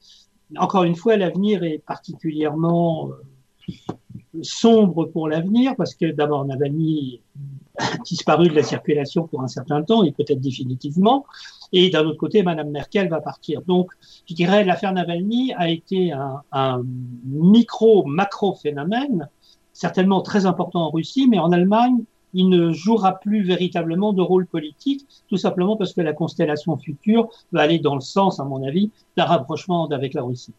Encore 0.56 0.84
une 0.84 0.96
fois, 0.96 1.16
l'avenir 1.16 1.62
est 1.62 1.78
particulièrement 1.78 3.10
euh, 3.10 4.42
sombre 4.42 5.06
pour 5.06 5.28
l'avenir 5.28 5.74
parce 5.76 5.94
que 5.94 6.10
d'abord 6.10 6.44
Navalny 6.44 7.20
a 7.78 7.96
disparu 8.04 8.48
de 8.48 8.54
la 8.54 8.62
circulation 8.62 9.26
pour 9.26 9.42
un 9.42 9.48
certain 9.48 9.82
temps 9.82 10.04
et 10.04 10.12
peut-être 10.12 10.40
définitivement. 10.40 11.24
Et 11.72 11.88
d'un 11.90 12.04
autre 12.04 12.18
côté, 12.18 12.42
Madame 12.42 12.70
Merkel 12.70 13.08
va 13.08 13.20
partir. 13.20 13.62
Donc, 13.62 13.92
je 14.28 14.34
dirais, 14.34 14.64
l'affaire 14.64 14.92
Navalny 14.92 15.52
a 15.54 15.68
été 15.68 16.12
un, 16.12 16.42
un 16.50 16.82
micro-macro 17.24 18.54
phénomène, 18.54 19.28
certainement 19.72 20.20
très 20.20 20.46
important 20.46 20.86
en 20.86 20.90
Russie, 20.90 21.28
mais 21.28 21.38
en 21.38 21.52
Allemagne, 21.52 22.04
il 22.34 22.48
ne 22.48 22.72
jouera 22.72 23.18
plus 23.18 23.42
véritablement 23.42 24.12
de 24.12 24.22
rôle 24.22 24.46
politique, 24.46 25.06
tout 25.28 25.36
simplement 25.36 25.76
parce 25.76 25.92
que 25.92 26.00
la 26.00 26.12
constellation 26.12 26.76
future 26.76 27.28
va 27.52 27.62
aller 27.62 27.78
dans 27.78 27.94
le 27.94 28.00
sens, 28.00 28.40
à 28.40 28.44
mon 28.44 28.66
avis, 28.66 28.90
d'un 29.16 29.24
rapprochement 29.24 29.88
avec 29.88 30.14
la 30.14 30.22
Russie. 30.22 30.54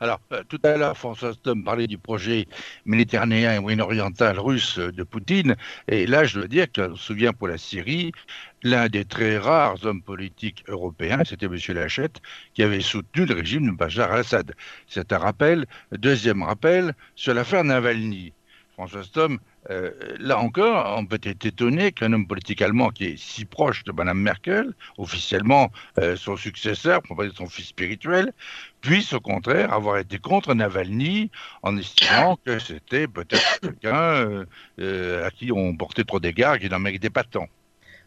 Alors, 0.00 0.20
euh, 0.32 0.42
tout 0.48 0.58
à 0.62 0.76
l'heure, 0.76 0.96
François 0.96 1.32
Stom 1.32 1.64
parlait 1.64 1.86
du 1.86 1.98
projet 1.98 2.46
méditerranéen 2.84 3.54
et 3.54 3.60
moyen-oriental 3.60 4.38
russe 4.38 4.78
de 4.78 5.02
Poutine. 5.02 5.56
Et 5.88 6.06
là, 6.06 6.24
je 6.24 6.38
dois 6.38 6.48
dire 6.48 6.70
que 6.70 6.84
je 6.84 6.88
me 6.90 6.96
souviens 6.96 7.32
pour 7.32 7.48
la 7.48 7.58
Syrie, 7.58 8.12
l'un 8.62 8.88
des 8.88 9.04
très 9.04 9.38
rares 9.38 9.84
hommes 9.84 10.02
politiques 10.02 10.64
européens, 10.68 11.22
c'était 11.24 11.46
M. 11.46 11.56
Lachette, 11.68 12.20
qui 12.54 12.62
avait 12.62 12.80
soutenu 12.80 13.26
le 13.26 13.34
régime 13.34 13.70
de 13.70 13.76
Bachar 13.76 14.12
al-Assad. 14.12 14.52
C'est 14.86 15.12
un 15.12 15.18
rappel. 15.18 15.66
Deuxième 15.92 16.42
rappel 16.42 16.94
sur 17.14 17.34
l'affaire 17.34 17.64
Navalny. 17.64 18.32
François 18.76 19.04
Stom, 19.04 19.38
euh, 19.70 19.90
là 20.18 20.38
encore, 20.38 20.96
on 20.98 21.06
peut 21.06 21.18
être 21.22 21.46
étonné 21.46 21.92
qu'un 21.92 22.12
homme 22.12 22.26
politique 22.26 22.60
allemand 22.60 22.90
qui 22.90 23.06
est 23.06 23.16
si 23.16 23.46
proche 23.46 23.84
de 23.84 23.92
Mme 23.92 24.18
Merkel, 24.18 24.74
officiellement 24.98 25.70
euh, 25.98 26.14
son 26.14 26.36
successeur, 26.36 27.00
pour 27.00 27.16
pas 27.16 27.24
dire 27.24 27.32
son 27.34 27.46
fils 27.46 27.68
spirituel, 27.68 28.34
puisse 28.82 29.14
au 29.14 29.20
contraire 29.20 29.72
avoir 29.72 29.96
été 29.96 30.18
contre 30.18 30.52
Navalny 30.52 31.30
en 31.62 31.78
estimant 31.78 32.38
que 32.44 32.58
c'était 32.58 33.08
peut-être 33.08 33.60
quelqu'un 33.62 34.44
euh, 34.78 35.26
à 35.26 35.30
qui 35.30 35.50
on 35.52 35.74
portait 35.74 36.04
trop 36.04 36.20
d'égards 36.20 36.58
qui 36.58 36.68
n'en 36.68 36.78
méritait 36.78 37.08
pas 37.08 37.24
tant. 37.24 37.46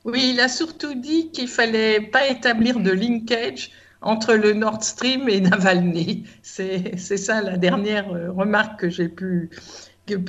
Oui, 0.06 0.34
il 0.36 0.40
a 0.40 0.50
surtout 0.50 0.94
dit 0.94 1.32
qu'il 1.32 1.48
fallait 1.48 2.00
pas 2.00 2.28
établir 2.28 2.80
de 2.80 2.92
linkage 2.92 3.72
entre 4.02 4.36
le 4.36 4.54
Nord 4.54 4.84
Stream 4.84 5.28
et 5.28 5.42
Navalny. 5.42 6.26
C'est 6.44 6.96
ça 6.96 7.42
la 7.42 7.58
dernière 7.58 8.08
remarque 8.08 8.82
que 8.82 8.90
j'ai 8.90 9.10
pu 9.10 9.50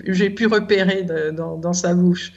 j'ai 0.07 0.31
pu 0.31 0.47
repérer 0.47 1.05
dans, 1.33 1.72
sa 1.72 1.95
bouche. 1.95 2.33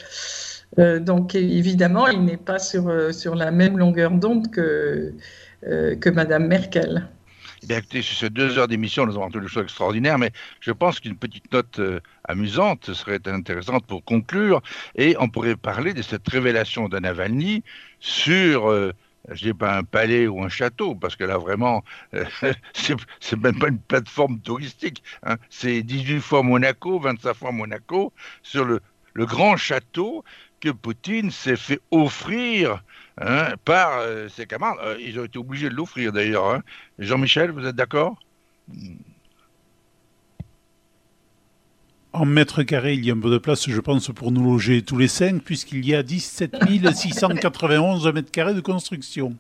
donc 0.78 1.36
évidemment, 1.36 2.08
il 2.08 2.24
n'est 2.24 2.38
pas 2.38 2.60
sur, 2.60 3.14
sur 3.14 3.36
la 3.36 3.52
même 3.52 3.78
longueur 3.78 4.12
d'onde 4.12 4.50
que, 4.52 5.14
que 5.62 6.10
Madame 6.10 6.48
Merkel. 6.48 7.08
Eh 7.64 7.66
bien, 7.66 7.78
écoutez, 7.78 8.02
sur 8.02 8.18
ces 8.18 8.30
deux 8.30 8.58
heures 8.58 8.68
d'émission, 8.68 9.06
nous 9.06 9.14
avons 9.14 9.24
entendu 9.24 9.46
des 9.46 9.52
choses 9.52 9.64
extraordinaires, 9.64 10.18
mais 10.18 10.32
je 10.60 10.72
pense 10.72 11.00
qu'une 11.00 11.16
petite 11.16 11.52
note 11.54 11.80
amusante 12.26 12.94
serait 12.94 13.22
intéressante 13.26 13.86
pour 13.86 14.04
conclure, 14.04 14.62
et 14.96 15.16
on 15.20 15.30
pourrait 15.30 15.56
parler 15.56 15.94
de 15.94 16.02
cette 16.02 16.28
révélation 16.28 16.90
de 16.90 17.00
Navalny 17.00 17.64
sur 18.02 18.70
je 19.30 19.46
dis 19.46 19.54
pas 19.54 19.78
un 19.78 19.84
palais 19.84 20.28
ou 20.28 20.44
un 20.44 20.50
château, 20.50 20.96
parce 20.96 21.16
que 21.16 21.24
là 21.24 21.38
vraiment, 21.38 21.84
euh, 22.14 22.26
c'est 23.20 23.40
même 23.40 23.58
pas 23.58 23.70
une 23.70 23.80
plateforme 23.80 24.40
touristique. 24.40 25.04
Hein. 25.24 25.38
C'est 25.50 25.82
18 25.84 26.20
fois 26.20 26.44
Monaco, 26.44 27.00
25 27.00 27.34
fois 27.34 27.52
Monaco, 27.52 28.14
sur 28.42 28.66
le, 28.66 28.82
grand 29.16 29.58
château 29.58 30.24
que 30.60 30.70
Poutine 30.70 31.30
s'est 31.30 31.56
fait 31.56 31.80
offrir 31.92 32.84
hein, 33.20 33.54
par 33.64 34.00
euh, 34.00 34.28
ses 34.28 34.48
camarades. 34.48 34.80
Euh, 34.82 34.98
ils 35.00 35.20
ont 35.20 35.26
été 35.26 35.38
obligés 35.38 35.70
de 35.70 35.76
l'offrir 35.76 36.12
d'ailleurs. 36.12 36.50
Hein. 36.50 36.64
Jean-Michel, 37.00 37.52
vous 37.52 37.66
êtes 37.66 37.76
d'accord? 37.76 38.18
En 42.14 42.26
mètres 42.26 42.62
carrés, 42.62 42.94
il 42.94 43.04
y 43.04 43.10
a 43.10 43.16
un 43.16 43.20
peu 43.20 43.32
de 43.32 43.40
place, 43.40 43.68
je 43.68 43.80
pense, 43.82 44.10
pour 44.10 44.32
nous 44.32 44.44
loger 44.44 44.84
tous 44.84 44.98
les 44.98 45.08
cinq, 45.08 45.42
puisqu'il 45.42 45.84
y 45.84 45.96
a 45.96 46.04
17 46.04 46.56
691 46.94 48.14
mètres 48.14 48.30
carrés 48.30 48.54
de 48.54 48.62
construction. 48.62 49.36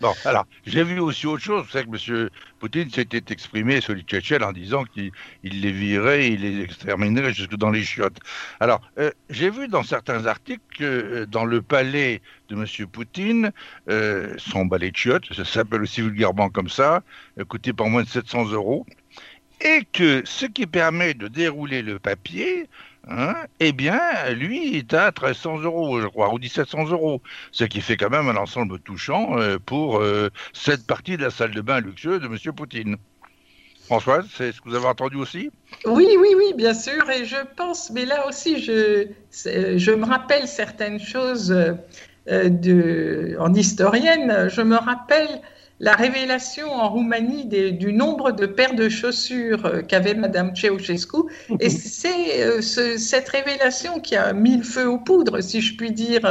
Bon, 0.00 0.12
alors, 0.26 0.46
j'ai 0.64 0.84
vu 0.84 1.00
aussi 1.00 1.26
autre 1.26 1.42
chose. 1.42 1.66
C'est 1.72 1.84
que 1.84 2.12
M. 2.12 2.28
Poutine 2.60 2.88
s'était 2.90 3.32
exprimé 3.32 3.80
sur 3.80 3.94
les 3.94 4.02
Tchétchènes 4.02 4.44
en 4.44 4.52
disant 4.52 4.84
qu'il 4.84 5.10
les 5.42 5.72
virait, 5.72 6.28
il 6.28 6.42
les 6.42 6.62
exterminerait 6.62 7.32
jusque 7.32 7.56
dans 7.56 7.70
les 7.70 7.82
chiottes. 7.82 8.18
Alors, 8.60 8.82
euh, 8.98 9.10
j'ai 9.30 9.50
vu 9.50 9.68
dans 9.68 9.82
certains 9.82 10.26
articles 10.26 10.62
que 10.78 10.84
euh, 10.84 11.26
dans 11.26 11.46
le 11.46 11.62
palais 11.62 12.20
de 12.48 12.54
M. 12.54 12.86
Poutine, 12.86 13.52
euh, 13.88 14.34
son 14.36 14.66
balai 14.66 14.90
de 14.90 14.96
chiottes, 14.96 15.32
ça 15.34 15.44
s'appelle 15.46 15.82
aussi 15.82 16.02
vulgairement 16.02 16.50
comme 16.50 16.68
ça, 16.68 17.02
coûtait 17.48 17.72
pas 17.72 17.84
moins 17.86 18.02
de 18.02 18.08
700 18.08 18.52
euros 18.52 18.86
et 19.60 19.82
que 19.92 20.22
ce 20.24 20.46
qui 20.46 20.66
permet 20.66 21.14
de 21.14 21.28
dérouler 21.28 21.82
le 21.82 21.98
papier, 21.98 22.68
hein, 23.08 23.34
eh 23.60 23.72
bien, 23.72 24.00
lui, 24.32 24.76
est 24.76 24.94
à 24.94 25.06
1300 25.06 25.60
euros, 25.60 26.00
je 26.00 26.06
crois, 26.06 26.32
ou 26.32 26.38
1700 26.38 26.90
euros, 26.90 27.22
ce 27.52 27.64
qui 27.64 27.80
fait 27.80 27.96
quand 27.96 28.10
même 28.10 28.28
un 28.28 28.36
ensemble 28.36 28.78
touchant 28.80 29.38
euh, 29.38 29.58
pour 29.64 29.98
euh, 29.98 30.30
cette 30.52 30.86
partie 30.86 31.16
de 31.16 31.22
la 31.22 31.30
salle 31.30 31.52
de 31.52 31.60
bain 31.60 31.80
luxueuse 31.80 32.20
de 32.20 32.26
M. 32.26 32.54
Poutine. 32.54 32.96
Françoise, 33.86 34.26
c'est 34.36 34.50
ce 34.50 34.60
que 34.60 34.68
vous 34.68 34.74
avez 34.74 34.86
entendu 34.86 35.16
aussi? 35.16 35.50
Oui, 35.84 36.08
oui, 36.18 36.34
oui, 36.36 36.52
bien 36.56 36.74
sûr. 36.74 37.08
Et 37.08 37.24
je 37.24 37.36
pense, 37.56 37.90
mais 37.90 38.04
là 38.04 38.26
aussi, 38.26 38.60
je, 38.60 39.90
me 39.92 40.04
rappelle 40.04 40.48
certaines 40.48 40.98
choses 40.98 41.52
euh, 41.52 42.48
de, 42.48 43.36
en 43.38 43.54
historienne. 43.54 44.48
Je 44.50 44.60
me 44.60 44.74
rappelle 44.74 45.40
la 45.78 45.94
révélation 45.94 46.72
en 46.72 46.88
Roumanie 46.88 47.44
du 47.44 47.92
nombre 47.92 48.32
de 48.32 48.46
paires 48.46 48.74
de 48.74 48.88
chaussures 48.88 49.66
euh, 49.66 49.82
qu'avait 49.82 50.14
Madame 50.14 50.56
Ceausescu. 50.56 51.18
Et 51.60 51.68
c'est 51.68 52.42
euh, 52.42 52.62
cette 52.62 53.28
révélation 53.28 54.00
qui 54.00 54.16
a 54.16 54.32
mis 54.32 54.56
le 54.56 54.62
feu 54.62 54.88
aux 54.88 54.98
poudres, 54.98 55.42
si 55.42 55.60
je 55.60 55.76
puis 55.76 55.90
dire, 55.90 56.24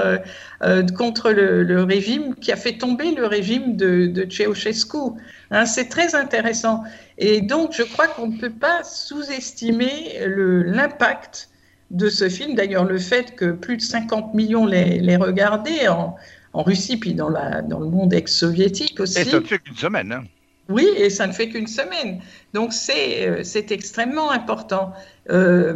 euh, 0.63 0.83
contre 0.97 1.31
le, 1.31 1.83
régime, 1.83 2.33
qui 2.35 2.51
a 2.51 2.55
fait 2.55 2.77
tomber 2.77 3.11
le 3.11 3.27
régime 3.27 3.75
de, 3.75 4.07
de 4.07 4.25
Ceausescu. 4.29 5.13
Hein, 5.51 5.65
c'est 5.65 5.89
très 5.89 6.15
intéressant. 6.15 6.83
Et 7.19 7.41
donc, 7.41 7.73
je 7.73 7.83
crois 7.83 8.07
qu'on 8.07 8.27
ne 8.27 8.39
peut 8.39 8.49
pas 8.49 8.83
sous-estimer 8.83 10.19
l'impact 10.25 11.49
de 11.91 12.09
ce 12.09 12.29
film. 12.29 12.55
D'ailleurs, 12.55 12.85
le 12.85 12.97
fait 12.97 13.35
que 13.35 13.51
plus 13.51 13.77
de 13.77 13.81
50 13.81 14.33
millions 14.33 14.65
l'aient 14.65 15.17
regardé 15.17 15.87
en 15.87 16.15
en 16.55 16.63
Russie, 16.63 16.97
puis 16.97 17.13
dans, 17.13 17.29
la, 17.29 17.61
dans 17.61 17.79
le 17.79 17.87
monde 17.87 18.13
ex-soviétique 18.13 18.99
aussi. 19.01 19.19
Et 19.19 19.25
ça 19.25 19.39
ne 19.39 19.45
fait 19.45 19.59
qu'une 19.59 19.75
semaine. 19.75 20.11
Hein. 20.11 20.23
Oui, 20.69 20.87
et 20.97 21.09
ça 21.09 21.27
ne 21.27 21.33
fait 21.33 21.49
qu'une 21.49 21.67
semaine. 21.67 22.21
Donc 22.53 22.73
c'est 22.73 23.27
euh, 23.27 23.43
extrêmement 23.69 24.31
important. 24.31 24.93
Euh, 25.29 25.75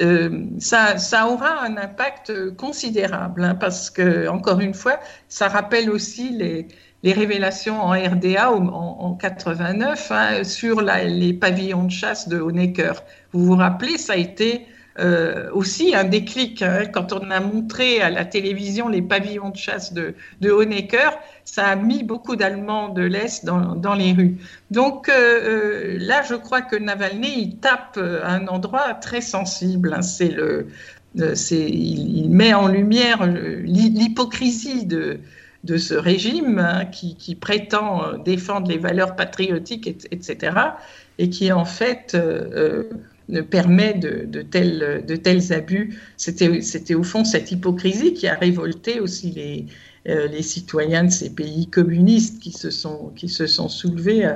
euh, 0.00 0.46
ça, 0.58 0.98
ça 0.98 1.28
aura 1.28 1.62
un 1.62 1.76
impact 1.76 2.56
considérable, 2.56 3.44
hein, 3.44 3.54
parce 3.54 3.90
que, 3.90 4.26
encore 4.26 4.60
une 4.60 4.74
fois, 4.74 4.98
ça 5.28 5.48
rappelle 5.48 5.90
aussi 5.90 6.30
les, 6.30 6.66
les 7.02 7.12
révélations 7.12 7.80
en 7.80 7.90
RDA 7.90 8.50
en, 8.50 8.66
en 8.66 9.14
89 9.14 10.10
hein, 10.10 10.44
sur 10.44 10.80
les 10.80 11.32
pavillons 11.34 11.84
de 11.84 11.92
chasse 11.92 12.26
de 12.26 12.40
Honecker. 12.40 12.94
Vous 13.32 13.44
vous 13.44 13.56
rappelez, 13.56 13.98
ça 13.98 14.14
a 14.14 14.16
été 14.16 14.66
euh, 15.00 15.50
aussi 15.52 15.94
un 15.94 16.04
déclic. 16.04 16.62
Hein. 16.62 16.84
quand 16.92 17.12
on 17.12 17.30
a 17.30 17.40
montré 17.40 18.00
à 18.00 18.10
la 18.10 18.24
télévision 18.24 18.88
les 18.88 19.00
pavillons 19.00 19.50
de 19.50 19.56
chasse 19.56 19.92
de, 19.92 20.14
de 20.40 20.50
Honecker, 20.50 21.18
ça 21.44 21.68
a 21.68 21.76
mis 21.76 22.02
beaucoup 22.02 22.36
d'Allemands 22.36 22.90
de 22.90 23.02
l'Est 23.02 23.44
dans, 23.44 23.74
dans, 23.74 23.94
les 23.94 24.12
rues. 24.12 24.36
Donc 24.70 25.08
euh, 25.08 25.12
euh, 25.14 25.96
là, 25.98 26.22
je 26.22 26.34
crois 26.34 26.60
que 26.60 26.76
Navalny, 26.76 27.40
il 27.40 27.56
tape 27.56 27.98
un 27.98 28.46
endroit 28.48 28.94
très 28.94 29.20
sensible. 29.20 29.94
Hein. 29.94 30.02
c'est 30.02 30.28
le, 30.28 30.68
c'est, 31.34 31.68
il, 31.68 32.28
met 32.28 32.52
en 32.52 32.68
lumière 32.68 33.26
l'hypocrisie 33.26 34.86
de, 34.86 35.20
de 35.64 35.76
ce 35.76 35.94
régime 35.94 36.58
hein, 36.58 36.84
qui, 36.84 37.34
prétend 37.34 38.18
défendre 38.18 38.68
les 38.68 38.78
valeurs 38.78 39.16
patriotiques, 39.16 39.86
etc., 40.10 40.56
et 41.18 41.28
qui 41.28 41.52
en 41.52 41.64
fait 41.66 42.16
permet 43.50 43.94
de, 43.94 44.42
tels, 44.42 45.52
abus. 45.52 45.98
C'était 46.16 46.94
au 46.94 47.02
fond 47.02 47.24
cette 47.24 47.50
hypocrisie 47.50 48.14
qui 48.14 48.28
a 48.28 48.34
révolté 48.34 49.00
aussi 49.00 49.30
les, 49.30 49.66
euh, 50.08 50.42
citoyens 50.42 51.04
de 51.04 51.10
ces 51.10 51.30
pays 51.30 51.68
communistes 51.68 52.40
qui 52.40 52.52
se 52.52 52.70
sont, 52.70 53.68
soulevés 53.68 54.28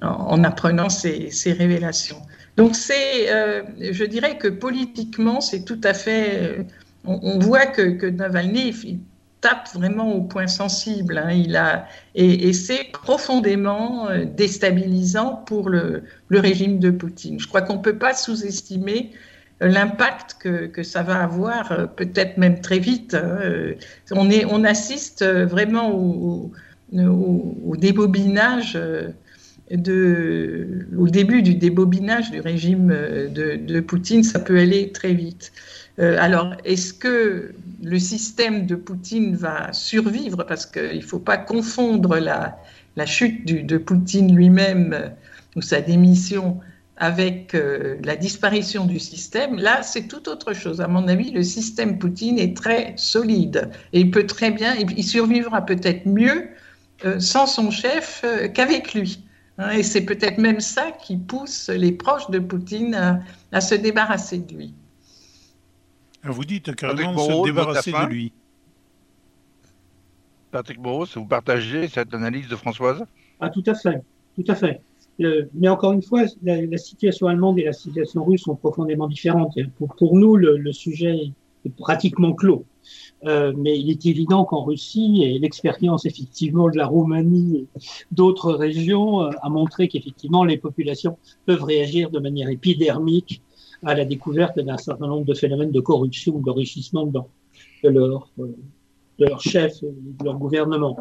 en 0.00 0.44
apprenant 0.44 0.88
ces, 0.88 1.30
révélations. 1.52 2.22
Donc 2.56 2.74
euh, 2.90 3.62
je 3.78 4.04
dirais 4.04 4.36
que 4.36 4.48
politiquement, 4.48 5.40
c'est 5.40 5.64
tout 5.64 5.80
à 5.84 5.94
fait... 5.94 6.66
On, 7.04 7.38
voit 7.38 7.66
que 7.66 8.06
Navalny 8.06 8.74
tape 9.40 9.68
vraiment 9.74 10.12
au 10.12 10.22
point 10.22 10.46
sensible. 10.46 11.18
Hein. 11.18 11.32
Il 11.32 11.56
a, 11.56 11.86
et, 12.14 12.52
c'est 12.52 12.90
profondément 12.92 14.08
euh, 14.08 14.24
déstabilisant 14.24 15.36
pour 15.46 15.68
le, 15.68 16.02
régime 16.30 16.78
de 16.78 16.90
Poutine. 16.90 17.38
Je 17.38 17.46
crois 17.46 17.62
qu'on 17.62 17.76
ne 17.76 17.82
peut 17.82 17.98
pas 17.98 18.14
sous-estimer 18.14 19.12
euh, 19.62 19.68
l'impact 19.68 20.36
que, 20.40 20.82
ça 20.82 21.02
va 21.02 21.22
avoir, 21.22 21.72
euh, 21.72 21.86
peut-être 21.86 22.36
même 22.38 22.60
très 22.60 22.78
vite. 22.78 23.14
Hein. 23.14 23.38
On, 24.10 24.30
est, 24.30 24.44
on 24.44 24.64
assiste 24.64 25.24
vraiment 25.24 25.90
au, 25.92 26.52
au, 26.92 27.76
débobinage. 27.76 28.78
De, 29.70 30.86
au 30.96 31.08
début 31.08 31.42
du 31.42 31.54
débobinage 31.54 32.30
du 32.30 32.40
régime 32.40 32.88
de, 32.88 33.56
de 33.56 33.80
Poutine, 33.80 34.22
ça 34.22 34.38
peut 34.38 34.58
aller 34.58 34.92
très 34.92 35.12
vite. 35.12 35.52
alors, 35.98 36.56
est-ce 36.64 36.94
que 36.94 37.52
le 37.82 37.98
système 37.98 38.66
de 38.66 38.74
Poutine 38.74 39.36
va 39.36 39.72
survivre 39.72 40.44
parce 40.44 40.66
qu'il 40.66 40.96
ne 40.96 41.00
faut 41.00 41.18
pas 41.18 41.38
confondre 41.38 42.18
la, 42.18 42.58
la 42.96 43.06
chute 43.06 43.44
de 43.46 43.78
Poutine 43.78 44.34
lui-même 44.34 44.92
euh, 44.92 45.08
ou 45.56 45.62
sa 45.62 45.80
démission 45.80 46.60
avec 46.96 47.54
euh, 47.54 47.96
la 48.02 48.16
disparition 48.16 48.84
du 48.84 48.98
système, 48.98 49.56
là, 49.56 49.84
c'est 49.84 50.08
tout 50.08 50.28
autre 50.28 50.52
chose. 50.52 50.80
À 50.80 50.88
mon 50.88 51.06
avis, 51.06 51.30
le 51.30 51.44
système 51.44 51.98
Poutine 51.98 52.40
est 52.40 52.56
très 52.56 52.94
solide 52.96 53.70
et 53.92 54.00
il 54.00 54.10
peut 54.10 54.26
très 54.26 54.50
bien, 54.50 54.74
il 54.74 55.04
survivra 55.04 55.64
peut-être 55.64 56.06
mieux 56.06 56.48
euh, 57.04 57.20
sans 57.20 57.46
son 57.46 57.70
chef 57.70 58.24
qu'avec 58.54 58.94
lui. 58.94 59.22
Hein. 59.58 59.70
et 59.70 59.82
c'est 59.82 60.02
peut-être 60.02 60.38
même 60.38 60.60
ça 60.60 60.92
qui 60.92 61.16
pousse 61.16 61.68
les 61.68 61.90
proches 61.90 62.30
de 62.30 62.38
Poutine 62.40 63.20
à 63.52 63.60
se 63.60 63.74
débarrasser 63.76 64.38
de 64.38 64.54
lui. 64.54 64.74
Vous 66.24 66.44
dites 66.44 66.74
carrément 66.74 67.18
se 67.18 67.44
débarrasser 67.44 67.92
de 67.92 68.06
lui. 68.06 68.32
Patrick 70.50 70.80
Boros, 70.80 71.06
vous 71.14 71.26
partagez 71.26 71.88
cette 71.88 72.14
analyse 72.14 72.48
de 72.48 72.56
Françoise? 72.56 73.04
Ah, 73.40 73.50
tout 73.50 73.62
à 73.66 73.74
fait, 73.74 74.02
tout 74.34 74.44
à 74.48 74.54
fait. 74.54 74.80
Euh, 75.20 75.46
mais 75.54 75.68
encore 75.68 75.92
une 75.92 76.02
fois, 76.02 76.22
la, 76.42 76.78
situation 76.78 77.26
allemande 77.26 77.58
et 77.58 77.64
la 77.64 77.72
situation 77.72 78.24
russe 78.24 78.42
sont 78.42 78.56
profondément 78.56 79.08
différentes. 79.08 79.58
Pour, 79.76 79.94
pour 79.96 80.16
nous, 80.16 80.36
le, 80.36 80.72
sujet 80.72 81.32
est 81.64 81.70
pratiquement 81.76 82.32
clos. 82.32 82.64
Euh, 83.24 83.52
mais 83.56 83.78
il 83.78 83.90
est 83.90 84.06
évident 84.06 84.44
qu'en 84.44 84.62
Russie, 84.62 85.22
et 85.24 85.38
l'expérience 85.38 86.06
effectivement 86.06 86.70
de 86.70 86.76
la 86.76 86.86
Roumanie 86.86 87.56
et 87.56 87.80
d'autres 88.12 88.52
régions 88.52 89.22
euh, 89.22 89.30
a 89.42 89.48
montré 89.50 89.88
qu'effectivement 89.88 90.44
les 90.44 90.56
populations 90.56 91.18
peuvent 91.44 91.64
réagir 91.64 92.10
de 92.10 92.20
manière 92.20 92.48
épidermique 92.48 93.42
à 93.84 93.94
la 93.94 94.04
découverte 94.04 94.58
d'un 94.58 94.76
certain 94.76 95.06
nombre 95.06 95.26
de 95.26 95.34
phénomènes 95.34 95.70
de 95.70 95.80
corruption 95.80 96.34
ou 96.36 96.42
d'enrichissement 96.42 97.06
de, 97.06 97.88
leur, 97.88 98.28
de 98.38 99.24
leur 99.24 99.40
chef 99.40 99.82
et 99.82 99.86
de 99.86 100.24
leur 100.24 100.38
gouvernement. 100.38 100.96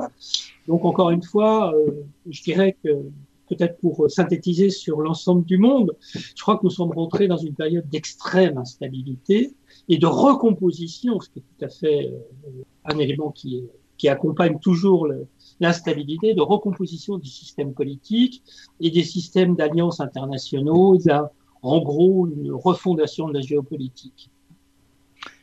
Donc 0.67 0.85
encore 0.85 1.11
une 1.11 1.23
fois, 1.23 1.73
euh, 1.73 1.91
je 2.29 2.41
dirais 2.43 2.75
que 2.83 2.89
peut-être 3.49 3.77
pour 3.79 4.09
synthétiser 4.11 4.69
sur 4.69 4.99
l'ensemble 4.99 5.45
du 5.45 5.57
monde, 5.57 5.95
je 6.11 6.41
crois 6.41 6.57
que 6.57 6.63
nous 6.65 6.69
sommes 6.69 6.91
rentrés 6.91 7.27
dans 7.27 7.37
une 7.37 7.53
période 7.53 7.87
d'extrême 7.89 8.57
instabilité 8.57 9.53
et 9.87 9.97
de 9.97 10.05
recomposition, 10.05 11.19
ce 11.21 11.29
qui 11.29 11.39
est 11.39 11.43
tout 11.57 11.65
à 11.65 11.69
fait 11.69 12.11
euh, 12.11 12.63
un 12.85 12.97
élément 12.99 13.31
qui, 13.31 13.63
qui 13.97 14.07
accompagne 14.07 14.59
toujours 14.59 15.07
l'instabilité, 15.59 16.33
de 16.33 16.41
recomposition 16.41 17.17
du 17.17 17.27
système 17.27 17.73
politique 17.73 18.43
et 18.79 18.91
des 18.91 19.03
systèmes 19.03 19.55
d'alliances 19.55 19.99
internationaux. 19.99 20.97
En 21.61 21.81
gros 21.81 22.27
une 22.27 22.51
refondation 22.51 23.27
de 23.27 23.33
la 23.33 23.41
géopolitique. 23.41 24.29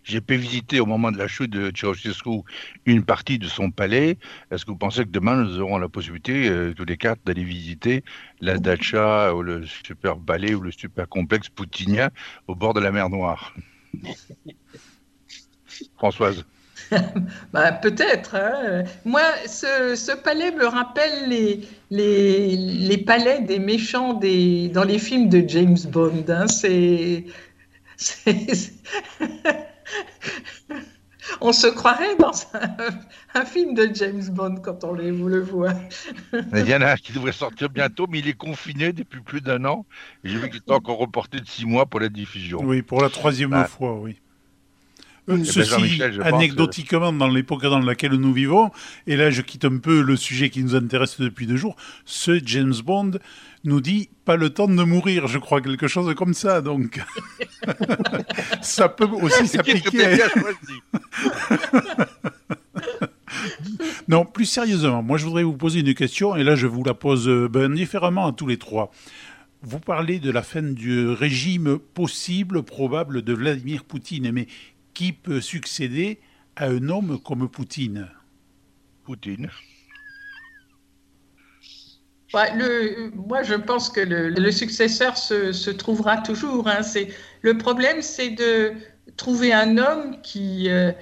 J'ai 0.04 0.20
pu 0.20 0.36
visiter 0.36 0.80
au 0.80 0.86
moment 0.86 1.10
de 1.10 1.16
la 1.16 1.28
chute 1.28 1.50
de 1.50 1.72
Ceausescu 1.74 2.42
une 2.84 3.04
partie 3.04 3.38
de 3.38 3.48
son 3.48 3.70
palais. 3.70 4.18
Est-ce 4.50 4.66
que 4.66 4.70
vous 4.70 4.76
pensez 4.76 5.04
que 5.04 5.08
demain 5.08 5.34
nous 5.36 5.58
aurons 5.60 5.78
la 5.78 5.88
possibilité, 5.88 6.46
euh, 6.48 6.74
tous 6.74 6.84
les 6.84 6.98
quatre, 6.98 7.20
d'aller 7.24 7.42
visiter 7.42 8.04
la 8.40 8.58
dacha 8.58 9.34
ou 9.34 9.40
le 9.42 9.64
super 9.64 10.18
palais 10.18 10.54
ou 10.54 10.60
le 10.60 10.72
super 10.72 11.08
complexe 11.08 11.48
poutinien 11.48 12.10
au 12.48 12.54
bord 12.54 12.74
de 12.74 12.80
la 12.80 12.92
mer 12.92 13.08
Noire? 13.08 13.54
Françoise 15.96 16.44
bah, 17.52 17.72
Peut-être. 17.72 18.34
Hein. 18.34 18.84
Moi, 19.04 19.22
ce, 19.46 20.16
palais 20.16 20.52
me 20.52 20.66
rappelle 20.66 21.28
les, 21.28 21.68
les, 21.90 22.56
les, 22.56 22.98
palais 22.98 23.40
des 23.40 23.58
méchants 23.58 24.14
des, 24.14 24.68
dans 24.68 24.84
les 24.84 24.98
films 24.98 25.28
de 25.28 25.44
James 25.46 25.78
Bond. 25.88 26.24
Hein. 26.28 26.46
C'est. 26.48 27.24
on 31.40 31.52
se 31.52 31.66
croirait 31.66 32.16
dans 32.16 32.32
un, 33.34 33.44
film 33.44 33.74
de 33.74 33.90
James 33.94 34.24
Bond 34.30 34.56
quand 34.56 34.84
on 34.84 34.94
les, 34.94 35.10
vous 35.10 35.28
le 35.28 35.40
voit. 35.40 35.74
Il 36.54 36.68
y 36.68 36.74
en 36.74 36.80
a 36.80 36.92
un 36.92 36.96
qui 36.96 37.12
devrait 37.12 37.32
sortir 37.32 37.68
bientôt, 37.70 38.06
mais 38.08 38.18
il 38.18 38.28
est 38.28 38.36
confiné 38.36 38.92
depuis 38.92 39.20
plus 39.20 39.40
d'un 39.40 39.64
an. 39.64 39.86
J'ai 40.24 40.38
vu 40.38 40.50
qu'il 40.50 40.60
est 40.66 40.72
encore 40.72 40.98
reporté 40.98 41.40
de 41.40 41.46
six 41.46 41.66
mois 41.66 41.86
pour 41.86 42.00
la 42.00 42.08
diffusion. 42.08 42.60
Oui, 42.62 42.82
pour 42.82 43.02
la 43.02 43.10
troisième 43.10 43.50
bah. 43.50 43.64
fois, 43.64 43.94
oui. 43.94 44.18
Euh, 45.30 45.42
ceci, 45.42 46.02
anecdotiquement, 46.22 47.12
dans 47.12 47.28
l'époque 47.28 47.62
dans 47.62 47.78
laquelle 47.78 48.12
nous 48.12 48.32
vivons, 48.32 48.70
et 49.06 49.16
là 49.16 49.30
je 49.30 49.40
quitte 49.40 49.64
un 49.64 49.78
peu 49.78 50.02
le 50.02 50.16
sujet 50.16 50.50
qui 50.50 50.62
nous 50.62 50.74
intéresse 50.74 51.18
depuis 51.18 51.46
deux 51.46 51.56
jours, 51.56 51.76
ce 52.04 52.38
James 52.44 52.74
Bond 52.84 53.12
nous 53.64 53.80
dit 53.80 54.10
pas 54.26 54.36
le 54.36 54.50
temps 54.50 54.68
de 54.68 54.84
mourir, 54.84 55.26
je 55.26 55.38
crois, 55.38 55.62
quelque 55.62 55.88
chose 55.88 56.14
comme 56.14 56.34
ça, 56.34 56.60
donc 56.60 57.00
ça 58.60 58.90
peut 58.90 59.06
aussi 59.06 59.48
s'appliquer. 59.48 60.18
non, 64.08 64.26
plus 64.26 64.44
sérieusement, 64.44 65.02
moi 65.02 65.16
je 65.16 65.24
voudrais 65.24 65.42
vous 65.42 65.56
poser 65.56 65.80
une 65.80 65.94
question, 65.94 66.36
et 66.36 66.44
là 66.44 66.54
je 66.54 66.66
vous 66.66 66.84
la 66.84 66.92
pose 66.92 67.26
euh, 67.28 67.48
ben, 67.48 67.72
différemment 67.72 68.26
à 68.26 68.32
tous 68.32 68.46
les 68.46 68.58
trois. 68.58 68.90
Vous 69.66 69.80
parlez 69.80 70.18
de 70.18 70.30
la 70.30 70.42
fin 70.42 70.60
du 70.60 71.08
régime 71.08 71.78
possible, 71.78 72.62
probable 72.62 73.22
de 73.22 73.32
Vladimir 73.32 73.84
Poutine, 73.84 74.30
mais 74.30 74.46
qui 74.94 75.12
peut 75.12 75.40
succéder 75.40 76.20
à 76.56 76.66
un 76.66 76.88
homme 76.88 77.18
comme 77.20 77.48
Poutine 77.48 78.08
Poutine. 79.04 79.50
le, 82.56 83.10
moi, 83.14 83.42
je 83.42 83.54
pense 83.54 83.88
que 83.90 84.00
le, 84.00 84.50
successeur 84.50 85.16
se, 85.16 85.70
trouvera 85.70 86.18
toujours. 86.18 86.68
Hein. 86.68 86.80
le 87.42 87.58
problème, 87.58 88.02
c'est 88.02 88.30
de 88.30 88.72
trouver 89.16 89.52
un 89.52 89.78
homme 89.78 90.20
qui, 90.22 90.68
euh, 90.68 90.92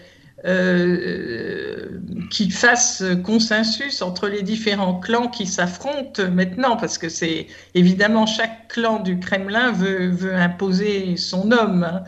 euh, 0.45 2.01
qui 2.31 2.51
fasse 2.51 3.05
consensus 3.25 4.03
entre 4.03 4.29
les 4.29 4.43
différents 4.43 4.99
clans 4.99 5.29
qui 5.29 5.47
s'affrontent 5.47 6.29
maintenant, 6.31 6.77
parce 6.77 6.99
que 6.99 7.09
c'est 7.09 7.47
évidemment 7.75 8.27
chaque 8.27 8.69
clan 8.69 8.99
du 8.99 9.19
Kremlin 9.19 9.73
veut, 9.73 10.09
veut 10.09 10.35
imposer 10.35 11.17
son 11.17 11.53
homme. 11.53 11.85
Hein. 11.85 12.05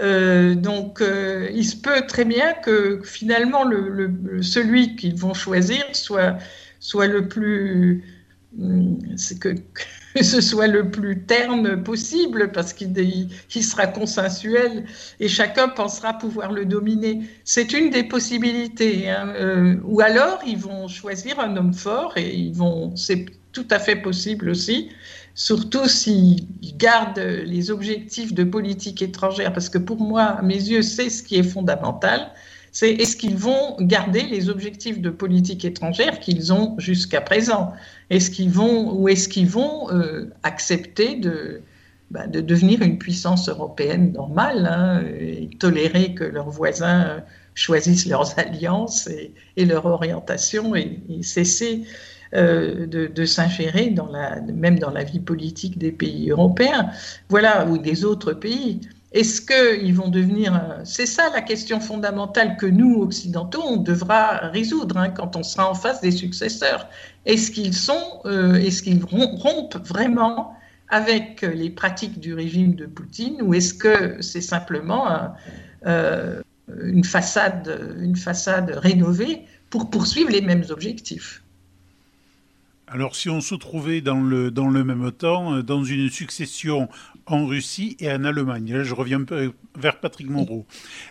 Euh, 0.00 0.54
donc, 0.54 1.00
euh, 1.00 1.48
il 1.52 1.64
se 1.64 1.76
peut 1.76 2.06
très 2.06 2.24
bien 2.24 2.52
que 2.54 3.00
finalement 3.04 3.64
le, 3.64 4.42
celui 4.42 4.96
qu'ils 4.96 5.16
vont 5.16 5.34
choisir 5.34 5.84
soit, 5.92 6.38
le 7.06 7.28
plus, 7.28 8.04
hum, 8.58 8.98
que, 9.40 9.48
que, 10.14 10.22
ce 10.22 10.40
soit 10.40 10.68
le 10.68 10.90
plus 10.90 11.24
terne 11.24 11.82
possible 11.82 12.52
parce 12.52 12.72
qu'il 12.72 12.94
il 13.54 13.64
sera 13.64 13.86
consensuel 13.88 14.84
et 15.20 15.28
chacun 15.28 15.68
pensera 15.68 16.14
pouvoir 16.14 16.52
le 16.52 16.64
dominer. 16.64 17.22
C'est 17.44 17.72
une 17.72 17.90
des 17.90 18.04
possibilités. 18.04 19.10
Hein. 19.10 19.32
Euh, 19.36 19.76
ou 19.84 20.00
alors, 20.00 20.40
ils 20.46 20.58
vont 20.58 20.86
choisir 20.86 21.40
un 21.40 21.56
homme 21.56 21.74
fort 21.74 22.16
et 22.16 22.34
ils 22.34 22.54
vont, 22.54 22.94
tout 23.52 23.66
à 23.70 23.78
fait 23.78 23.96
possible 23.96 24.50
aussi 24.50 24.90
surtout 25.38 25.86
s'ils 25.86 26.48
gardent 26.78 27.20
les 27.46 27.70
objectifs 27.70 28.34
de 28.34 28.42
politique 28.42 29.00
étrangère, 29.02 29.52
parce 29.52 29.68
que 29.68 29.78
pour 29.78 30.00
moi, 30.00 30.22
à 30.22 30.42
mes 30.42 30.56
yeux, 30.56 30.82
c'est 30.82 31.08
ce 31.10 31.22
qui 31.22 31.36
est 31.36 31.44
fondamental, 31.44 32.32
c'est 32.72 32.90
est-ce 32.90 33.16
qu'ils 33.16 33.36
vont 33.36 33.76
garder 33.78 34.22
les 34.22 34.48
objectifs 34.50 35.00
de 35.00 35.10
politique 35.10 35.64
étrangère 35.64 36.18
qu'ils 36.18 36.52
ont 36.52 36.74
jusqu'à 36.78 37.20
présent? 37.20 37.72
Est-ce 38.10 38.32
qu'ils 38.32 38.50
vont 38.50 38.92
ou 38.92 39.08
est-ce 39.08 39.28
qu'ils 39.28 39.48
vont 39.48 39.88
euh, 39.92 40.28
accepter 40.42 41.14
de, 41.14 41.62
bah, 42.10 42.26
de 42.26 42.40
devenir 42.40 42.82
une 42.82 42.98
puissance 42.98 43.48
européenne 43.48 44.12
normale 44.12 44.66
hein, 44.66 45.04
et 45.20 45.50
tolérer 45.60 46.14
que 46.14 46.24
leurs 46.24 46.50
voisins 46.50 47.22
choisissent 47.54 48.06
leurs 48.06 48.36
alliances 48.40 49.08
et, 49.56 49.64
leur 49.64 49.86
orientation 49.86 50.74
et 50.74 50.98
cesser 51.22 51.84
euh, 52.34 52.86
de, 52.86 53.10
la, 54.12 54.40
même 54.40 54.78
dans 54.78 54.90
la 54.90 55.04
vie 55.04 55.20
politique 55.20 55.78
des 55.78 55.92
pays 55.92 56.30
européens, 56.30 56.90
voilà, 57.28 57.66
ou 57.66 57.78
des 57.78 58.04
autres 58.04 58.32
pays. 58.32 58.80
Est-ce 59.12 59.40
qu'ils 59.40 59.94
vont 59.94 60.08
devenir... 60.08 60.80
C'est 60.84 61.06
ça 61.06 61.30
la 61.32 61.40
question 61.40 61.80
fondamentale 61.80 62.58
que 62.58 62.66
nous, 62.66 63.00
occidentaux, 63.00 63.62
on 63.64 63.78
devra 63.78 64.48
résoudre 64.48 64.98
hein, 64.98 65.08
quand 65.08 65.36
on 65.36 65.42
sera 65.42 65.70
en 65.70 65.74
face 65.74 66.02
des 66.02 66.10
successeurs. 66.10 66.88
Est-ce 67.24 67.50
qu'ils 67.50 67.74
sont, 67.74 68.20
euh, 68.26 68.56
est-ce 68.56 68.82
qu'ils 68.82 69.02
rompent 69.02 69.78
vraiment 69.86 70.54
avec 70.90 71.42
les 71.42 71.70
pratiques 71.70 72.20
du 72.20 72.34
régime 72.34 72.74
de 72.74 72.86
Poutine 72.86 73.40
ou 73.42 73.54
est-ce 73.54 73.74
que 73.74 74.20
c'est 74.20 74.40
simplement 74.40 75.34
euh, 75.86 76.42
une, 76.82 77.04
façade, 77.04 77.96
une 78.00 78.16
façade 78.16 78.70
rénovée 78.70 79.44
pour 79.70 79.90
poursuivre 79.90 80.30
les 80.30 80.40
mêmes 80.40 80.64
objectifs? 80.70 81.42
Alors 82.90 83.14
si 83.14 83.28
on 83.28 83.40
se 83.40 83.54
trouvait 83.54 84.00
dans 84.00 84.20
le, 84.20 84.50
dans 84.50 84.68
le 84.68 84.84
même 84.84 85.10
temps, 85.12 85.54
euh, 85.54 85.62
dans 85.62 85.84
une 85.84 86.08
succession 86.10 86.88
en 87.26 87.46
Russie 87.46 87.96
et 88.00 88.10
en 88.10 88.24
Allemagne, 88.24 88.72
là 88.72 88.82
je 88.82 88.94
reviens 88.94 89.20
un 89.20 89.24
peu 89.24 89.52
vers 89.78 90.00
Patrick 90.00 90.28
Moreau, 90.30 90.66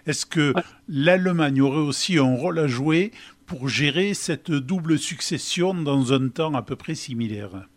est-ce 0.06 0.26
que 0.26 0.54
l'Allemagne 0.88 1.62
aurait 1.62 1.78
aussi 1.78 2.18
un 2.18 2.36
rôle 2.36 2.60
à 2.60 2.68
jouer 2.68 3.12
pour 3.46 3.70
gérer 3.70 4.14
cette 4.14 4.52
double 4.52 4.98
succession 4.98 5.74
dans 5.74 6.14
un 6.14 6.30
temps 6.30 6.54
à 6.54 6.62
peu 6.62 6.76
près 6.76 6.96
similaire? 6.96 7.68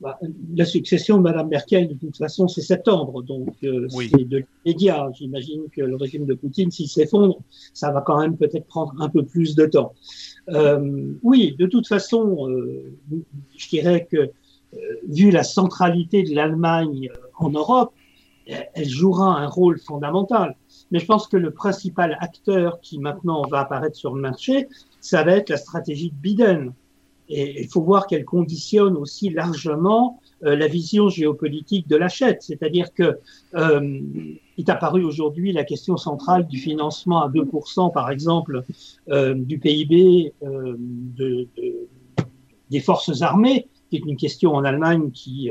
Bah, 0.00 0.18
la 0.54 0.64
succession 0.66 1.16
de 1.16 1.22
Mme 1.22 1.48
Merkel, 1.48 1.88
de 1.88 1.94
toute 1.94 2.16
façon, 2.16 2.46
c'est 2.46 2.60
septembre, 2.60 3.22
donc 3.22 3.54
euh, 3.64 3.86
c'est 3.88 4.28
de 4.28 4.44
l'immédiat. 4.64 5.08
J'imagine 5.16 5.62
que 5.72 5.80
le 5.80 5.96
régime 5.96 6.26
de 6.26 6.34
Poutine, 6.34 6.70
s'il 6.70 6.88
s'effondre, 6.88 7.38
ça 7.72 7.90
va 7.90 8.02
quand 8.02 8.20
même 8.20 8.36
peut-être 8.36 8.66
prendre 8.66 8.92
un 9.00 9.08
peu 9.08 9.24
plus 9.24 9.54
de 9.54 9.66
temps. 9.66 9.94
Euh, 10.50 11.14
oui, 11.22 11.56
de 11.58 11.66
toute 11.66 11.86
façon, 11.86 12.48
euh, 12.48 12.96
je 13.56 13.68
dirais 13.68 14.06
que 14.10 14.16
euh, 14.16 14.78
vu 15.08 15.30
la 15.30 15.42
centralité 15.42 16.22
de 16.22 16.34
l'Allemagne 16.34 17.10
en 17.38 17.50
Europe, 17.50 17.92
elle 18.46 18.88
jouera 18.88 19.38
un 19.40 19.46
rôle 19.46 19.78
fondamental. 19.78 20.54
Mais 20.90 20.98
je 20.98 21.06
pense 21.06 21.26
que 21.26 21.38
le 21.38 21.50
principal 21.50 22.18
acteur 22.20 22.78
qui 22.82 22.98
maintenant 22.98 23.40
va 23.48 23.60
apparaître 23.60 23.96
sur 23.96 24.14
le 24.14 24.20
marché, 24.20 24.68
ça 25.00 25.24
va 25.24 25.32
être 25.32 25.48
la 25.48 25.56
stratégie 25.56 26.10
de 26.10 26.16
Biden. 26.16 26.74
Et 27.30 27.62
il 27.62 27.68
faut 27.68 27.80
voir 27.80 28.06
qu'elle 28.06 28.26
conditionne 28.26 28.98
aussi 28.98 29.30
largement 29.30 30.20
la 30.44 30.66
vision 30.68 31.08
géopolitique 31.08 31.88
de 31.88 31.96
l'achète. 31.96 32.42
C'est-à-dire 32.42 32.92
que 32.92 33.18
euh, 33.54 34.00
est 34.58 34.68
apparu 34.68 35.04
aujourd'hui 35.04 35.52
la 35.52 35.64
question 35.64 35.96
centrale 35.96 36.46
du 36.46 36.58
financement 36.58 37.22
à 37.22 37.28
2%, 37.28 37.92
par 37.92 38.10
exemple, 38.10 38.62
euh, 39.08 39.34
du 39.34 39.58
PIB 39.58 40.32
euh, 40.42 40.76
de, 40.78 41.48
de, 41.56 41.88
des 42.70 42.80
forces 42.80 43.22
armées, 43.22 43.68
qui 44.00 44.08
une 44.08 44.16
question 44.16 44.54
en 44.54 44.64
Allemagne 44.64 45.10
qui 45.10 45.50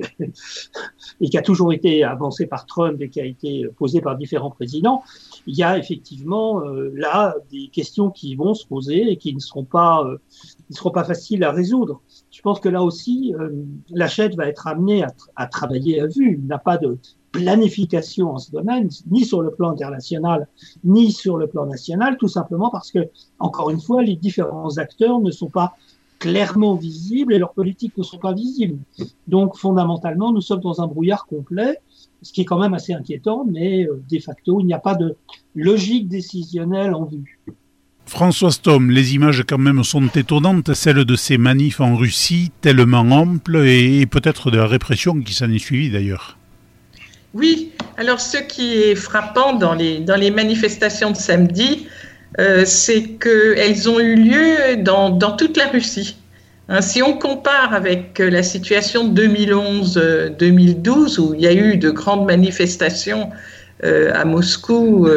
et 1.21 1.29
qui 1.29 1.37
a 1.37 1.41
toujours 1.41 1.73
été 1.73 2.03
avancée 2.03 2.45
par 2.45 2.65
Trump 2.65 3.01
et 3.01 3.09
qui 3.09 3.19
a 3.21 3.25
été 3.25 3.65
posée 3.77 4.01
par 4.01 4.17
différents 4.17 4.51
présidents. 4.51 5.03
Il 5.47 5.55
y 5.55 5.63
a 5.63 5.77
effectivement 5.77 6.61
euh, 6.61 6.91
là 6.95 7.35
des 7.51 7.67
questions 7.67 8.09
qui 8.09 8.35
vont 8.35 8.53
se 8.53 8.65
poser 8.65 9.11
et 9.11 9.17
qui 9.17 9.33
ne 9.33 9.39
seront 9.39 9.65
pas 9.65 10.03
ne 10.69 10.75
seront 10.75 10.91
pas 10.91 11.03
faciles 11.03 11.43
à 11.43 11.51
résoudre. 11.51 12.01
Je 12.31 12.41
pense 12.41 12.59
que 12.59 12.69
là 12.69 12.83
aussi, 12.83 13.33
euh, 13.39 13.49
l'achète 13.91 14.35
va 14.35 14.47
être 14.47 14.67
amené 14.67 15.03
à, 15.03 15.13
à, 15.35 15.47
travailler 15.47 16.01
à 16.01 16.07
vue. 16.07 16.39
Il 16.41 16.47
n'a 16.47 16.57
pas 16.57 16.77
de 16.77 16.97
planification 17.33 18.31
en 18.31 18.37
ce 18.37 18.51
domaine, 18.51 18.89
ni 19.09 19.25
sur 19.25 19.41
le 19.41 19.51
plan 19.51 19.71
international, 19.71 20.47
ni 20.83 21.11
sur 21.11 21.37
le 21.37 21.47
plan 21.47 21.65
national, 21.65 22.15
tout 22.17 22.27
simplement 22.27 22.69
parce 22.69 22.91
que, 22.91 23.09
encore 23.39 23.71
une 23.71 23.81
fois, 23.81 24.03
les 24.03 24.15
différents 24.15 24.77
acteurs 24.77 25.19
ne 25.19 25.31
sont 25.31 25.49
pas 25.49 25.73
clairement 26.23 26.75
visibles 26.75 27.33
et 27.33 27.37
leurs 27.37 27.53
politiques 27.53 27.97
ne 27.97 28.03
sont 28.03 28.17
pas 28.17 28.33
visibles. 28.33 28.79
Donc 29.27 29.57
fondamentalement, 29.57 30.31
nous 30.31 30.39
sommes 30.39 30.61
dans 30.61 30.81
un 30.81 30.87
brouillard 30.87 31.25
complet, 31.25 31.79
ce 32.21 32.31
qui 32.31 32.41
est 32.41 32.45
quand 32.45 32.59
même 32.59 32.73
assez 32.73 32.93
inquiétant, 32.93 33.45
mais 33.45 33.83
euh, 33.83 34.01
de 34.09 34.19
facto, 34.19 34.61
il 34.61 34.65
n'y 34.65 34.73
a 34.73 34.79
pas 34.79 34.95
de 34.95 35.17
logique 35.53 36.07
décisionnelle 36.07 36.93
en 36.93 37.03
vue. 37.03 37.39
François 38.05 38.51
Stom, 38.51 38.89
les 38.89 39.15
images 39.15 39.43
quand 39.45 39.57
même 39.57 39.83
sont 39.83 40.07
étonnantes, 40.07 40.73
celles 40.73 41.03
de 41.03 41.15
ces 41.17 41.37
manifs 41.37 41.81
en 41.81 41.97
Russie, 41.97 42.51
tellement 42.61 42.99
amples, 42.99 43.57
et 43.67 44.05
peut-être 44.05 44.49
de 44.49 44.57
la 44.57 44.67
répression 44.67 45.19
qui 45.19 45.33
s'en 45.33 45.51
est 45.51 45.59
suivie 45.59 45.89
d'ailleurs. 45.89 46.37
Oui, 47.33 47.71
alors 47.97 48.21
ce 48.21 48.37
qui 48.37 48.75
est 48.75 48.95
frappant 48.95 49.53
dans 49.53 49.73
les, 49.73 49.99
dans 49.99 50.15
les 50.15 50.31
manifestations 50.31 51.11
de 51.11 51.17
samedi, 51.17 51.87
euh, 52.39 52.63
c'est 52.65 53.03
qu'elles 53.19 53.89
ont 53.89 53.99
eu 53.99 54.15
lieu 54.15 54.77
dans, 54.77 55.11
toute 55.37 55.55
la 55.57 55.67
Russie. 55.67 56.17
Hein, 56.69 56.81
si 56.81 57.03
on 57.03 57.13
compare 57.13 57.73
avec 57.73 58.19
euh, 58.19 58.29
la 58.29 58.41
situation 58.41 59.07
de 59.07 59.21
2011-2012, 59.23 59.97
euh, 59.99 61.21
où 61.21 61.33
il 61.35 61.41
y 61.41 61.47
a 61.47 61.53
eu 61.53 61.77
de 61.77 61.91
grandes 61.91 62.25
manifestations 62.25 63.29
à 63.83 64.23
Moscou 64.23 65.09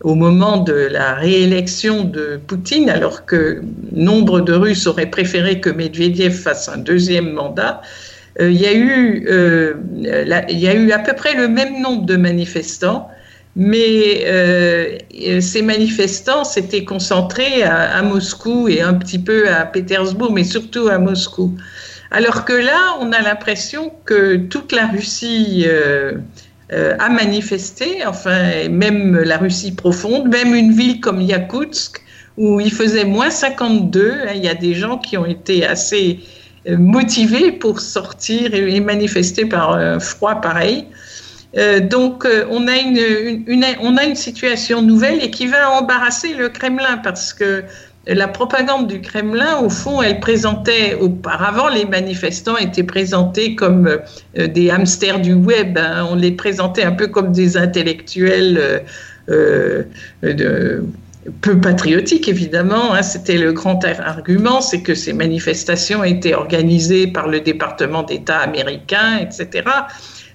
au 0.00 0.14
moment 0.14 0.56
de 0.56 0.72
la 0.72 1.12
réélection 1.12 2.04
de 2.04 2.40
Poutine, 2.46 2.88
alors 2.88 3.26
que 3.26 3.60
nombre 3.92 4.40
de 4.40 4.54
Russes 4.54 4.86
auraient 4.86 5.10
préféré 5.10 5.60
que 5.60 5.68
Medvedev 5.68 6.32
fasse 6.32 6.70
un 6.70 6.78
deuxième 6.78 7.32
mandat, 7.32 7.82
il 8.40 8.54
y 8.54 8.66
a 8.66 8.72
eu 10.74 10.90
à 10.90 10.98
peu 11.00 11.12
près 11.12 11.34
le 11.34 11.48
même 11.48 11.82
nombre 11.82 12.06
de 12.06 12.16
manifestants 12.16 13.10
mais 13.58 14.22
euh, 14.26 14.98
ces 15.40 15.62
manifestants 15.62 16.44
s'étaient 16.44 16.84
concentrés 16.84 17.64
à, 17.64 18.00
Moscou 18.02 18.68
et 18.68 18.80
un 18.80 18.94
petit 18.94 19.18
peu 19.18 19.48
à 19.48 19.66
Pétersbourg, 19.66 20.32
mais 20.32 20.44
surtout 20.44 20.86
à 20.86 20.98
Moscou. 20.98 21.56
Alors 22.12 22.44
que 22.44 22.52
là, 22.52 22.96
on 23.00 23.10
a 23.10 23.20
l'impression 23.20 23.92
que 24.04 24.36
toute 24.36 24.70
la 24.70 24.86
Russie 24.86 25.64
euh, 25.66 26.12
euh, 26.72 26.94
a 27.00 27.08
manifesté, 27.08 28.06
enfin, 28.06 28.68
même 28.70 29.18
la 29.18 29.38
Russie 29.38 29.72
profonde, 29.72 30.28
même 30.28 30.54
une 30.54 30.72
ville 30.72 31.00
comme 31.00 31.20
Yakoutsk, 31.20 32.00
où 32.36 32.60
il 32.60 32.72
faisait 32.72 33.04
moins 33.04 33.30
52, 33.30 34.12
hein, 34.12 34.32
il 34.36 34.44
y 34.44 34.48
a 34.48 34.54
des 34.54 34.74
gens 34.74 34.98
qui 34.98 35.18
ont 35.18 35.26
été 35.26 35.66
assez 35.66 36.20
motivés 36.78 37.50
pour 37.50 37.80
sortir 37.80 38.54
et 38.54 38.78
manifester 38.78 39.46
par 39.46 39.72
un 39.72 39.98
froid 39.98 40.40
pareil. 40.40 40.86
Euh, 41.56 41.80
donc, 41.80 42.24
euh, 42.24 42.44
on, 42.50 42.68
a 42.68 42.76
une, 42.76 43.64
on 43.80 43.96
a 43.96 44.04
une 44.04 44.14
situation 44.14 44.82
nouvelle 44.82 45.22
et 45.22 45.30
qui 45.30 45.46
va 45.46 45.70
embarrasser 45.70 46.34
le 46.34 46.48
Kremlin 46.48 46.98
parce 46.98 47.32
que 47.32 47.64
la 48.06 48.28
propagande 48.28 48.86
du 48.86 49.00
Kremlin, 49.00 49.58
au 49.58 49.68
fond, 49.68 50.00
elle 50.02 50.20
présentait 50.20 50.94
auparavant, 50.94 51.68
les 51.68 51.84
manifestants 51.84 52.56
étaient 52.56 52.82
présentés 52.82 53.54
comme 53.54 53.86
euh, 54.38 54.46
des 54.46 54.70
hamsters 54.70 55.20
du 55.20 55.34
web. 55.34 55.78
Hein. 55.78 56.06
on 56.10 56.14
les 56.14 56.32
présentait 56.32 56.84
un 56.84 56.92
peu 56.92 57.06
comme 57.06 57.32
des 57.32 57.56
intellectuels 57.56 58.82
peu 61.42 61.60
patriotiques, 61.60 62.28
évidemment. 62.28 62.94
Hein. 62.94 63.02
C'était 63.02 63.36
le 63.36 63.52
grand 63.52 63.84
argument, 63.84 64.60
c'est 64.60 64.80
que 64.80 64.94
ces 64.94 65.12
manifestations 65.12 66.04
étaient 66.04 66.34
organisées 66.34 67.06
par 67.06 67.28
le 67.28 67.40
département 67.40 68.02
d'État 68.02 68.38
américain, 68.38 69.18
etc. 69.18 69.64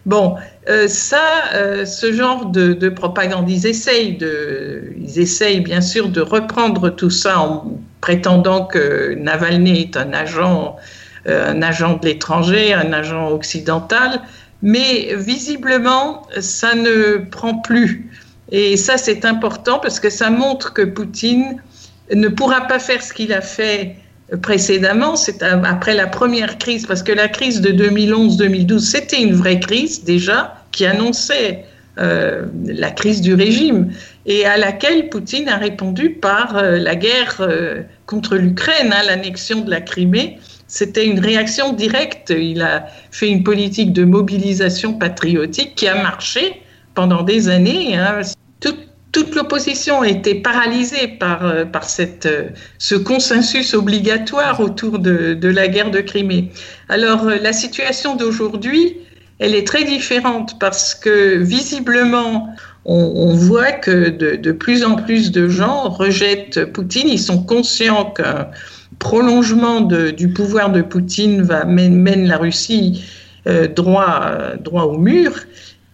Bon, 0.06 0.36
euh, 0.68 0.88
ça, 0.90 1.24
euh, 1.54 1.86
ce 1.86 2.12
genre 2.12 2.48
de, 2.48 2.90
propagande, 2.90 3.50
ils 3.50 3.66
essayent, 3.66 4.18
de, 4.18 4.94
ils 4.98 5.20
essayent 5.20 5.62
bien 5.62 5.80
sûr 5.80 6.10
de 6.10 6.20
reprendre 6.20 6.90
tout 6.90 7.10
ça 7.10 7.40
en 7.40 7.80
prétendant 8.02 8.66
que 8.66 9.14
Navalny 9.16 9.82
est 9.82 9.98
un 9.98 10.12
agent, 10.12 10.76
euh, 11.28 11.52
un 11.52 11.62
agent 11.62 11.98
de 11.98 12.06
l'étranger, 12.08 12.74
un 12.74 12.92
agent 12.92 13.30
occidental, 13.30 14.22
mais 14.62 15.16
visiblement, 15.16 16.28
ça 16.40 16.76
ne 16.76 17.18
prend 17.18 17.56
plus. 17.60 18.10
Et 18.52 18.76
ça, 18.76 18.98
c'est 18.98 19.24
important 19.24 19.80
parce 19.80 20.02
que 20.02 20.10
ça 20.10 20.30
montre 20.30 20.74
que 20.74 20.82
Poutine 20.82 21.62
ne 22.14 22.28
pourra 22.28 22.68
pas 22.68 22.80
faire 22.80 23.02
ce 23.02 23.14
qu'il 23.14 23.32
a 23.32 23.42
fait 23.42 23.96
précédemment, 24.42 25.16
c'est 25.16 25.44
après 25.44 25.94
la 25.94 26.08
première 26.08 26.58
crise, 26.58 26.86
parce 26.86 27.04
que 27.04 27.12
la 27.12 27.28
crise 27.28 27.62
de 27.62 27.72
2011-2012, 27.72 28.80
c'était 28.80 29.22
une 29.22 29.34
vraie 29.34 29.60
crise 29.60 30.04
déjà 30.04 30.56
qui 30.72 30.86
annonçait 30.86 31.66
euh, 32.00 32.46
la 32.66 32.90
crise 32.90 33.22
du 33.22 33.36
régime 33.36 33.94
et 34.26 34.46
à 34.46 34.58
laquelle 34.58 35.10
Poutine 35.10 35.48
a 35.48 35.58
répondu 35.58 36.10
par 36.10 36.58
euh, 36.58 36.78
la 36.78 36.96
guerre 36.96 37.38
euh, 37.42 37.84
contre 38.08 38.36
l'Ukraine, 38.36 38.92
hein, 38.92 39.04
l'annexion 39.06 39.62
de 39.62 39.70
la 39.70 39.80
Crimée. 39.80 40.40
C'était 40.68 41.06
une 41.06 41.20
réaction 41.20 41.74
directe. 41.74 42.34
Il 42.36 42.64
a 42.64 42.88
fait 43.12 43.30
une 43.30 43.44
politique 43.44 43.94
de 43.94 44.06
mobilisation 44.06 44.94
patriotique 44.94 45.76
qui 45.76 45.88
a 45.88 46.02
marché 46.02 46.64
pendant 46.96 47.22
des 47.22 47.50
années. 47.50 47.96
Hein 47.96 48.22
l'opposition 49.36 50.04
était 50.04 50.36
paralysée 50.36 51.08
par, 51.08 51.46
euh, 51.46 51.66
par 51.66 51.84
cette, 51.84 52.26
euh, 52.26 52.50
ce 52.78 52.96
consensus 52.96 53.74
obligatoire 53.74 54.60
autour 54.60 55.00
de, 55.00 55.34
de 55.34 55.48
la 55.50 55.68
guerre 55.68 55.92
de 55.92 56.00
Crimée. 56.00 56.52
Alors 56.90 57.28
euh, 57.28 57.38
la 57.42 57.54
situation 57.54 58.16
d'aujourd'hui, 58.16 58.98
elle 59.40 59.56
est 59.56 59.68
très 59.68 59.84
différente 59.84 60.60
parce 60.60 60.96
que 60.96 61.38
visiblement, 61.38 62.50
on, 62.86 62.96
on 63.16 63.36
voit 63.36 63.72
que 63.72 64.10
de, 64.10 64.36
de, 64.36 64.52
plus 64.52 64.84
en 64.84 64.96
plus 64.96 65.32
de 65.32 65.48
gens 65.48 65.90
rejettent 65.90 66.66
Poutine. 66.66 67.08
Ils 67.08 67.20
sont 67.20 67.44
conscients 67.44 68.12
qu'un 68.12 68.48
prolongement 69.00 69.82
de, 69.82 70.12
du 70.12 70.30
pouvoir 70.30 70.72
de 70.72 70.82
Poutine 70.82 71.42
va 71.42 71.66
mène, 71.66 72.28
la 72.28 72.38
Russie 72.38 73.04
droit, 73.76 74.56
droit 74.64 74.84
au 74.84 74.98
mur 74.98 75.34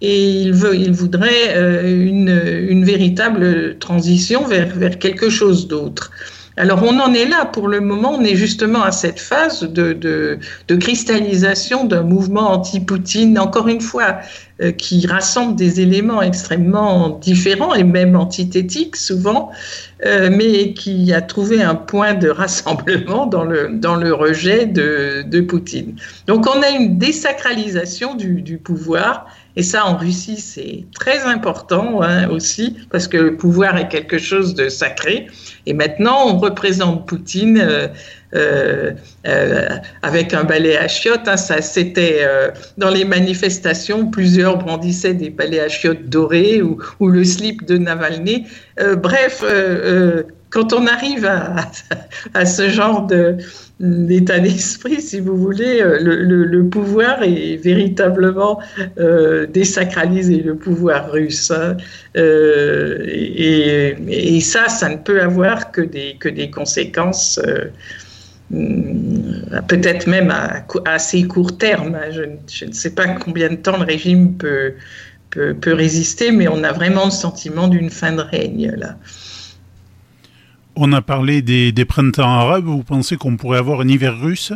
et 0.02 0.42
il, 0.42 0.54
veut, 0.54 0.76
il 0.76 0.92
voudrait 0.92 1.56
euh, 1.56 2.08
une, 2.08 2.42
une, 2.70 2.86
véritable 2.86 3.78
transition 3.80 4.46
vers, 4.46 4.68
vers 4.76 4.98
quelque 4.98 5.30
chose 5.30 5.68
d'autre. 5.68 6.12
Alors 6.60 6.84
on 6.84 7.00
en 7.00 7.14
est 7.14 7.26
là 7.26 7.46
pour 7.46 7.70
le 7.70 7.80
moment, 7.80 8.16
on 8.16 8.22
est 8.22 8.36
justement 8.36 8.84
à 8.84 8.92
cette 8.92 9.20
phase 9.20 9.62
de, 9.62 9.94
de, 9.94 10.40
de 10.68 10.76
cristallisation 10.76 11.86
d'un 11.86 12.04
mouvement 12.04 12.52
anti-Poutine, 12.52 13.40
encore 13.40 13.70
une 13.70 13.80
fois, 13.80 14.18
euh, 14.62 14.74
qui 14.74 15.08
rassemble 15.08 15.56
des 15.56 15.80
éléments 15.80 16.22
extrêmement 16.22 17.12
différents 17.12 17.76
et 17.76 17.86
même 17.86 18.18
antithétiques 18.18 18.98
souvent, 18.98 19.52
euh, 20.06 20.30
mais 20.30 20.74
qui 20.74 21.14
a 21.14 21.22
trouvé 21.22 21.62
un 21.62 21.76
point 21.76 22.14
de 22.14 22.28
rassemblement 22.30 23.26
dans 23.26 23.46
le, 23.46 23.70
dans 23.72 23.96
le 23.96 24.14
rejet 24.14 24.66
de, 24.66 25.24
de 25.26 25.40
Poutine. 25.40 25.96
Donc 26.28 26.46
on 26.46 26.62
a 26.62 26.72
une 26.72 26.98
désacralisation 26.98 28.16
du, 28.16 28.42
du 28.42 28.58
pouvoir 28.58 29.28
et 29.60 29.62
ça, 29.62 29.86
en 29.86 29.98
Russie, 29.98 30.40
c'est 30.40 30.86
très 30.98 31.20
important 31.26 32.02
hein, 32.02 32.30
aussi, 32.30 32.78
parce 32.92 33.10
que 33.10 33.18
le 33.18 33.36
pouvoir 33.36 33.76
est 33.76 33.90
quelque 33.90 34.18
chose 34.18 34.56
de 34.56 34.70
sacré. 34.70 35.28
Et 35.66 35.74
maintenant, 35.74 36.28
on 36.28 36.38
représente 36.38 37.06
Poutine 37.06 37.60
euh, 37.60 37.90
euh, 38.36 38.92
euh 39.28 39.68
avec 40.02 40.34
un 40.34 40.46
balai 40.46 40.78
à 40.78 40.88
chiottes. 40.88 41.28
Hein, 41.28 41.36
ça, 41.36 41.62
c'était 41.62 42.26
dans 42.78 42.90
les 42.90 43.04
manifestations, 43.04 44.10
plusieurs 44.10 44.60
brandissaient 44.60 45.14
des 45.14 45.30
balais 45.30 45.60
à 45.60 45.68
chiottes 45.68 46.06
dorés 46.06 46.62
ou, 46.62 46.80
le 47.06 47.26
slip 47.26 47.66
de 47.66 47.78
Navalny. 47.78 48.48
Bref, 48.78 49.44
quand 50.50 50.74
on 50.74 50.88
arrive 50.88 51.26
à, 52.34 52.46
ce 52.46 52.70
genre 52.70 53.06
de 53.06 53.38
l'état 53.80 54.40
d'esprit, 54.40 55.02
si 55.02 55.20
vous 55.20 55.38
voulez, 55.38 55.82
euh, 55.82 56.00
le, 56.02 56.68
pouvoir 56.68 57.24
est 57.24 57.56
véritablement 57.58 58.60
euh, 58.98 59.46
désacralisé, 59.46 60.38
le 60.38 60.56
pouvoir 60.56 61.12
russe. 61.12 61.52
Hein. 61.52 61.78
Euh, 62.18 63.04
et, 63.08 64.42
ça, 64.42 64.70
ça 64.70 64.90
ne 64.90 64.98
peut 64.98 65.22
avoir 65.22 65.72
que 65.72 65.82
des, 65.82 66.16
que 66.20 66.30
des 66.30 66.50
conséquences, 66.50 67.40
euh, 67.46 67.66
peut-être 69.68 70.08
même 70.08 70.32
à, 70.32 70.66
assez 70.86 71.24
court 71.24 71.58
terme. 71.58 71.96
Hein. 71.96 72.12
Je, 72.12 72.24
je, 72.52 72.66
ne 72.66 72.74
sais 72.74 72.96
pas 72.96 73.08
combien 73.08 73.50
de 73.50 73.56
temps 73.56 73.78
le 73.78 73.86
régime 73.86 74.34
peut, 74.34 74.74
peut, 75.30 75.54
peut 75.54 75.74
résister, 75.74 76.32
mais 76.32 76.48
on 76.48 76.64
a 76.64 76.72
vraiment 76.72 77.06
le 77.06 77.12
sentiment 77.12 77.68
d'une 77.68 77.92
fin 77.92 78.14
de 78.14 78.22
règne 78.22 78.74
là. 78.76 78.96
On 80.82 80.94
a 80.94 81.02
parlé 81.02 81.42
des, 81.42 81.74
des 81.74 81.84
printemps 81.84 82.40
arabes. 82.40 82.64
Vous 82.64 82.84
pensez 82.84 83.18
qu'on 83.18 83.36
pourrait 83.36 83.58
avoir 83.58 83.82
un 83.82 83.88
hiver 83.90 84.18
russe? 84.18 84.54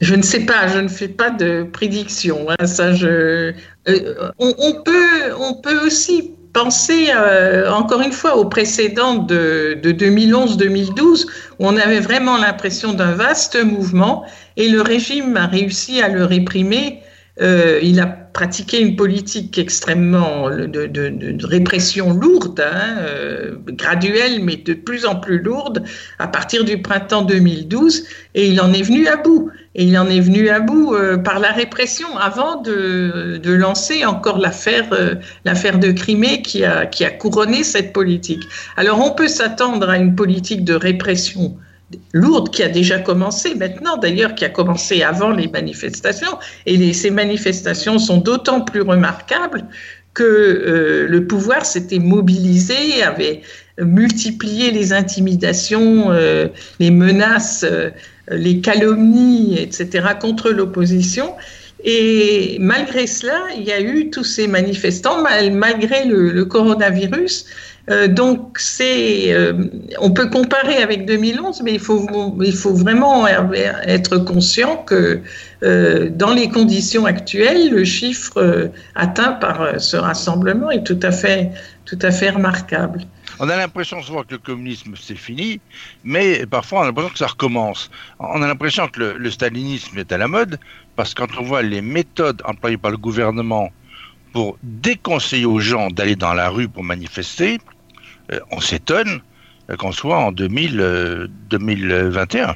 Je 0.00 0.14
ne 0.14 0.22
sais 0.22 0.46
pas, 0.46 0.68
je 0.68 0.78
ne 0.78 0.86
fais 0.86 1.08
pas 1.08 1.30
de 1.30 1.64
prédiction. 1.64 2.46
Hein, 2.48 2.66
ça, 2.66 2.92
euh, 3.02 3.52
on, 4.38 4.82
peut, 4.84 5.34
on 5.40 5.54
peut 5.60 5.84
aussi 5.84 6.30
penser, 6.52 7.08
euh, 7.16 7.68
encore 7.72 8.00
une 8.00 8.12
fois, 8.12 8.36
au 8.36 8.44
précédent 8.44 9.16
de, 9.16 9.76
de 9.82 9.90
2011-2012, 9.90 11.26
où 11.58 11.66
on 11.66 11.76
avait 11.76 11.98
vraiment 11.98 12.36
l'impression 12.36 12.92
d'un 12.92 13.10
vaste 13.10 13.60
mouvement, 13.64 14.24
et 14.56 14.68
le 14.68 14.82
régime 14.82 15.36
a 15.36 15.48
réussi 15.48 16.00
à 16.00 16.10
le 16.10 16.24
réprimer. 16.24 17.00
Euh, 17.40 17.80
il 17.82 17.98
a 17.98 18.21
pratiqué 18.32 18.80
une 18.80 18.96
politique 18.96 19.58
extrêmement 19.58 20.48
de, 20.48 21.46
répression 21.46 22.12
lourde, 22.12 22.60
hein, 22.60 22.96
euh, 23.00 23.56
graduelle, 23.68 24.42
mais 24.42 24.56
de 24.56 24.74
plus 24.74 25.06
en 25.06 25.16
plus 25.16 25.38
lourde, 25.38 25.82
à 26.18 26.28
partir 26.28 26.64
du 26.64 26.80
printemps 26.80 27.22
2012, 27.22 28.04
et 28.34 28.48
il 28.48 28.60
en 28.60 28.72
est 28.72 28.82
venu 28.82 29.06
à 29.06 29.16
bout. 29.16 29.50
Et 29.74 29.84
il 29.84 29.96
en 29.98 30.06
est 30.06 30.20
venu 30.20 30.50
à 30.50 30.60
bout 30.60 30.94
euh, 30.94 31.16
par 31.16 31.38
la 31.38 31.50
répression 31.50 32.16
avant 32.18 32.60
de, 32.60 33.40
lancer 33.44 34.04
encore 34.04 34.38
l'affaire 34.38 34.88
euh, 34.92 35.14
de 35.44 35.92
Crimée 35.92 36.42
qui 36.42 36.64
a 36.64 37.10
couronné 37.18 37.64
cette 37.64 37.92
politique. 37.92 38.42
Alors 38.76 39.00
on 39.00 39.14
peut 39.14 39.28
s'attendre 39.28 39.88
à 39.88 39.96
une 39.96 40.14
politique 40.14 40.64
de 40.64 40.74
répression 40.74 41.56
lourde 42.12 42.50
qui 42.50 42.62
a 42.62 42.68
déjà 42.68 42.98
commencé 42.98 43.54
maintenant, 43.54 43.96
d'ailleurs, 43.96 44.34
qui 44.34 44.44
a 44.44 44.48
commencé 44.48 45.02
avant 45.02 45.30
les 45.30 45.48
manifestations. 45.48 46.38
Et 46.66 46.92
ces 46.92 47.10
manifestations 47.10 47.98
sont 47.98 48.18
d'autant 48.18 48.60
plus 48.60 48.82
remarquables 48.82 49.64
que 50.14 50.22
euh, 50.22 51.06
le 51.08 51.26
pouvoir 51.26 51.64
s'était 51.64 51.98
mobilisé, 51.98 53.02
avait 53.02 53.42
multiplié 53.78 54.70
les 54.70 54.92
intimidations, 54.92 56.12
euh, 56.12 56.48
les 56.78 56.90
menaces, 56.90 57.64
euh, 57.68 57.90
les 58.30 58.60
calomnies, 58.60 59.58
etc., 59.58 60.08
contre 60.20 60.50
l'opposition. 60.50 61.34
Et 61.84 62.58
malgré 62.60 63.06
cela, 63.06 63.40
il 63.56 63.64
y 63.64 63.72
a 63.72 63.80
eu 63.80 64.10
tous 64.10 64.22
ces 64.22 64.46
manifestants, 64.46 65.22
malgré 65.50 66.04
le 66.04 66.44
coronavirus, 66.44 67.46
euh, 67.90 68.06
donc 68.06 68.58
c'est, 68.58 69.32
euh, 69.32 69.64
on 69.98 70.12
peut 70.12 70.30
comparer 70.30 70.76
avec 70.82 71.04
2011, 71.04 71.62
mais 71.62 71.74
il 71.74 71.80
faut, 71.80 72.06
il 72.40 72.54
faut 72.54 72.74
vraiment 72.74 73.26
être 73.26 74.18
conscient 74.18 74.76
que 74.76 75.20
euh, 75.64 76.08
dans 76.10 76.32
les 76.32 76.48
conditions 76.48 77.06
actuelles, 77.06 77.70
le 77.70 77.84
chiffre 77.84 78.70
atteint 78.94 79.32
par 79.32 79.80
ce 79.80 79.96
rassemblement 79.96 80.70
est 80.70 80.84
tout 80.84 81.00
à 81.02 81.10
fait, 81.10 81.50
tout 81.84 81.98
à 82.02 82.12
fait 82.12 82.30
remarquable. 82.30 83.00
On 83.40 83.48
a 83.48 83.56
l'impression 83.56 84.00
souvent 84.02 84.22
que 84.22 84.32
le 84.32 84.38
communisme 84.38 84.94
c'est 85.00 85.16
fini, 85.16 85.60
mais 86.04 86.46
parfois 86.46 86.80
on 86.80 86.82
a 86.82 86.86
l'impression 86.86 87.10
que 87.10 87.18
ça 87.18 87.26
recommence. 87.26 87.90
On 88.20 88.42
a 88.42 88.46
l'impression 88.46 88.86
que 88.86 89.00
le, 89.00 89.18
le 89.18 89.30
stalinisme 89.30 89.98
est 89.98 90.12
à 90.12 90.18
la 90.18 90.28
mode, 90.28 90.60
parce 90.94 91.14
que 91.14 91.22
quand 91.22 91.38
on 91.40 91.42
voit 91.42 91.62
les 91.62 91.80
méthodes 91.80 92.42
employées 92.44 92.76
par 92.76 92.92
le 92.92 92.98
gouvernement 92.98 93.70
pour 94.32 94.58
déconseiller 94.62 95.46
aux 95.46 95.58
gens 95.58 95.90
d'aller 95.90 96.16
dans 96.16 96.34
la 96.34 96.48
rue 96.48 96.68
pour 96.68 96.84
manifester, 96.84 97.58
on 98.50 98.60
s'étonne 98.60 99.20
qu'on 99.78 99.92
soit 99.92 100.18
en 100.18 100.32
2000, 100.32 101.28
2021. 101.50 102.48
Euh, 102.48 102.52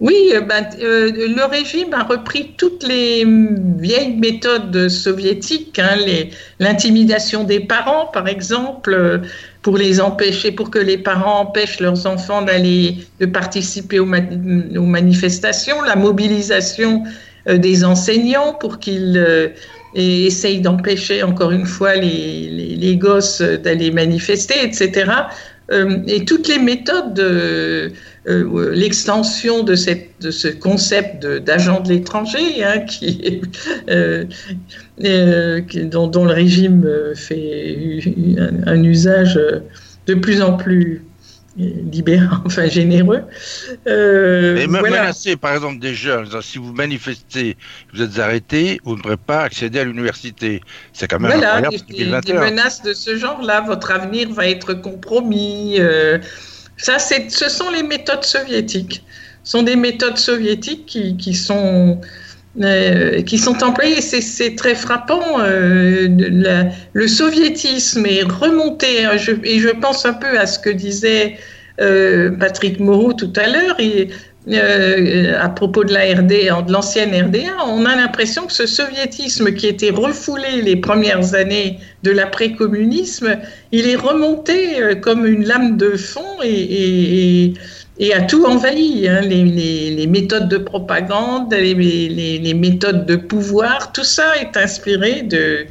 oui, 0.00 0.32
euh, 0.34 0.40
ben, 0.40 0.66
le 0.80 1.44
régime 1.44 1.92
a 1.92 2.04
repris 2.04 2.54
toutes 2.56 2.82
les 2.82 3.24
vieilles 3.26 4.16
méthodes 4.16 4.88
soviétiques, 4.88 5.78
hein, 5.78 5.96
l'intimidation 6.58 7.44
des 7.44 7.60
parents, 7.60 8.06
par 8.06 8.26
exemple, 8.26 9.20
pour 9.60 9.76
les 9.76 10.00
empêcher, 10.00 10.52
pour 10.52 10.70
que 10.70 10.78
les 10.78 10.96
parents 10.96 11.40
empêchent 11.40 11.80
leurs 11.80 12.06
enfants 12.06 12.40
d'aller, 12.40 12.96
de 13.20 13.26
participer 13.26 13.98
aux, 13.98 14.06
manifestations, 14.06 15.82
la 15.82 15.96
mobilisation 15.96 17.04
des 17.58 17.84
enseignants 17.84 18.54
pour 18.54 18.78
qu'ils 18.78 19.52
et 19.94 20.26
essaye 20.26 20.60
d'empêcher 20.60 21.22
encore 21.22 21.50
une 21.50 21.66
fois 21.66 21.96
les, 21.96 22.76
les, 22.76 22.96
gosses 22.96 23.40
d'aller 23.40 23.90
manifester, 23.90 24.54
etc. 24.62 25.10
Euh, 25.72 25.98
et 26.06 26.24
toutes 26.24 26.48
les 26.48 26.58
méthodes, 26.58 27.14
de, 27.14 27.92
euh, 28.28 28.74
l'extension 28.74 29.62
de, 29.62 29.74
de 30.20 30.30
ce 30.30 30.48
concept 30.48 31.24
d'agent 31.24 31.80
de, 31.80 31.90
l'étranger, 31.90 32.64
hein, 32.64 32.84
euh, 33.88 34.24
dont, 35.84 36.24
le 36.24 36.32
régime 36.32 36.88
fait 37.14 38.00
un 38.66 38.82
usage 38.82 39.40
de 40.06 40.14
plus 40.14 40.42
en 40.42 40.56
plus 40.56 41.02
libérant, 41.92 42.42
enfin 42.44 42.66
généreux. 42.66 43.22
Euh, 43.86 44.54
Mais 44.54 44.66
menacer, 44.66 45.36
par 45.36 45.54
exemple, 45.54 45.78
des 45.78 45.94
jeunes, 45.94 46.26
si 46.42 46.58
vous 46.58 46.72
manifestez, 46.72 47.56
vous 47.92 48.02
êtes 48.02 48.18
arrêté, 48.18 48.80
vous 48.84 48.96
ne 48.96 49.02
pourrez 49.02 49.16
pas 49.16 49.42
accéder 49.42 49.80
à 49.80 49.84
l'université. 49.84 50.60
C'est 50.92 51.08
quand 51.08 51.20
même 51.20 51.32
voilà, 51.32 51.60
des, 51.68 52.04
des, 52.20 52.32
menaces 52.32 52.82
de 52.82 52.92
ce 52.92 53.16
genre-là, 53.16 53.62
votre 53.62 53.90
avenir 53.90 54.32
va 54.32 54.46
être 54.46 54.74
compromis. 54.74 55.76
Euh, 55.78 56.18
ça, 56.76 56.98
c'est, 56.98 57.30
ce 57.30 57.48
sont 57.48 57.70
les 57.70 57.82
méthodes 57.82 58.24
soviétiques. 58.24 59.04
Ce 59.44 59.52
sont 59.52 59.62
des 59.62 59.76
méthodes 59.76 60.18
soviétiques 60.18 60.86
qui, 60.86 61.16
qui 61.16 61.34
sont 61.34 62.00
euh, 62.60 63.22
qui 63.22 63.38
sont 63.38 63.62
employés. 63.62 64.00
C'est 64.00 64.56
très 64.56 64.74
frappant. 64.74 65.38
Euh, 65.38 66.08
le 66.92 67.06
soviétisme 67.06 68.04
est 68.06 68.24
remonté, 68.24 69.04
hein, 69.04 69.12
et 69.44 69.60
je 69.60 69.68
pense 69.68 70.04
un 70.04 70.14
peu 70.14 70.36
à 70.36 70.46
ce 70.46 70.58
que 70.58 70.70
disait 70.70 71.36
euh, 71.80 72.30
Patrick 72.32 72.80
Moreau 72.80 73.12
tout 73.12 73.32
à 73.36 73.46
l'heure. 73.46 73.76
à 75.40 75.48
propos 75.50 75.84
de 75.84 75.92
la 75.92 76.14
de 76.22 76.72
l'ancienne 76.72 77.14
RDA, 77.14 77.66
on 77.68 77.86
a 77.86 77.94
l'impression 77.94 78.46
que 78.46 78.52
ce 78.52 78.66
soviétisme 78.66 79.52
qui 79.52 79.68
était 79.68 79.90
refoulé 79.90 80.60
les 80.62 80.74
premières 80.74 81.34
années 81.34 81.78
de 82.02 82.10
l'après-communisme, 82.10 83.38
il 83.70 83.88
est 83.88 83.94
remonté 83.94 84.98
comme 85.02 85.24
une 85.24 85.44
lame 85.44 85.76
de 85.76 85.90
fond 85.90 86.42
et 86.42 87.54
a 88.14 88.22
tout 88.22 88.44
envahi, 88.44 89.06
hein, 89.08 89.20
les, 89.20 90.06
méthodes 90.06 90.48
de 90.48 90.56
propagande, 90.56 91.52
les, 91.52 92.54
méthodes 92.54 93.04
de 93.04 93.16
pouvoir, 93.16 93.92
tout 93.92 94.04
ça 94.04 94.36
est 94.40 94.56
inspiré 94.56 95.22
de, 95.22 95.66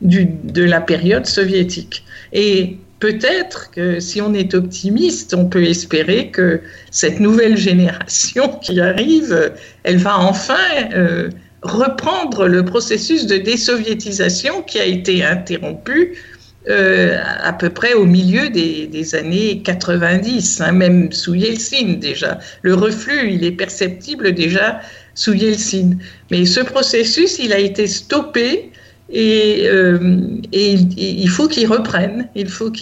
de 0.00 0.62
la 0.62 0.80
période 0.80 1.26
soviétique. 1.26 2.04
Et 2.32 2.78
peut-être 3.00 3.70
que 3.70 4.00
si 4.00 4.22
on 4.22 4.32
est 4.32 4.54
optimiste, 4.54 5.34
on 5.34 5.44
peut 5.44 5.64
espérer 5.64 6.30
que 6.30 6.60
cette 6.90 7.20
nouvelle 7.20 7.56
génération 7.56 8.48
qui 8.62 8.80
arrive, 8.80 9.52
elle 9.82 9.98
va 9.98 10.18
enfin 10.18 10.54
euh, 10.94 11.28
reprendre 11.62 12.46
le 12.46 12.64
processus 12.64 13.26
de 13.26 13.36
désoviétisation 13.36 14.62
qui 14.62 14.78
a 14.78 14.86
été 14.86 15.22
interrompu 15.22 16.16
euh, 16.68 17.18
à 17.42 17.52
peu 17.52 17.68
près 17.68 17.92
au 17.92 18.06
milieu 18.06 18.48
des, 18.48 19.14
années 19.14 19.60
90, 19.62 20.62
hein, 20.62 20.72
même 20.72 21.12
sous 21.12 21.34
Yeltsin 21.34 21.98
déjà. 22.00 22.38
Le 22.62 22.74
reflux, 22.74 23.32
il 23.32 23.44
est 23.44 23.52
perceptible 23.52 24.32
déjà 24.32 24.80
sous 25.14 25.34
Yeltsin. 25.34 25.90
Mais 26.30 26.46
ce 26.46 26.60
processus, 26.60 27.38
il 27.38 27.52
a 27.52 27.58
été 27.58 27.86
stoppé 27.86 28.70
et, 29.10 29.68
euh, 29.68 30.40
il 30.52 31.28
faut 31.28 31.48
qu'il 31.48 31.66
reprenne. 31.66 32.30
Il 32.34 32.48
faut, 32.48 32.72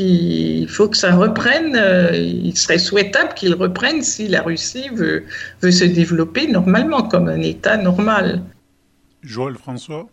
faut 0.68 0.88
que 0.88 0.96
ça 0.96 1.16
reprenne. 1.16 1.74
Euh, 1.74 2.12
il 2.14 2.56
serait 2.56 2.78
souhaitable 2.78 3.34
qu'il 3.34 3.54
reprenne 3.54 4.02
si 4.02 4.28
la 4.28 4.42
Russie 4.42 4.90
veut, 4.94 5.24
veut 5.60 5.72
se 5.72 5.84
développer 5.84 6.46
normalement, 6.46 7.02
comme 7.02 7.28
un 7.28 7.42
État 7.42 7.76
normal. 7.76 8.42
Joël 9.22 9.56
François? 9.56 10.08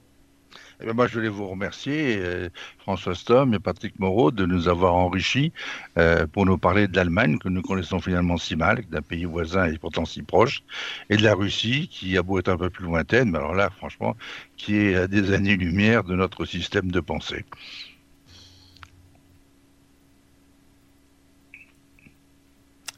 Eh 0.82 0.86
ben, 0.86 0.94
moi, 0.94 1.08
je 1.08 1.14
voulais 1.16 1.30
vous 1.30 1.48
remercier, 1.48 2.18
euh, 2.20 2.50
François 2.80 3.14
Stom 3.14 3.54
et 3.54 3.60
Patrick 3.60 4.00
Moreau, 4.00 4.32
de 4.32 4.46
nous 4.46 4.68
avoir 4.70 4.96
enrichis 4.96 5.52
euh, 5.98 6.26
pour 6.28 6.46
nous 6.46 6.58
parler 6.58 6.88
de 6.88 6.96
l'Allemagne, 6.96 7.38
que 7.38 7.50
nous 7.50 7.62
connaissons 7.62 8.00
finalement 8.00 8.38
si 8.38 8.56
mal, 8.56 8.86
d'un 8.90 9.02
pays 9.02 9.26
voisin 9.26 9.66
et 9.66 9.78
pourtant 9.78 10.06
si 10.06 10.22
proche, 10.22 10.64
et 11.10 11.18
de 11.18 11.24
la 11.24 11.34
Russie, 11.36 11.90
qui 11.90 12.18
a 12.18 12.24
beau 12.24 12.40
être 12.40 12.50
un 12.50 12.58
peu 12.58 12.70
plus 12.70 12.86
lointaine, 12.86 13.32
mais 13.32 13.38
alors 13.40 13.56
là, 13.56 13.70
franchement, 13.70 14.16
qui 14.58 14.78
est 14.78 14.96
à 14.96 15.08
des 15.08 15.34
années-lumière 15.34 16.04
de 16.06 16.16
notre 16.16 16.46
système 16.46 16.92
de 16.92 17.00
pensée. 17.02 17.46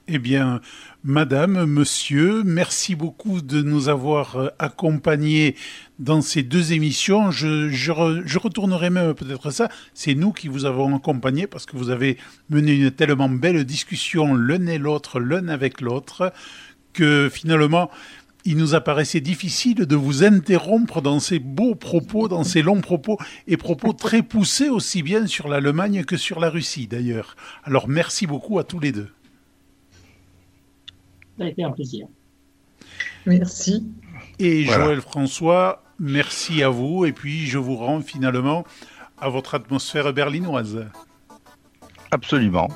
Eh 0.07 0.19
bien, 0.19 0.61
Madame, 1.03 1.65
Monsieur, 1.65 2.43
merci 2.43 2.93
beaucoup 2.93 3.41
de 3.41 3.63
nous 3.63 3.89
avoir 3.89 4.35
euh, 4.35 4.49
accompagnés 4.59 5.55
dans 5.97 6.21
ces 6.21 6.43
deux 6.43 6.73
émissions. 6.73 7.31
Je, 7.31 8.37
retournerai 8.37 8.91
même 8.91 9.15
peut-être 9.15 9.49
ça. 9.49 9.67
C'est 9.95 10.13
nous 10.13 10.31
qui 10.31 10.47
vous 10.47 10.65
avons 10.65 10.95
accompagnés 10.95 11.47
parce 11.47 11.65
que 11.65 11.75
vous 11.75 11.89
avez 11.89 12.17
mené 12.51 12.73
une 12.73 12.91
tellement 12.91 13.29
belle 13.29 13.65
discussion 13.65 14.35
l'un 14.35 14.67
et 14.67 14.77
l'autre, 14.77 15.19
l'un 15.19 15.47
avec 15.47 15.81
l'autre, 15.81 16.31
que 16.93 17.31
finalement, 17.33 17.89
il 18.45 18.57
nous 18.57 18.75
apparaissait 18.75 19.21
difficile 19.21 19.87
de 19.87 19.95
vous 19.95 20.23
interrompre 20.23 21.01
dans 21.01 21.19
ces 21.19 21.39
beaux 21.39 21.73
propos, 21.73 22.27
dans 22.27 22.43
ces 22.43 22.61
longs 22.61 22.81
propos, 22.81 23.17
et 23.47 23.57
propos 23.57 23.93
très 23.93 24.21
poussés 24.21 24.69
aussi 24.69 25.01
bien 25.01 25.25
sur 25.25 25.47
l'Allemagne 25.47 26.03
que 26.03 26.17
sur 26.17 26.39
la 26.39 26.51
Russie 26.51 26.85
d'ailleurs. 26.85 27.35
Alors 27.63 27.87
merci 27.87 28.27
beaucoup 28.27 28.59
à 28.59 28.63
tous 28.63 28.79
les 28.79 28.91
deux. 28.91 29.07
Ça 31.41 31.47
a 31.47 31.49
été 31.49 31.63
un 31.63 31.71
plaisir. 31.71 32.05
Merci. 33.25 33.91
Et 34.37 34.63
Joël 34.65 35.01
François, 35.01 35.81
merci 35.97 36.61
à 36.61 36.69
vous. 36.69 37.03
Et 37.05 37.13
puis, 37.13 37.47
je 37.47 37.57
vous 37.57 37.75
rends 37.77 38.01
finalement 38.01 38.63
à 39.19 39.27
votre 39.27 39.55
atmosphère 39.55 40.13
berlinoise. 40.13 40.85
Absolument. 42.11 42.67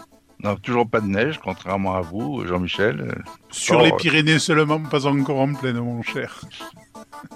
Non, 0.44 0.56
toujours 0.56 0.90
pas 0.90 1.00
de 1.00 1.06
neige, 1.06 1.40
contrairement 1.44 1.94
à 1.94 2.02
vous, 2.02 2.44
Jean-Michel. 2.48 3.24
Sur 3.52 3.84
les 3.84 3.92
Pyrénées 3.92 4.40
seulement, 4.40 4.82
pas 4.82 5.06
encore 5.06 5.42
en 5.42 5.54
pleine, 5.54 5.78
mon 5.78 6.02
cher. 6.02 6.42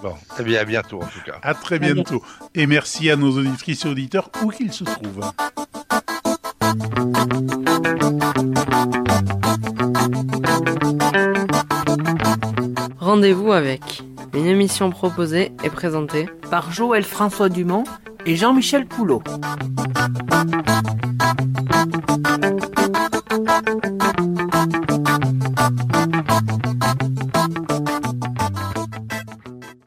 Bon, 0.02 0.14
très 0.30 0.42
bien, 0.42 0.60
à 0.60 0.64
bientôt 0.64 1.00
en 1.00 1.06
tout 1.06 1.22
cas. 1.24 1.38
À 1.42 1.54
très 1.54 1.78
bientôt. 1.78 2.24
Et 2.56 2.66
merci 2.66 3.08
à 3.08 3.14
nos 3.14 3.38
auditrices 3.38 3.84
et 3.84 3.88
auditeurs 3.88 4.32
où 4.42 4.48
qu'ils 4.48 4.72
se 4.72 4.82
trouvent. 4.82 5.30
Rendez-vous 12.98 13.52
avec 13.52 14.02
une 14.34 14.46
émission 14.46 14.90
proposée 14.90 15.52
et 15.64 15.70
présentée 15.70 16.26
par 16.50 16.72
Joël 16.72 17.04
François 17.04 17.48
Dumont 17.48 17.84
et 18.26 18.36
Jean-Michel 18.36 18.86
Poulot. 18.86 19.22